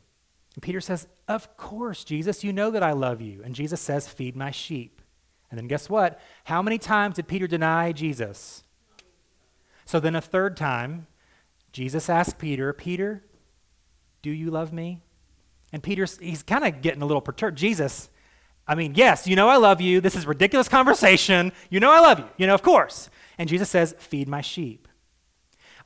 And 0.54 0.62
Peter 0.62 0.80
says, 0.80 1.08
Of 1.26 1.56
course, 1.56 2.04
Jesus, 2.04 2.44
you 2.44 2.52
know 2.52 2.70
that 2.70 2.80
I 2.80 2.92
love 2.92 3.20
you. 3.20 3.42
And 3.44 3.52
Jesus 3.52 3.80
says, 3.80 4.06
Feed 4.06 4.36
my 4.36 4.52
sheep. 4.52 5.02
And 5.50 5.58
then 5.58 5.66
guess 5.66 5.90
what? 5.90 6.20
How 6.44 6.62
many 6.62 6.78
times 6.78 7.16
did 7.16 7.26
Peter 7.26 7.48
deny 7.48 7.90
Jesus? 7.90 8.62
So 9.86 9.98
then 9.98 10.14
a 10.14 10.20
third 10.20 10.56
time, 10.56 11.08
Jesus 11.72 12.08
asked 12.08 12.38
Peter, 12.38 12.72
Peter, 12.72 13.24
do 14.22 14.30
you 14.30 14.52
love 14.52 14.72
me? 14.72 15.00
And 15.72 15.82
Peter, 15.82 16.06
he's 16.20 16.44
kind 16.44 16.64
of 16.64 16.80
getting 16.80 17.02
a 17.02 17.06
little 17.06 17.20
perturbed. 17.20 17.58
Jesus, 17.58 18.08
I 18.68 18.76
mean, 18.76 18.94
yes, 18.94 19.26
you 19.26 19.34
know 19.34 19.48
I 19.48 19.56
love 19.56 19.80
you. 19.80 20.00
This 20.00 20.14
is 20.14 20.28
ridiculous 20.28 20.68
conversation. 20.68 21.50
You 21.70 21.80
know 21.80 21.90
I 21.90 21.98
love 21.98 22.20
you. 22.20 22.28
You 22.36 22.46
know, 22.46 22.54
of 22.54 22.62
course. 22.62 23.10
And 23.38 23.48
Jesus 23.48 23.70
says, 23.70 23.94
Feed 23.98 24.28
my 24.28 24.40
sheep. 24.40 24.88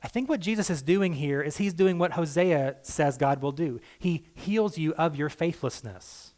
I 0.02 0.08
think 0.08 0.28
what 0.28 0.40
Jesus 0.40 0.70
is 0.70 0.82
doing 0.82 1.14
here 1.14 1.42
is 1.42 1.56
he's 1.56 1.74
doing 1.74 1.98
what 1.98 2.12
Hosea 2.12 2.76
says 2.82 3.18
God 3.18 3.42
will 3.42 3.52
do. 3.52 3.80
He 3.98 4.26
heals 4.34 4.78
you 4.78 4.94
of 4.94 5.16
your 5.16 5.28
faithlessness. 5.28 6.34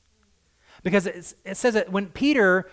Because 0.83 1.07
it 1.07 1.57
says 1.57 1.75
that 1.75 1.93
when 1.93 2.07
Peter 2.07 2.71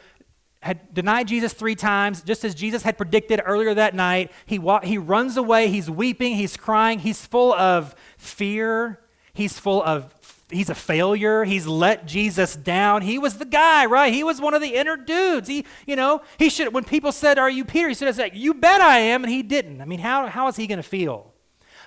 had 0.62 0.93
denied 0.93 1.28
Jesus 1.28 1.54
three 1.54 1.76
times, 1.76 2.21
just 2.21 2.45
as 2.45 2.56
Jesus 2.56 2.84
had 2.84 2.97
predicted 2.97 3.41
earlier 3.45 3.73
that 3.73 3.95
night, 3.95 4.32
he, 4.45 4.62
he 4.84 4.97
runs 4.97 5.36
away, 5.36 5.67
he's 5.67 5.89
weeping, 5.89 6.36
he's 6.36 6.56
crying, 6.56 7.00
he's 7.00 7.26
full 7.26 7.54
of 7.54 7.93
fear, 8.17 9.02
he's 9.34 9.60
full 9.60 9.84
of 9.84 10.16
he's 10.49 10.69
a 10.69 10.75
failure. 10.75 11.43
He's 11.43 11.67
let 11.67 12.05
Jesus 12.05 12.55
down. 12.55 13.01
He 13.01 13.17
was 13.17 13.38
the 13.38 13.45
guy, 13.45 13.86
right? 13.86 14.13
He 14.13 14.23
was 14.23 14.41
one 14.41 14.53
of 14.53 14.62
the 14.62 14.75
inner 14.75 14.97
dudes. 14.97 15.47
He, 15.47 15.65
you 15.86 15.95
know, 15.95 16.21
he 16.38 16.49
should 16.49 16.73
when 16.73 16.83
people 16.83 17.12
said, 17.12 17.38
"Are 17.38 17.49
you 17.49 17.65
Peter?" 17.65 17.89
He 17.89 17.95
should 17.95 18.07
have 18.07 18.15
said, 18.15 18.36
"You 18.36 18.53
bet 18.53 18.81
I 18.81 18.99
am," 18.99 19.23
and 19.23 19.31
he 19.31 19.43
didn't. 19.43 19.81
I 19.81 19.86
mean, 19.86 19.99
how 19.99 20.27
how 20.27 20.47
is 20.47 20.55
he 20.55 20.67
going 20.67 20.77
to 20.77 20.83
feel? 20.83 21.33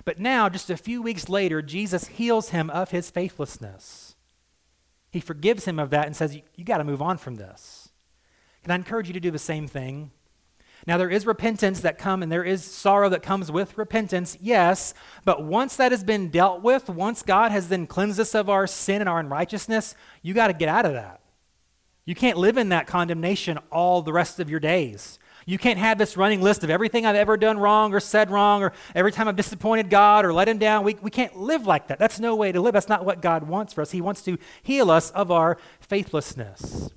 But 0.05 0.19
now, 0.19 0.49
just 0.49 0.69
a 0.69 0.77
few 0.77 1.01
weeks 1.01 1.29
later, 1.29 1.61
Jesus 1.61 2.07
heals 2.07 2.49
him 2.49 2.69
of 2.69 2.91
his 2.91 3.11
faithlessness. 3.11 4.15
He 5.11 5.19
forgives 5.19 5.65
him 5.65 5.77
of 5.77 5.89
that 5.91 6.07
and 6.07 6.15
says, 6.15 6.35
"You, 6.35 6.41
you 6.55 6.63
got 6.63 6.77
to 6.77 6.83
move 6.83 7.01
on 7.01 7.17
from 7.17 7.35
this." 7.35 7.89
Can 8.63 8.71
I 8.71 8.75
encourage 8.75 9.07
you 9.07 9.13
to 9.13 9.19
do 9.19 9.31
the 9.31 9.39
same 9.39 9.67
thing? 9.67 10.11
Now, 10.87 10.97
there 10.97 11.09
is 11.09 11.25
repentance 11.25 11.81
that 11.81 11.97
come 11.97 12.23
and 12.23 12.31
there 12.31 12.43
is 12.43 12.63
sorrow 12.63 13.09
that 13.09 13.21
comes 13.21 13.51
with 13.51 13.77
repentance, 13.77 14.37
yes, 14.41 14.93
but 15.25 15.43
once 15.43 15.75
that 15.75 15.91
has 15.91 16.03
been 16.03 16.29
dealt 16.29 16.61
with, 16.63 16.89
once 16.89 17.21
God 17.21 17.51
has 17.51 17.69
then 17.69 17.85
cleansed 17.85 18.19
us 18.19 18.33
of 18.33 18.49
our 18.49 18.65
sin 18.65 19.01
and 19.01 19.09
our 19.09 19.19
unrighteousness, 19.19 19.95
you 20.21 20.33
got 20.33 20.47
to 20.47 20.53
get 20.53 20.69
out 20.69 20.85
of 20.85 20.93
that. 20.93 21.21
You 22.05 22.15
can't 22.15 22.37
live 22.37 22.57
in 22.57 22.69
that 22.69 22.87
condemnation 22.87 23.59
all 23.71 24.01
the 24.01 24.13
rest 24.13 24.39
of 24.39 24.49
your 24.49 24.59
days. 24.59 25.19
You 25.45 25.57
can't 25.57 25.79
have 25.79 25.97
this 25.97 26.17
running 26.17 26.41
list 26.41 26.63
of 26.63 26.69
everything 26.69 27.05
I've 27.05 27.15
ever 27.15 27.37
done 27.37 27.57
wrong 27.57 27.93
or 27.93 27.99
said 27.99 28.29
wrong 28.29 28.63
or 28.63 28.73
every 28.93 29.11
time 29.11 29.27
I've 29.27 29.35
disappointed 29.35 29.89
God 29.89 30.25
or 30.25 30.33
let 30.33 30.47
him 30.47 30.57
down. 30.57 30.83
We, 30.83 30.95
we 31.01 31.11
can't 31.11 31.35
live 31.35 31.65
like 31.65 31.87
that. 31.87 31.99
That's 31.99 32.19
no 32.19 32.35
way 32.35 32.51
to 32.51 32.61
live. 32.61 32.73
That's 32.73 32.89
not 32.89 33.05
what 33.05 33.21
God 33.21 33.47
wants 33.47 33.73
for 33.73 33.81
us. 33.81 33.91
He 33.91 34.01
wants 34.01 34.21
to 34.23 34.37
heal 34.61 34.91
us 34.91 35.09
of 35.11 35.31
our 35.31 35.57
faithlessness. 35.79 36.91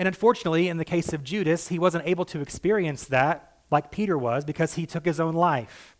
And 0.00 0.06
unfortunately, 0.06 0.68
in 0.68 0.78
the 0.78 0.84
case 0.86 1.12
of 1.12 1.22
Judas, 1.22 1.68
he 1.68 1.78
wasn't 1.78 2.06
able 2.06 2.24
to 2.24 2.40
experience 2.40 3.04
that 3.08 3.58
like 3.70 3.90
Peter 3.90 4.16
was 4.16 4.46
because 4.46 4.72
he 4.72 4.86
took 4.86 5.04
his 5.04 5.20
own 5.20 5.34
life. 5.34 5.94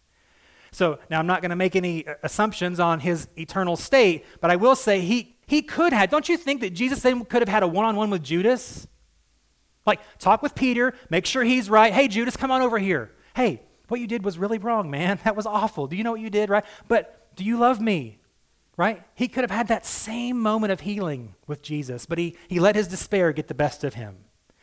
So 0.73 0.99
now 1.11 1.19
I'm 1.19 1.27
not 1.27 1.43
going 1.43 1.51
to 1.51 1.57
make 1.57 1.77
any 1.77 2.09
uh, 2.09 2.15
assumptions 2.23 2.81
on 2.81 3.01
his 3.01 3.29
eternal 3.37 3.77
state, 3.77 4.25
but 4.41 4.51
I 4.51 4.57
will 4.57 4.75
say 4.75 5.03
he, 5.03 5.37
he 5.47 5.61
could 5.61 5.93
have. 5.93 6.09
Don't 6.09 6.31
you 6.31 6.39
think 6.39 6.63
that 6.63 6.71
Jesus 6.71 7.03
could 7.03 7.43
have 7.43 7.49
had 7.51 7.63
a 7.63 7.69
one 7.69 7.85
on 7.85 7.95
one 7.95 8.09
with 8.09 8.23
Judas? 8.23 8.89
Like, 9.85 10.01
talk 10.19 10.41
with 10.41 10.55
Peter, 10.55 10.95
make 11.11 11.27
sure 11.27 11.45
he's 11.45 11.69
right. 11.69 11.93
Hey, 11.93 12.09
Judas, 12.09 12.39
come 12.39 12.51
on 12.51 12.63
over 12.63 12.79
here. 12.79 13.13
Hey, 13.37 13.61
what 13.89 14.01
you 14.01 14.07
did 14.07 14.25
was 14.25 14.39
really 14.39 14.57
wrong, 14.57 14.91
man. 14.91 15.19
That 15.25 15.37
was 15.37 15.45
awful. 15.45 15.87
Do 15.87 15.97
you 15.97 16.05
know 16.05 16.13
what 16.13 16.21
you 16.21 16.31
did, 16.31 16.49
right? 16.49 16.65
But 16.89 17.37
do 17.37 17.45
you 17.45 17.59
love 17.59 17.83
me? 17.83 18.20
Right? 18.81 19.03
He 19.15 19.29
could 19.29 19.45
have 19.45 19.51
had 19.51 19.69
that 19.69 19.85
same 19.85 20.41
moment 20.41 20.73
of 20.73 20.81
healing 20.81 21.35
with 21.47 21.61
Jesus, 21.61 22.07
but 22.07 22.17
he, 22.17 22.35
he 22.49 22.59
let 22.59 22.77
his 22.77 22.89
despair 22.89 23.31
get 23.31 23.47
the 23.47 23.53
best 23.53 23.85
of 23.85 23.93
him. 23.93 24.17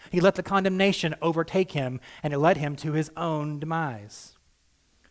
He 0.09 0.19
let 0.19 0.33
the 0.33 0.41
condemnation 0.41 1.13
overtake 1.21 1.73
him, 1.73 2.01
and 2.23 2.33
it 2.33 2.39
led 2.39 2.57
him 2.57 2.75
to 2.77 2.93
his 2.93 3.11
own 3.15 3.59
demise. 3.59 4.35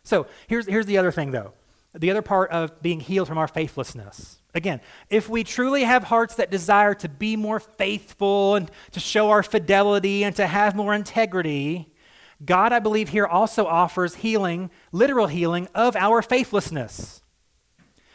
So 0.03 0.27
here's, 0.47 0.65
here's 0.65 0.87
the 0.87 0.97
other 0.97 1.13
thing, 1.13 1.31
though 1.31 1.53
the 1.93 2.11
other 2.11 2.21
part 2.21 2.51
of 2.51 2.81
being 2.81 2.99
healed 2.99 3.29
from 3.29 3.37
our 3.37 3.47
faithlessness. 3.47 4.39
Again, 4.53 4.81
if 5.09 5.29
we 5.29 5.45
truly 5.45 5.85
have 5.85 6.03
hearts 6.03 6.35
that 6.35 6.51
desire 6.51 6.93
to 6.95 7.07
be 7.07 7.37
more 7.37 7.61
faithful 7.61 8.55
and 8.55 8.69
to 8.91 8.99
show 8.99 9.29
our 9.29 9.41
fidelity 9.41 10.25
and 10.25 10.35
to 10.35 10.45
have 10.45 10.75
more 10.75 10.93
integrity, 10.93 11.93
God, 12.45 12.73
I 12.73 12.79
believe, 12.79 13.09
here 13.09 13.25
also 13.25 13.65
offers 13.65 14.15
healing, 14.15 14.69
literal 14.91 15.27
healing 15.27 15.69
of 15.73 15.95
our 15.95 16.21
faithlessness. 16.21 17.21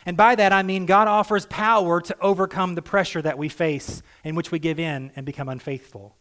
And 0.04 0.16
by 0.16 0.34
that, 0.34 0.52
I 0.52 0.62
mean 0.62 0.86
God 0.86 1.08
offers 1.08 1.46
power 1.46 2.00
to 2.00 2.16
overcome 2.20 2.74
the 2.74 2.82
pressure 2.82 3.22
that 3.22 3.38
we 3.38 3.48
face 3.48 4.02
in 4.24 4.34
which 4.34 4.50
we 4.50 4.58
give 4.58 4.80
in 4.80 5.12
and 5.14 5.24
become 5.24 5.48
unfaithful. 5.48 6.16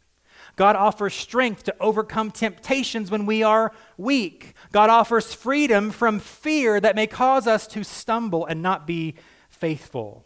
God 0.55 0.75
offers 0.75 1.13
strength 1.13 1.63
to 1.63 1.75
overcome 1.79 2.31
temptations 2.31 3.09
when 3.09 3.25
we 3.25 3.41
are 3.43 3.71
weak. 3.97 4.53
God 4.71 4.89
offers 4.89 5.33
freedom 5.33 5.91
from 5.91 6.19
fear 6.19 6.79
that 6.79 6.95
may 6.95 7.07
cause 7.07 7.47
us 7.47 7.67
to 7.67 7.83
stumble 7.83 8.45
and 8.45 8.61
not 8.61 8.85
be 8.85 9.15
faithful. 9.49 10.25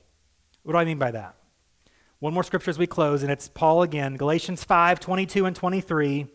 What 0.64 0.74
do 0.74 0.78
I 0.80 0.86
mean 0.86 0.98
by 0.98 1.12
that? 1.12 1.36
One 2.20 2.34
more 2.34 2.44
scripture 2.44 2.72
as 2.72 2.80
we 2.80 2.88
close, 2.88 3.22
and 3.22 3.32
it's 3.32 3.48
Paul 3.48 3.84
again, 3.84 4.16
Galatians 4.16 4.64
5 4.64 5.00
22 5.00 5.46
and 5.46 5.56
23. 5.56 6.28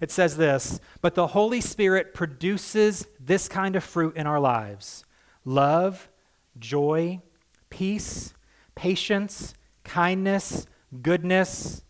It 0.00 0.10
says 0.10 0.36
this 0.36 0.80
But 1.00 1.14
the 1.14 1.28
Holy 1.28 1.60
Spirit 1.60 2.14
produces 2.14 3.06
this 3.20 3.48
kind 3.48 3.76
of 3.76 3.84
fruit 3.84 4.16
in 4.16 4.26
our 4.26 4.40
lives 4.40 5.04
love 5.44 6.08
joy, 6.58 7.20
peace, 7.70 8.34
patience, 8.74 9.54
kindness, 9.84 10.66
goodness, 11.02 11.82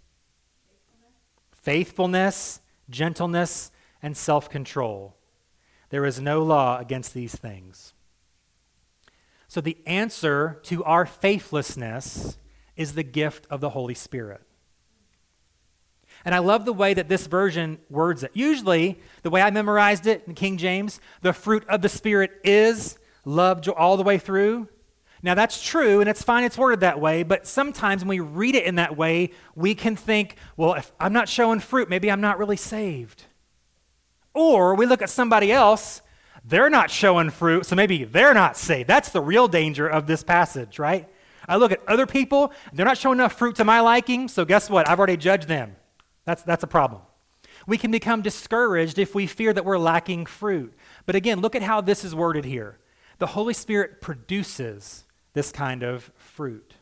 faithfulness, 1.52 2.60
gentleness, 2.88 3.70
and 4.02 4.16
self 4.16 4.48
control. 4.48 5.16
There 5.90 6.04
is 6.04 6.20
no 6.20 6.42
law 6.42 6.78
against 6.78 7.14
these 7.14 7.34
things. 7.34 7.94
So, 9.48 9.60
the 9.60 9.78
answer 9.86 10.60
to 10.64 10.82
our 10.84 11.06
faithlessness 11.06 12.38
is 12.76 12.94
the 12.94 13.02
gift 13.02 13.46
of 13.50 13.60
the 13.60 13.70
Holy 13.70 13.94
Spirit. 13.94 14.42
And 16.24 16.34
I 16.34 16.38
love 16.38 16.64
the 16.64 16.72
way 16.72 16.92
that 16.94 17.08
this 17.08 17.26
version 17.26 17.78
words 17.88 18.22
it. 18.22 18.32
Usually, 18.34 18.98
the 19.22 19.30
way 19.30 19.42
I 19.42 19.50
memorized 19.50 20.06
it 20.06 20.24
in 20.26 20.34
King 20.34 20.56
James, 20.56 21.00
the 21.22 21.32
fruit 21.32 21.64
of 21.68 21.82
the 21.82 21.88
Spirit 21.88 22.32
is 22.42 22.98
love 23.26 23.60
joy, 23.60 23.72
all 23.72 23.98
the 23.98 24.02
way 24.02 24.16
through. 24.16 24.68
Now, 25.22 25.34
that's 25.34 25.62
true, 25.62 26.00
and 26.00 26.08
it's 26.08 26.22
fine, 26.22 26.44
it's 26.44 26.56
worded 26.56 26.80
that 26.80 27.00
way, 27.00 27.22
but 27.22 27.46
sometimes 27.46 28.02
when 28.02 28.08
we 28.08 28.20
read 28.20 28.54
it 28.54 28.64
in 28.64 28.76
that 28.76 28.96
way, 28.96 29.30
we 29.54 29.74
can 29.74 29.96
think, 29.96 30.36
well, 30.56 30.74
if 30.74 30.92
I'm 31.00 31.12
not 31.12 31.28
showing 31.28 31.58
fruit, 31.58 31.88
maybe 31.88 32.10
I'm 32.10 32.20
not 32.20 32.38
really 32.38 32.56
saved. 32.56 33.24
Or 34.34 34.74
we 34.74 34.86
look 34.86 35.02
at 35.02 35.10
somebody 35.10 35.50
else, 35.50 36.02
they're 36.44 36.70
not 36.70 36.90
showing 36.90 37.30
fruit, 37.30 37.66
so 37.66 37.74
maybe 37.74 38.04
they're 38.04 38.34
not 38.34 38.56
saved. 38.56 38.88
That's 38.88 39.08
the 39.08 39.20
real 39.20 39.48
danger 39.48 39.88
of 39.88 40.06
this 40.06 40.22
passage, 40.22 40.78
right? 40.78 41.08
I 41.48 41.56
look 41.56 41.72
at 41.72 41.80
other 41.88 42.06
people, 42.06 42.52
they're 42.72 42.86
not 42.86 42.98
showing 42.98 43.18
enough 43.18 43.32
fruit 43.32 43.56
to 43.56 43.64
my 43.64 43.80
liking, 43.80 44.28
so 44.28 44.44
guess 44.44 44.70
what? 44.70 44.88
I've 44.88 44.98
already 44.98 45.16
judged 45.16 45.48
them. 45.48 45.76
That's, 46.24 46.42
that's 46.42 46.62
a 46.62 46.68
problem. 46.68 47.02
We 47.66 47.78
can 47.78 47.90
become 47.90 48.22
discouraged 48.22 48.98
if 48.98 49.14
we 49.14 49.26
fear 49.26 49.52
that 49.52 49.64
we're 49.64 49.78
lacking 49.78 50.26
fruit. 50.26 50.74
But 51.04 51.16
again, 51.16 51.40
look 51.40 51.56
at 51.56 51.62
how 51.62 51.80
this 51.80 52.04
is 52.04 52.14
worded 52.14 52.44
here. 52.44 52.78
The 53.18 53.28
Holy 53.28 53.54
Spirit 53.54 54.00
produces 54.00 55.04
this 55.32 55.52
kind 55.52 55.82
of 55.82 56.10
fruit. 56.16 56.74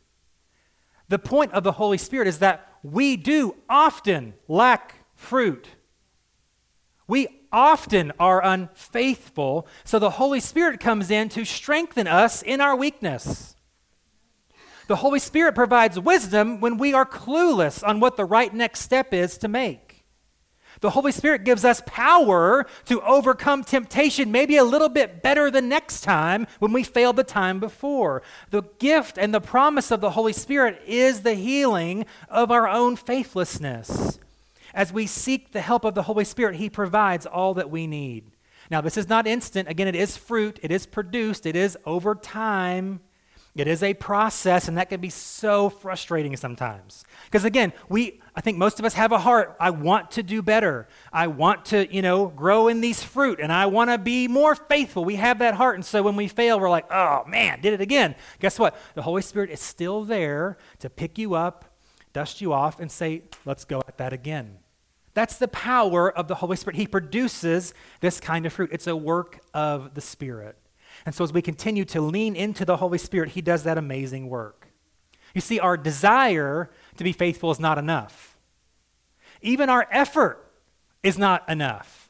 The 1.09 1.18
point 1.18 1.53
of 1.53 1.64
the 1.64 1.72
Holy 1.72 1.99
Spirit 1.99 2.28
is 2.28 2.39
that 2.39 2.68
we 2.82 3.16
do 3.16 3.57
often 3.68 4.35
lack 4.49 5.07
fruit. 5.14 5.68
We 7.07 7.28
often 7.53 8.12
are 8.18 8.45
unfaithful, 8.45 9.68
so 9.85 9.99
the 9.99 10.11
Holy 10.11 10.41
Spirit 10.41 10.80
comes 10.80 11.11
in 11.11 11.28
to 11.30 11.45
strengthen 11.45 12.07
us 12.07 12.43
in 12.43 12.61
our 12.61 12.74
weakness. 12.74 13.55
The 14.87 14.97
Holy 14.97 15.18
Spirit 15.18 15.55
provides 15.55 15.99
wisdom 15.99 16.61
when 16.61 16.76
we 16.78 16.93
are 16.93 17.07
clueless 17.07 17.87
on 17.87 18.01
what 18.01 18.16
the 18.16 18.24
right 18.24 18.53
next 18.53 18.80
step 18.80 19.14
is 19.14 19.39
to 19.39 19.49
make. 19.49 19.94
The 20.85 20.91
Holy 20.91 21.12
Spirit 21.12 21.45
gives 21.45 21.64
us 21.64 21.80
power 21.87 22.66
to 22.85 23.01
overcome 23.01 23.64
temptation, 23.64 24.30
maybe 24.30 24.59
a 24.59 24.64
little 24.64 24.91
bit 24.91 25.22
better 25.22 25.51
the 25.51 25.62
next 25.62 26.03
time 26.03 26.47
when 26.59 26.74
we 26.74 26.82
failed 26.82 27.16
the 27.16 27.24
time 27.24 27.59
before. 27.59 28.20
The 28.51 28.64
gift 28.78 29.16
and 29.16 29.32
the 29.32 29.41
promise 29.41 29.91
of 29.91 30.03
the 30.03 30.11
Holy 30.11 30.35
Spirit 30.35 30.82
is 30.87 31.22
the 31.22 31.32
healing 31.32 32.05
of 32.28 32.51
our 32.51 32.68
own 32.68 32.97
faithlessness. 32.97 34.18
As 34.74 34.93
we 34.93 35.07
seek 35.07 35.53
the 35.53 35.62
help 35.62 35.87
of 35.87 35.95
the 35.95 36.03
Holy 36.03 36.26
Spirit, 36.26 36.57
He 36.57 36.68
provides 36.68 37.24
all 37.24 37.55
that 37.55 37.70
we 37.70 37.87
need. 37.87 38.32
Now, 38.70 38.82
this 38.82 38.99
is 38.99 39.09
not 39.09 39.26
instant. 39.26 39.70
Again, 39.70 39.89
it 39.89 39.97
is 39.97 40.18
fruit, 40.18 40.61
it 40.62 40.70
is 40.70 40.85
produced, 40.85 41.47
it 41.47 41.57
is 41.57 41.78
over 41.87 42.14
time. 42.14 43.01
It 43.57 43.69
is 43.69 43.85
a 43.85 43.95
process, 43.95 44.67
and 44.67 44.77
that 44.79 44.89
can 44.89 45.01
be 45.01 45.11
so 45.11 45.71
frustrating 45.71 46.37
sometimes. 46.37 47.05
Because 47.27 47.45
again, 47.45 47.73
we, 47.89 48.21
I 48.35 48.41
think 48.41 48.59
most 48.59 48.81
of 48.81 48.85
us 48.85 48.95
have 48.95 49.13
a 49.13 49.19
heart. 49.19 49.57
I 49.61 49.71
want 49.71 50.11
to 50.13 50.25
do 50.25 50.43
better. 50.43 50.89
I 51.13 51.29
want 51.29 51.67
to, 51.67 51.93
you 51.95 52.03
know, 52.03 52.27
grow 52.27 52.67
in 52.67 52.81
these 52.81 53.05
fruit, 53.05 53.39
and 53.41 53.53
I 53.53 53.67
want 53.67 53.91
to 53.91 53.99
be 53.99 54.27
more 54.27 54.57
faithful. 54.57 55.05
We 55.05 55.15
have 55.17 55.39
that 55.39 55.55
heart, 55.55 55.77
and 55.77 55.85
so 55.85 56.03
when 56.03 56.17
we 56.17 56.27
fail, 56.27 56.59
we're 56.59 56.69
like, 56.69 56.91
oh 56.91 57.23
man, 57.29 57.61
did 57.61 57.73
it 57.73 57.81
again. 57.81 58.17
Guess 58.41 58.59
what? 58.59 58.77
The 58.95 59.03
Holy 59.03 59.23
Spirit 59.23 59.51
is 59.51 59.61
still 59.61 60.03
there 60.03 60.59
to 60.81 60.91
pick 60.91 61.17
you 61.17 61.35
up, 61.35 61.77
dust 62.13 62.41
you 62.41 62.53
off, 62.53 62.81
and 62.81 62.91
say, 62.91 63.23
let's 63.45 63.65
go 63.65 63.81
at 63.87 63.99
that 63.99 64.13
again. 64.13 64.59
That's 65.15 65.39
the 65.39 65.47
power 65.47 66.11
of 66.11 66.27
the 66.27 66.35
Holy 66.35 66.57
Spirit. 66.57 66.75
He 66.75 66.89
produces 66.89 67.73
this 68.01 68.19
kind 68.19 68.47
of 68.47 68.53
fruit. 68.53 68.71
It's 68.73 68.89
a 68.89 68.97
work 68.97 69.39
of 69.55 69.95
the 69.95 70.01
Spirit. 70.01 70.59
And 71.07 71.15
so, 71.15 71.25
as 71.25 71.33
we 71.33 71.43
continue 71.43 71.85
to 71.87 72.01
lean 72.01 72.35
into 72.35 72.65
the 72.65 72.79
Holy 72.79 72.99
Spirit, 72.99 73.31
He 73.31 73.41
does 73.41 73.63
that 73.65 73.79
amazing 73.79 74.29
work. 74.29 74.69
You 75.35 75.41
see, 75.41 75.59
our 75.59 75.77
desire 75.77 76.71
to 76.97 77.05
be 77.05 77.13
faithful 77.13 77.51
is 77.51 77.61
not 77.61 77.79
enough, 77.79 78.37
even 79.43 79.69
our 79.69 79.87
effort 79.91 80.53
is 81.03 81.19
not 81.19 81.49
enough. 81.49 82.05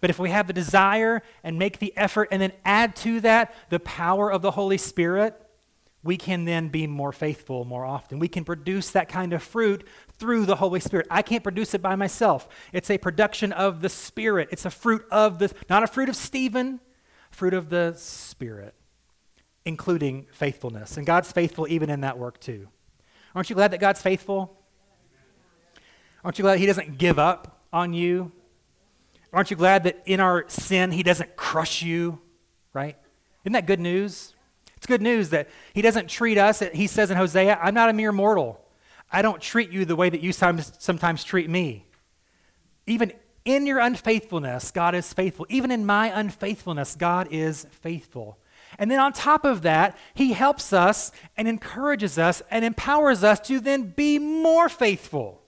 But 0.00 0.10
if 0.10 0.18
we 0.20 0.30
have 0.30 0.46
the 0.46 0.52
desire 0.52 1.22
and 1.42 1.58
make 1.58 1.80
the 1.80 1.92
effort 1.96 2.28
and 2.30 2.40
then 2.40 2.52
add 2.64 2.94
to 2.96 3.20
that 3.20 3.52
the 3.68 3.80
power 3.80 4.30
of 4.30 4.42
the 4.42 4.52
Holy 4.52 4.78
Spirit, 4.78 5.34
we 6.04 6.16
can 6.16 6.44
then 6.44 6.68
be 6.68 6.86
more 6.86 7.12
faithful 7.12 7.64
more 7.64 7.84
often. 7.84 8.20
We 8.20 8.28
can 8.28 8.44
produce 8.44 8.90
that 8.92 9.08
kind 9.08 9.32
of 9.32 9.42
fruit 9.42 9.84
through 10.18 10.46
the 10.46 10.56
Holy 10.56 10.80
Spirit. 10.80 11.06
I 11.10 11.22
can't 11.22 11.42
produce 11.42 11.74
it 11.74 11.82
by 11.82 11.96
myself. 11.96 12.48
It's 12.72 12.90
a 12.90 12.98
production 12.98 13.52
of 13.52 13.80
the 13.80 13.88
Spirit. 13.88 14.48
It's 14.52 14.64
a 14.64 14.70
fruit 14.70 15.04
of 15.10 15.40
the, 15.40 15.52
not 15.68 15.82
a 15.82 15.88
fruit 15.88 16.08
of 16.08 16.14
Stephen, 16.14 16.80
fruit 17.30 17.54
of 17.54 17.70
the 17.70 17.94
Spirit, 17.96 18.74
including 19.64 20.26
faithfulness. 20.32 20.96
And 20.96 21.06
God's 21.06 21.30
faithful 21.30 21.66
even 21.68 21.90
in 21.90 22.00
that 22.00 22.18
work 22.18 22.40
too. 22.40 22.68
Aren't 23.34 23.50
you 23.50 23.56
glad 23.56 23.70
that 23.72 23.80
God's 23.80 24.02
faithful? 24.02 24.56
Aren't 26.24 26.38
you 26.38 26.42
glad 26.42 26.58
He 26.58 26.66
doesn't 26.66 26.98
give 26.98 27.18
up 27.18 27.62
on 27.72 27.92
you? 27.92 28.32
Aren't 29.32 29.50
you 29.50 29.56
glad 29.56 29.84
that 29.84 30.02
in 30.06 30.20
our 30.20 30.44
sin 30.48 30.90
He 30.90 31.02
doesn't 31.02 31.36
crush 31.36 31.82
you, 31.82 32.20
right? 32.72 32.96
Isn't 33.44 33.52
that 33.52 33.66
good 33.66 33.80
news? 33.80 34.34
It's 34.76 34.86
good 34.86 35.02
news 35.02 35.30
that 35.30 35.48
He 35.74 35.82
doesn't 35.82 36.08
treat 36.08 36.38
us, 36.38 36.60
He 36.72 36.86
says 36.86 37.10
in 37.10 37.16
Hosea, 37.16 37.58
I'm 37.62 37.74
not 37.74 37.88
a 37.88 37.92
mere 37.92 38.12
mortal. 38.12 38.64
I 39.10 39.22
don't 39.22 39.40
treat 39.40 39.70
you 39.70 39.84
the 39.84 39.96
way 39.96 40.10
that 40.10 40.20
you 40.20 40.32
sometimes 40.32 41.24
treat 41.24 41.48
me. 41.48 41.86
Even 42.86 43.12
in 43.48 43.66
your 43.66 43.78
unfaithfulness, 43.78 44.70
God 44.70 44.94
is 44.94 45.10
faithful. 45.14 45.46
Even 45.48 45.70
in 45.70 45.86
my 45.86 46.08
unfaithfulness, 46.08 46.94
God 46.94 47.28
is 47.30 47.66
faithful. 47.70 48.38
And 48.78 48.90
then 48.90 49.00
on 49.00 49.14
top 49.14 49.46
of 49.46 49.62
that, 49.62 49.96
He 50.14 50.34
helps 50.34 50.74
us 50.74 51.10
and 51.34 51.48
encourages 51.48 52.18
us 52.18 52.42
and 52.50 52.62
empowers 52.62 53.24
us 53.24 53.40
to 53.40 53.58
then 53.58 53.94
be 53.96 54.18
more 54.18 54.68
faithful. 54.68 55.40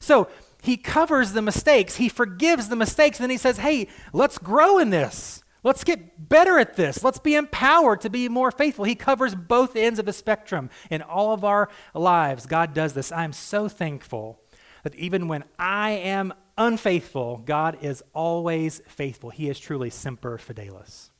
So 0.00 0.28
He 0.62 0.78
covers 0.78 1.32
the 1.32 1.42
mistakes, 1.42 1.96
He 1.96 2.08
forgives 2.08 2.70
the 2.70 2.76
mistakes, 2.76 3.18
and 3.18 3.24
then 3.24 3.30
He 3.30 3.36
says, 3.36 3.58
hey, 3.58 3.88
let's 4.14 4.38
grow 4.38 4.78
in 4.78 4.88
this. 4.88 5.42
Let's 5.62 5.84
get 5.84 6.28
better 6.30 6.58
at 6.58 6.76
this. 6.76 7.04
Let's 7.04 7.18
be 7.18 7.34
empowered 7.34 8.00
to 8.02 8.10
be 8.10 8.30
more 8.30 8.50
faithful. 8.50 8.86
He 8.86 8.94
covers 8.94 9.34
both 9.34 9.76
ends 9.76 9.98
of 9.98 10.06
the 10.06 10.12
spectrum 10.14 10.70
in 10.90 11.02
all 11.02 11.34
of 11.34 11.44
our 11.44 11.68
lives. 11.92 12.46
God 12.46 12.72
does 12.72 12.94
this. 12.94 13.12
I'm 13.12 13.34
so 13.34 13.68
thankful 13.68 14.40
that 14.82 14.94
even 14.94 15.28
when 15.28 15.44
I 15.58 15.90
am 15.92 16.32
unfaithful, 16.56 17.38
God 17.38 17.78
is 17.82 18.02
always 18.12 18.80
faithful. 18.86 19.30
He 19.30 19.48
is 19.48 19.58
truly 19.58 19.90
semper 19.90 20.38
fidelis. 20.38 21.10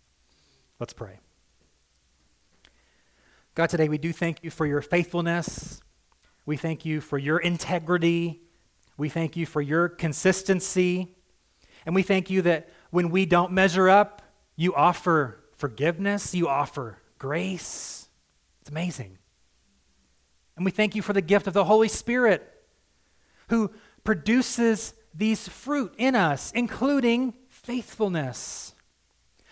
Let's 0.80 0.92
pray. 0.92 1.20
God, 3.54 3.70
today 3.70 3.88
we 3.88 3.98
do 3.98 4.12
thank 4.12 4.42
you 4.42 4.50
for 4.50 4.66
your 4.66 4.82
faithfulness. 4.82 5.80
We 6.44 6.56
thank 6.56 6.84
you 6.84 7.00
for 7.00 7.18
your 7.18 7.38
integrity. 7.38 8.42
We 8.96 9.08
thank 9.08 9.36
you 9.36 9.46
for 9.46 9.62
your 9.62 9.88
consistency. 9.88 11.14
And 11.86 11.94
we 11.94 12.02
thank 12.02 12.30
you 12.30 12.42
that 12.42 12.68
when 12.90 13.10
we 13.10 13.26
don't 13.26 13.52
measure 13.52 13.88
up, 13.88 14.22
you 14.56 14.74
offer 14.74 15.40
forgiveness, 15.56 16.34
you 16.34 16.48
offer 16.48 16.98
grace. 17.18 18.08
It's 18.60 18.70
amazing. 18.70 19.18
And 20.56 20.64
we 20.64 20.70
thank 20.70 20.94
you 20.94 21.02
for 21.02 21.12
the 21.12 21.22
gift 21.22 21.46
of 21.46 21.54
the 21.54 21.64
Holy 21.64 21.88
Spirit 21.88 22.50
who 23.48 23.70
produces 24.04 24.94
these 25.14 25.48
fruit 25.48 25.94
in 25.96 26.14
us, 26.14 26.50
including 26.52 27.34
faithfulness. 27.48 28.72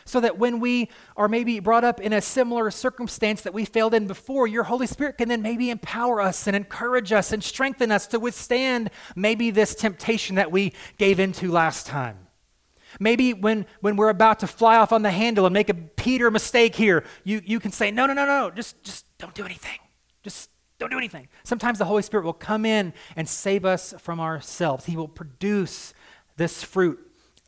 So 0.04 0.18
that 0.20 0.36
when 0.36 0.58
we 0.58 0.90
are 1.16 1.28
maybe 1.28 1.60
brought 1.60 1.84
up 1.84 2.00
in 2.00 2.12
a 2.12 2.20
similar 2.20 2.70
circumstance 2.72 3.42
that 3.42 3.54
we 3.54 3.64
failed 3.64 3.94
in 3.94 4.08
before, 4.08 4.48
your 4.48 4.64
Holy 4.64 4.86
Spirit 4.88 5.16
can 5.16 5.28
then 5.28 5.42
maybe 5.42 5.70
empower 5.70 6.20
us 6.20 6.48
and 6.48 6.56
encourage 6.56 7.12
us 7.12 7.32
and 7.32 7.42
strengthen 7.42 7.92
us 7.92 8.08
to 8.08 8.18
withstand 8.18 8.90
maybe 9.14 9.50
this 9.50 9.76
temptation 9.76 10.36
that 10.36 10.50
we 10.50 10.72
gave 10.98 11.20
into 11.20 11.52
last 11.52 11.86
time. 11.86 12.18
Maybe 12.98 13.32
when, 13.32 13.64
when 13.80 13.96
we're 13.96 14.08
about 14.08 14.40
to 14.40 14.46
fly 14.46 14.76
off 14.76 14.92
on 14.92 15.02
the 15.02 15.10
handle 15.10 15.46
and 15.46 15.54
make 15.54 15.68
a 15.68 15.74
Peter 15.74 16.30
mistake 16.30 16.74
here, 16.74 17.04
you, 17.24 17.40
you 17.44 17.60
can 17.60 17.72
say, 17.72 17.90
no, 17.90 18.06
no, 18.06 18.12
no, 18.12 18.26
no, 18.26 18.50
just, 18.50 18.82
just 18.82 19.06
don't 19.18 19.34
do 19.34 19.44
anything. 19.44 19.78
Just 20.22 20.50
don't 20.82 20.90
do 20.90 20.98
anything. 20.98 21.28
Sometimes 21.44 21.78
the 21.78 21.84
Holy 21.84 22.02
Spirit 22.02 22.24
will 22.24 22.32
come 22.32 22.64
in 22.64 22.92
and 23.16 23.28
save 23.28 23.64
us 23.64 23.94
from 23.98 24.20
ourselves. 24.20 24.84
He 24.84 24.96
will 24.96 25.08
produce 25.08 25.94
this 26.36 26.62
fruit 26.62 26.98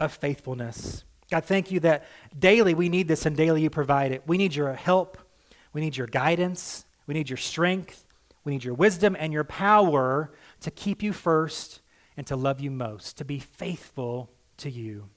of 0.00 0.12
faithfulness. 0.12 1.04
God, 1.30 1.44
thank 1.44 1.70
you 1.70 1.80
that 1.80 2.06
daily 2.38 2.74
we 2.74 2.88
need 2.88 3.08
this 3.08 3.26
and 3.26 3.36
daily 3.36 3.62
you 3.62 3.70
provide 3.70 4.12
it. 4.12 4.22
We 4.26 4.36
need 4.38 4.54
your 4.54 4.72
help. 4.74 5.18
We 5.72 5.80
need 5.80 5.96
your 5.96 6.06
guidance. 6.06 6.84
We 7.06 7.14
need 7.14 7.28
your 7.28 7.36
strength. 7.36 8.04
We 8.44 8.52
need 8.52 8.64
your 8.64 8.74
wisdom 8.74 9.16
and 9.18 9.32
your 9.32 9.44
power 9.44 10.32
to 10.60 10.70
keep 10.70 11.02
you 11.02 11.12
first 11.12 11.80
and 12.16 12.26
to 12.26 12.36
love 12.36 12.60
you 12.60 12.70
most, 12.70 13.16
to 13.18 13.24
be 13.24 13.38
faithful 13.38 14.30
to 14.58 14.70
you. 14.70 15.08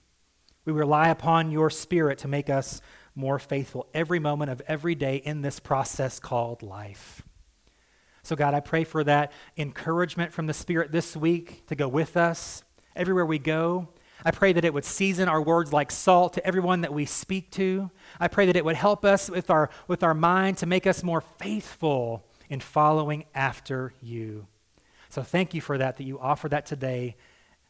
We 0.66 0.74
rely 0.74 1.10
upon 1.10 1.52
your 1.52 1.70
spirit 1.70 2.18
to 2.20 2.28
make 2.28 2.50
us 2.50 2.82
more 3.16 3.40
faithful 3.40 3.88
every 3.94 4.20
moment 4.20 4.52
of 4.52 4.62
every 4.68 4.96
day 4.96 5.18
in 5.18 5.42
this 5.42 5.60
process 5.60 6.20
called 6.20 6.62
life. 6.64 7.24
So, 8.28 8.36
God, 8.36 8.54
I 8.54 8.60
pray 8.60 8.84
for 8.84 9.06
that 9.06 9.32
encouragement 9.56 10.34
from 10.34 10.48
the 10.48 10.54
Spirit 10.54 10.92
this 10.92 11.16
week 11.16 11.66
to 11.68 11.76
go 11.76 11.88
with 11.88 12.18
us 12.18 12.62
everywhere 12.94 13.26
we 13.26 13.40
go. 13.40 13.88
I 14.26 14.32
pray 14.32 14.52
that 14.52 14.66
it 14.66 14.74
would 14.74 14.84
season 14.84 15.30
our 15.30 15.42
words 15.42 15.72
like 15.72 15.92
salt 15.92 16.34
to 16.34 16.46
everyone 16.46 16.82
that 16.82 16.94
we 16.94 17.06
speak 17.06 17.52
to. 17.52 17.90
I 18.20 18.28
pray 18.28 18.48
that 18.48 18.58
it 18.58 18.66
would 18.66 18.76
help 18.76 19.06
us 19.06 19.30
with 19.30 19.50
our, 19.50 19.70
with 19.88 20.04
our 20.04 20.14
mind 20.14 20.58
to 20.58 20.66
make 20.66 20.86
us 20.86 21.04
more 21.04 21.22
faithful 21.22 22.26
in 22.50 22.60
following 22.60 23.24
after 23.34 23.94
you. 24.02 24.48
So 25.08 25.24
thank 25.24 25.54
you 25.54 25.62
for 25.62 25.78
that, 25.78 25.96
that 25.96 26.04
you 26.04 26.20
offer 26.20 26.50
that 26.50 26.66
today 26.66 27.16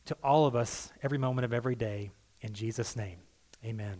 to 0.05 0.17
all 0.23 0.47
of 0.47 0.55
us 0.55 0.91
every 1.03 1.19
moment 1.19 1.45
of 1.45 1.53
every 1.53 1.75
day. 1.75 2.09
In 2.41 2.53
Jesus' 2.53 2.95
name, 2.95 3.19
amen. 3.63 3.95